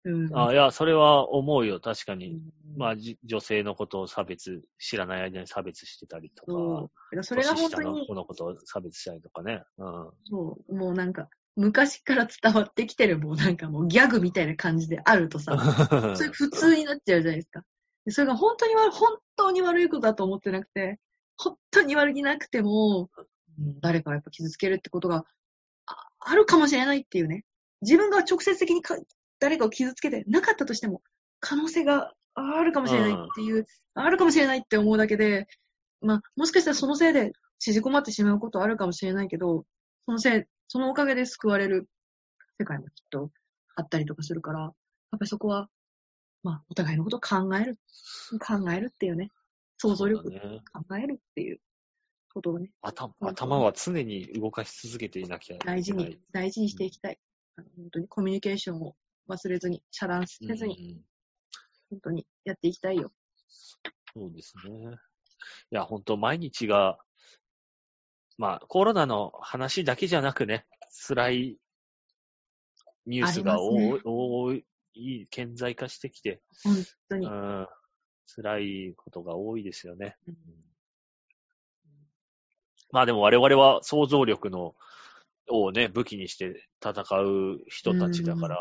[0.04, 0.36] うん。
[0.36, 2.34] あいや、それは思うよ、確かに。
[2.34, 2.42] うん
[2.76, 6.82] まあ、じ女性のことを差別、知らない間に差別してたりとそうか、。
[6.82, 9.62] だからそれが本当に年下の子、のことを差別したりとかね。
[9.78, 10.10] うん。
[10.24, 15.56] そう、もうなんか、昔から伝わってきてる、もうなんかもうギャグみたいな感じであるとさ、
[16.16, 17.62] それ普通になっちゃうじゃないですか。
[18.04, 20.98] でそれが本当に悪い、本当に悪いことだと思ってなくて、
[21.36, 23.10] 本当に悪気なくても、
[23.58, 25.24] うん誰かをやっぱ傷つけるってことが
[25.86, 27.44] ああるかもしれないっていうね。
[27.82, 28.96] 自分が直接的にか
[29.38, 31.02] 誰かを傷つけてなかったとしても、
[31.38, 35.46] 可能性があるかもしれないっていう、あるかもしれないって思うだけで、
[36.00, 39.64] まあ、もしかしたらそのせいで縮こまってしまうことはあるかもしれないけど、
[40.06, 40.42] そのせい、
[40.74, 41.88] そのおかげで救われる
[42.58, 43.30] 世界もきっと
[43.76, 44.72] あったりとかするから、やっ
[45.12, 45.68] ぱりそこは、
[46.42, 47.78] まあ、お互いのことを考える。
[48.40, 49.28] 考えるっていうね。
[49.78, 51.60] 想像力そうだね考えるっていう
[52.32, 55.76] ことをね、頭頭は常に動かし続けていなきゃいけない。
[55.76, 57.20] 大事に、大事にしていきたい。
[57.54, 58.96] あの本当にコミュニケーションを
[59.28, 61.00] 忘れずに、遮断せずに、うん
[61.90, 63.12] 本当にやっていきたいよ。
[63.46, 64.96] そうですね。
[65.70, 66.98] いや、本当毎日が、
[68.36, 70.66] まあ、コロナの話だけじゃなくね、
[71.06, 71.58] 辛い
[73.06, 76.74] ニュースが多ね多い、顕在化してきて、本
[77.08, 77.26] 当に。
[77.26, 77.68] うん、
[78.26, 80.16] 辛いことが多いですよね。
[80.26, 80.34] うん
[82.94, 84.76] まあでも我々は想像力の、
[85.50, 86.92] をね、武器にして戦
[87.22, 88.56] う人たちだから、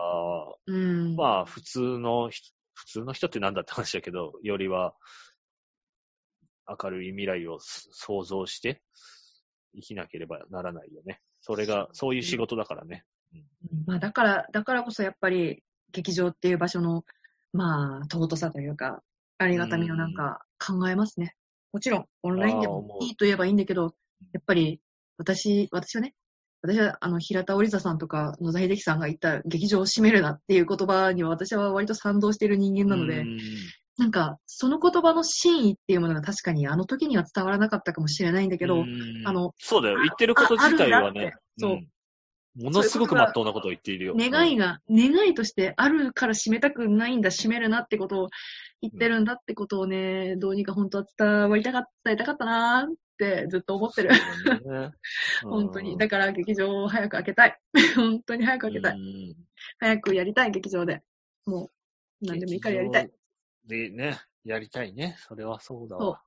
[0.65, 1.15] うん。
[1.15, 4.95] まあ普通の人、普通の人ってなんだって話だけど、よりは
[6.67, 8.81] 明るい未来をす想像して
[9.75, 11.19] 生きなければならないよね。
[11.41, 13.03] それが、そういう仕事だからね。
[13.85, 17.03] まあ、だから、だからこそやっぱり、劇場っていう場所の、
[17.51, 19.01] まあ、尊さというか、
[19.37, 21.35] ありがたみをなんか考えますね。
[21.71, 23.95] もちろん、オンラインでもいいと言えばいいんだけど、
[24.31, 24.79] やっぱり、
[25.17, 26.15] 私、私はね、
[26.61, 33.39] 私は、あの、平田織座さんとか野田秀樹さんが言った劇場を閉めるなっていう言葉には私は割と賛同している人間なので、うん
[33.97, 39.97] なんか、その言葉の真意っていうものが確かにあの時には伝わらなかったかもしれないんだけど、うんあの、そうだよ。
[39.97, 41.87] 言ってること自体はねそうん
[42.55, 44.13] ものすごく真っ当なことを言っているよ。
[44.15, 48.29] 願いが、願いとしてあるから閉めたくないんだ、閉めるなってことを
[48.81, 54.09] 言ってるんだってことをね、どうにか本当は伝わりたかった、伝えたかったなーってずっと思ってる。
[54.09, 54.91] ね
[55.41, 55.93] 本当に。
[55.93, 57.59] うんだから劇場を早く開けたい。
[57.95, 58.97] 本当に早く開けたい。
[58.97, 59.35] うん
[59.79, 61.01] 早くやりたい、劇場で。
[61.47, 61.71] も
[62.21, 63.11] う、何でもいいからやりたい。。
[63.67, 65.15] でね、やりたいね。
[65.27, 66.21] それはそうだわ。。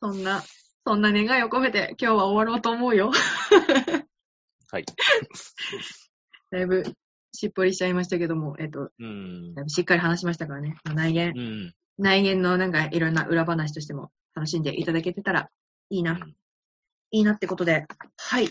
[0.00, 0.42] そんな、
[0.86, 3.12] そんな願いを込めて今日は終わろうと思うよ。
[4.70, 4.84] はい。
[6.50, 6.84] だいぶ
[7.32, 8.90] しっぽりしちゃいましたけども、えっと、
[9.66, 10.76] しっかり話しましたからね。
[10.84, 11.74] まあ内言う、ん。
[11.98, 15.50] 内言のなんかいろんな裏話としても楽しんでいただけてたら
[15.90, 16.36] いいな、うん
[17.10, 17.86] いいなってことで、
[18.16, 18.50] はい。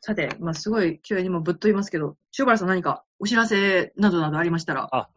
[0.00, 4.88] さて、まあすごい急にもぶっと言いますけど、塩原さん何かお知らせなどなどありましたら。
[4.90, 5.10] あ、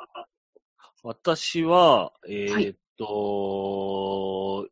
[1.03, 4.67] 私は、えはいーっと、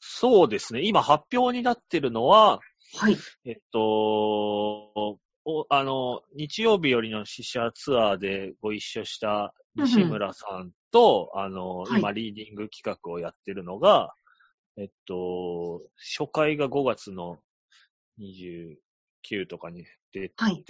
[0.00, 0.82] そうですね。
[0.84, 2.60] 今発表になってるのは、
[2.94, 3.16] はい。
[3.44, 14.14] えっと、おあの、日曜日よりの試写ツアーでご一緒した西村さんと、あの、はい今リーディング企画をやってるのが、
[14.76, 15.82] えっと、
[16.18, 17.38] 初回が5月の
[18.20, 18.76] 29
[19.48, 20.64] とかに出て、はい。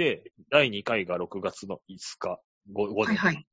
[0.51, 2.41] 第2回が6月の5日、
[2.75, 3.47] 5, 5年、はいはい。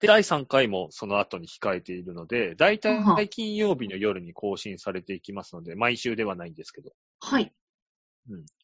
[0.00, 3.28] で、第3回もその後に控えているので、だいたははい。
[3.28, 6.90] 金曜日の夜に更新されていきますので、毎週ではないんですけど、
[7.20, 7.52] はい。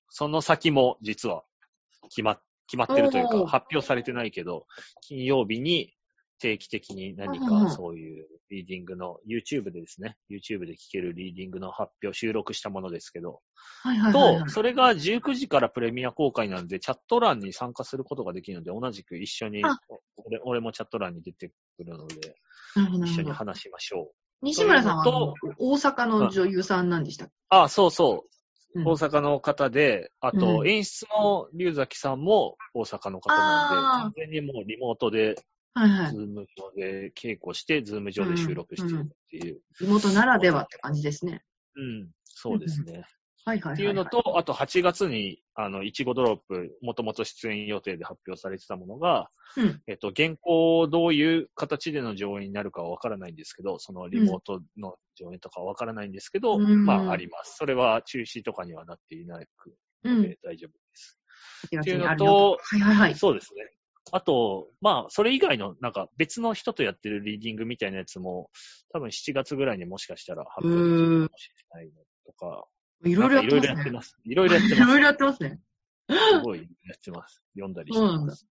[0.09, 1.45] その先も実は
[2.09, 4.67] 決ま決まってるというか、発表されてないけど、
[5.01, 5.93] 金曜日に
[6.41, 13.41] 定期的に何かそういうリーディングの、YouTube でですね、YouTube で聞けるリーディングの発表、収録したものですけど、
[13.83, 14.51] はいはいはい、はいと、。
[14.51, 19.79] それが19時からプレミア公開なんで、チャット欄に参加することができるので、同じく一緒にあ、
[20.17, 22.35] 俺俺もチャット欄に出てくるので、
[23.07, 23.23] 一緒。
[23.23, 24.15] に話しましょう。
[24.43, 27.35] 西村さんは大阪の女優さんなんでしたっけ？
[27.51, 28.27] あ、そうそう。
[28.27, 28.31] うん
[28.73, 35.35] 大阪の方で、あと、うん演出の龍崎さんも大阪の方なんあで、完全にもうリモートで、
[35.75, 36.17] はいはいズ。
[36.17, 39.61] ーム上で稽古して、ズーム上で収録してるっていう。
[39.79, 41.43] 地元ならではって感じですね。
[41.77, 43.05] うん、そうですね。
[43.45, 43.75] はいはいはい。
[43.75, 57.57] っていうのと、あと8月に、あの、いちごドロップ、もともと出演予定で発表されてたものが、うんえっと、原稿どういう形での上演になるかはわからないんですけど、そのリモートの上演とかはわからないんですけど、うんまあ、あります。
[57.57, 59.75] それは中止とかにはなっていなく、
[60.05, 61.19] うんで大丈夫です。
[61.73, 63.15] 8月っていうのとはいはいはい。
[63.15, 63.71] そうですね。
[64.13, 68.51] あと、まあ、それ以外の、なんか別の人とやってるリーディングみたいなやつも、
[68.93, 71.93] 多分7月ぐらいにもしかしたら発表できるかもしれないの
[72.27, 72.65] とか、
[73.05, 73.35] いろいろ
[73.67, 74.81] やってますいろいろやってね。
[74.81, 74.87] ます。
[74.87, 75.43] いろいろやっています。
[75.43, 75.61] ね。
[76.09, 76.65] すごいや
[76.97, 77.43] ってます。
[77.55, 78.47] 読んだりしてます。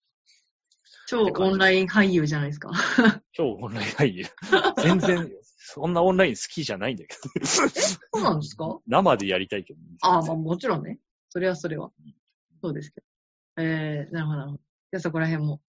[1.09, 2.71] 超オンライン俳優じゃないですか。
[3.33, 4.25] 超オンライン俳優。
[4.83, 7.47] 全然、そんなオンライン好きじゃないんだけど。
[7.47, 7.65] そ
[8.19, 8.79] うなんですか？
[8.87, 9.81] 生でやりたいけど。
[10.03, 10.99] ああ、まあもちろんね。
[11.29, 11.91] それはそれは。
[12.63, 13.07] そうですけど。
[13.63, 14.61] えー、なるほど
[14.97, 14.97] なるほど。
[14.97, 15.61] じゃあそこら辺も、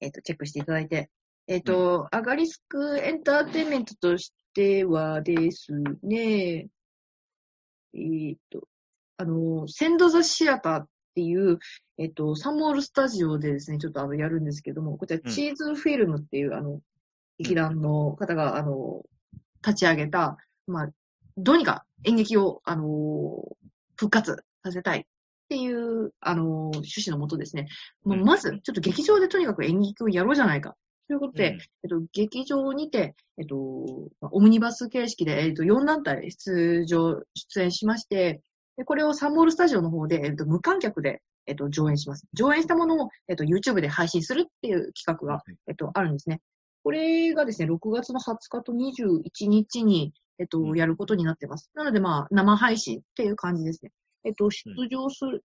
[0.00, 1.10] えっ、と、チェックしていただいて。
[1.48, 5.72] えっ、と、アガリスクエンターテインメントとしてはです
[6.02, 6.68] ね、
[7.94, 8.68] えっ、と、
[9.16, 11.58] あの、センドザシアターっていう、
[11.98, 16.80] えっ、と、サンモールスタジオでですね、ちょっとあの、やるんですけども、こちら、うんチーズフィルムっていう、あの、
[17.38, 19.02] 劇団の方が、あの、
[19.66, 20.90] 立ち上げた、まあ、
[21.36, 23.56] どうにか演劇を、あの、
[23.96, 25.06] 復活させたい
[25.52, 27.68] っていう、あの、趣旨のもとですね、
[28.04, 30.76] もううんまず、ちょっと劇場でとにかく演劇をやろうじゃないか。
[31.08, 31.60] ということで、うんえっ
[31.90, 33.56] と、劇場にて、えっと、
[34.22, 38.40] まあオムニバス形式で、えっと、4団体出場、出演しまして、
[38.78, 42.26] でこれをサンモールスタジオの方で、えっと、無観客で、えっと、上演します。
[42.32, 46.40] 上演したものを、えっと、YouTube で配信するっていう企画が、えっと、あるんですね。
[46.82, 51.70] これがですね、6月の20日と21日に、えっと、うんやることになってます。
[51.74, 53.90] なので、まあ、生配信っていう感じですね。
[54.24, 55.42] えっと、出場する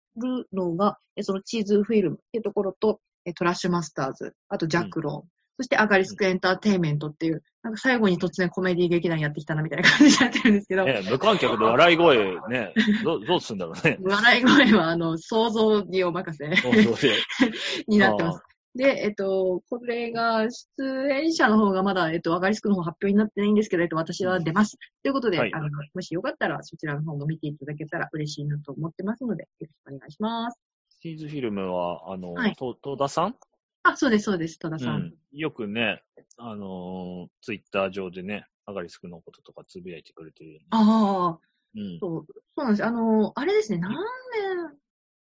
[0.53, 12.73] のが、えそのチーズフィルムっていうところと、えトラッシュマスターズ、あとジャックロン、そしてアガリスクエンターテインメントっていう、なんか最後に突然コメディ劇団やってきたなみたいな感じでやってるんですけど、ね、無観客で笑い声ね、
[13.05, 13.99] ど どうすんだろうね。
[14.03, 16.49] 笑い声は、あの、想像にお任せ。
[17.87, 18.43] になってます。
[18.75, 24.77] で、えっと、これが、出演者の方がまだ、えっと、アガリスクの方発表になってないんですけど、えっと、私は出ます。
[25.03, 30.59] ということで、はいあの、もしよかったら、そちらの方も見ていただけたら嬉しいなと思ってますので、よろしくお願いします。
[31.01, 33.37] チーズフィルムは、あの、はいと戸田さん？
[33.85, 34.97] あ、そうです、そうです、戸田さん。
[34.97, 35.15] うん。
[35.39, 36.03] よくね、
[36.37, 40.67] あのーツイッター上でね、アガリスクのこととかつぶやいてくれてるよね。
[40.71, 41.39] ああ、
[41.77, 41.99] うん。
[42.01, 42.27] そう、
[42.57, 42.85] そうなんです。
[42.85, 44.01] あの、あれですね、何年、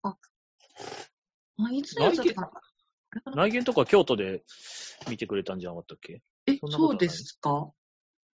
[0.05, 0.17] あ、
[1.59, 2.61] あいつのやつだったか
[3.35, 4.43] 内見とか京都で
[5.09, 6.23] 見てくれたんじゃなかったっけ？
[6.47, 7.71] え、そそうですか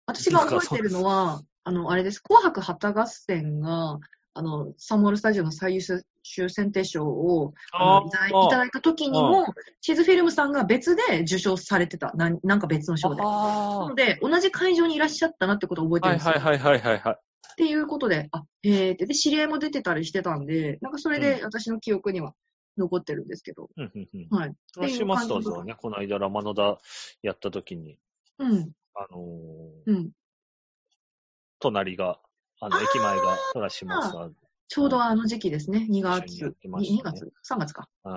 [0.06, 2.20] 私が覚えてるのは、あの、あれです。
[2.20, 3.98] 紅白旗合戦が、
[4.34, 5.80] あの、サンモールスタジオの最優
[6.22, 9.46] 秀選定賞をいただいいただいた時にも、
[9.80, 12.12] チーズフィルムさんが別で受賞されてた。
[12.14, 13.22] なんなんか別の賞で。
[13.22, 16.10] なあので、同じ会場にいらっしゃったなってことを覚えてあ。
[16.10, 16.32] るんですよ。
[16.34, 17.14] はいはいはいはいはい。
[17.14, 22.34] っていうことで、あ、へーって、で、知り合いも出てたりしてたんで、なんかそれで私の記憶には
[22.76, 23.70] 残ってるんですけど。
[23.76, 24.38] うんうんうん。
[24.38, 24.54] はい。
[24.74, 26.78] フラッシュマスターズはね、この間ラマノダ
[27.22, 27.98] やった時に、
[28.38, 28.72] うん。
[28.94, 30.10] あのーうん。
[31.58, 32.20] 隣が、
[32.60, 34.34] あの、駅前がフラッシュマスターズ。
[34.68, 35.86] ちょうどあの時期ですね。
[35.90, 36.26] 2月。
[36.26, 37.88] 一緒にやってま 2, したね月 ?3 月か。
[38.04, 38.14] うん。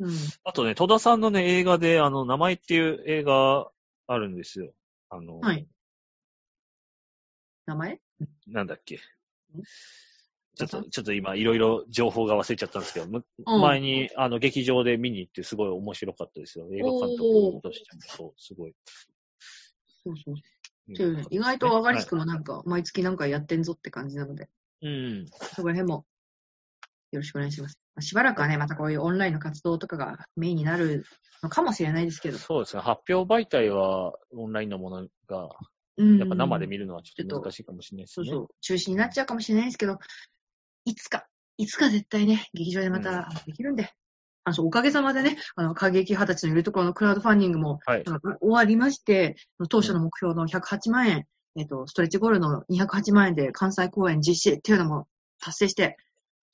[0.00, 0.12] うん。
[0.44, 3.70] あとね、戸田さんのね、映画で、あの、名前っていう映画
[4.06, 4.72] あるんですよ。
[5.08, 5.66] あの、はい
[7.66, 8.00] 名前？
[8.46, 9.00] なんだっけ。
[10.56, 16.66] ちょっと、ちょっと今、いろいろ情報が忘れちゃったんですけど、むうん前に、あの、劇場で見に行ってすごい面白かったですよ。
[16.72, 18.74] 映画監督としても、そう、すごい。
[20.02, 20.34] そうそう。
[20.88, 24.48] ね意外とアガリスクもなんか、毎月なんかやってんぞって感じなので、
[24.80, 25.26] うん。
[25.26, 26.06] そこら辺も、
[27.12, 27.78] よろしくお願いします。
[27.94, 31.04] まあしばらくはね、またこういうオンラインの活動とかがメインになる
[31.42, 32.38] のかもしれないですけど。
[32.38, 32.82] そうですね。
[32.82, 35.50] 発表媒体はオンラインのものが、
[35.98, 36.18] うん。
[36.18, 38.26] やっぱ生で見るのはちょっと難しいかもしれないですね。
[38.26, 38.48] そうそう。
[38.60, 39.98] 中止になっちゃうかもしれないですけど、
[40.86, 41.26] いつか、
[41.58, 43.90] いつか絶対ね、劇場でまたできるんで。
[44.44, 48.04] あの、そうおかげさまでね、あの、過激派たちのいるところのクラウドファンディングも、はい。
[48.04, 49.34] 終わりまして、
[49.68, 51.26] 当初の目標の108万円、
[51.56, 55.08] えっと、ストレッチゴールの208万円で関西公演実施っていうのも
[55.40, 55.96] 達成して、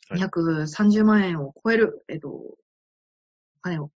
[0.09, 0.21] はい。
[0.21, 2.57] 230万円を超える、えっと、お
[3.61, 3.91] 金を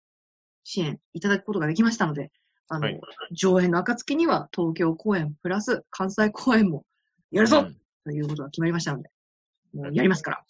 [0.65, 2.31] 支援いただくことができましたので、
[2.67, 2.99] あの、はい。
[3.31, 6.83] 上演の暁には東京公演プラス関西公演も
[7.31, 7.77] やるぞ、うん。
[8.03, 9.09] ということが決まりましたので、
[9.75, 10.43] もうやりますから。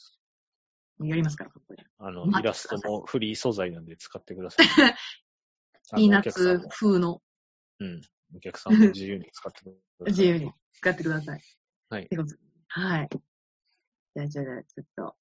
[0.98, 1.84] もうやりますから、ここで。
[1.98, 4.66] あの、イラストもフリー素材なんで使ってください。
[5.96, 7.22] ピーナッツも風の
[7.80, 8.02] うん。
[8.36, 10.06] お客さんも自由に使ってください。
[10.08, 11.42] 自由に使ってください。
[11.90, 12.10] はい
[12.68, 13.10] はい。
[14.16, 15.16] じゃあ、じゃあ、ちょっと、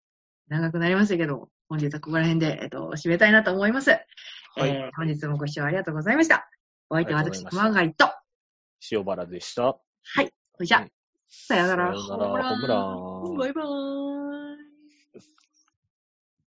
[0.48, 3.90] 長くなりましたけど、本日はここら辺で、えっと、締めたいなと思います。
[3.90, 6.48] はいえー本日もご視聴ありがとうございました。
[6.88, 8.06] お相手は私、熊谷と、
[8.92, 9.62] 塩原でした。
[9.64, 10.32] はい。
[10.54, 10.92] それじゃあはい
[11.28, 11.94] さよなら。
[11.94, 14.23] さよならホームランバイバーイ。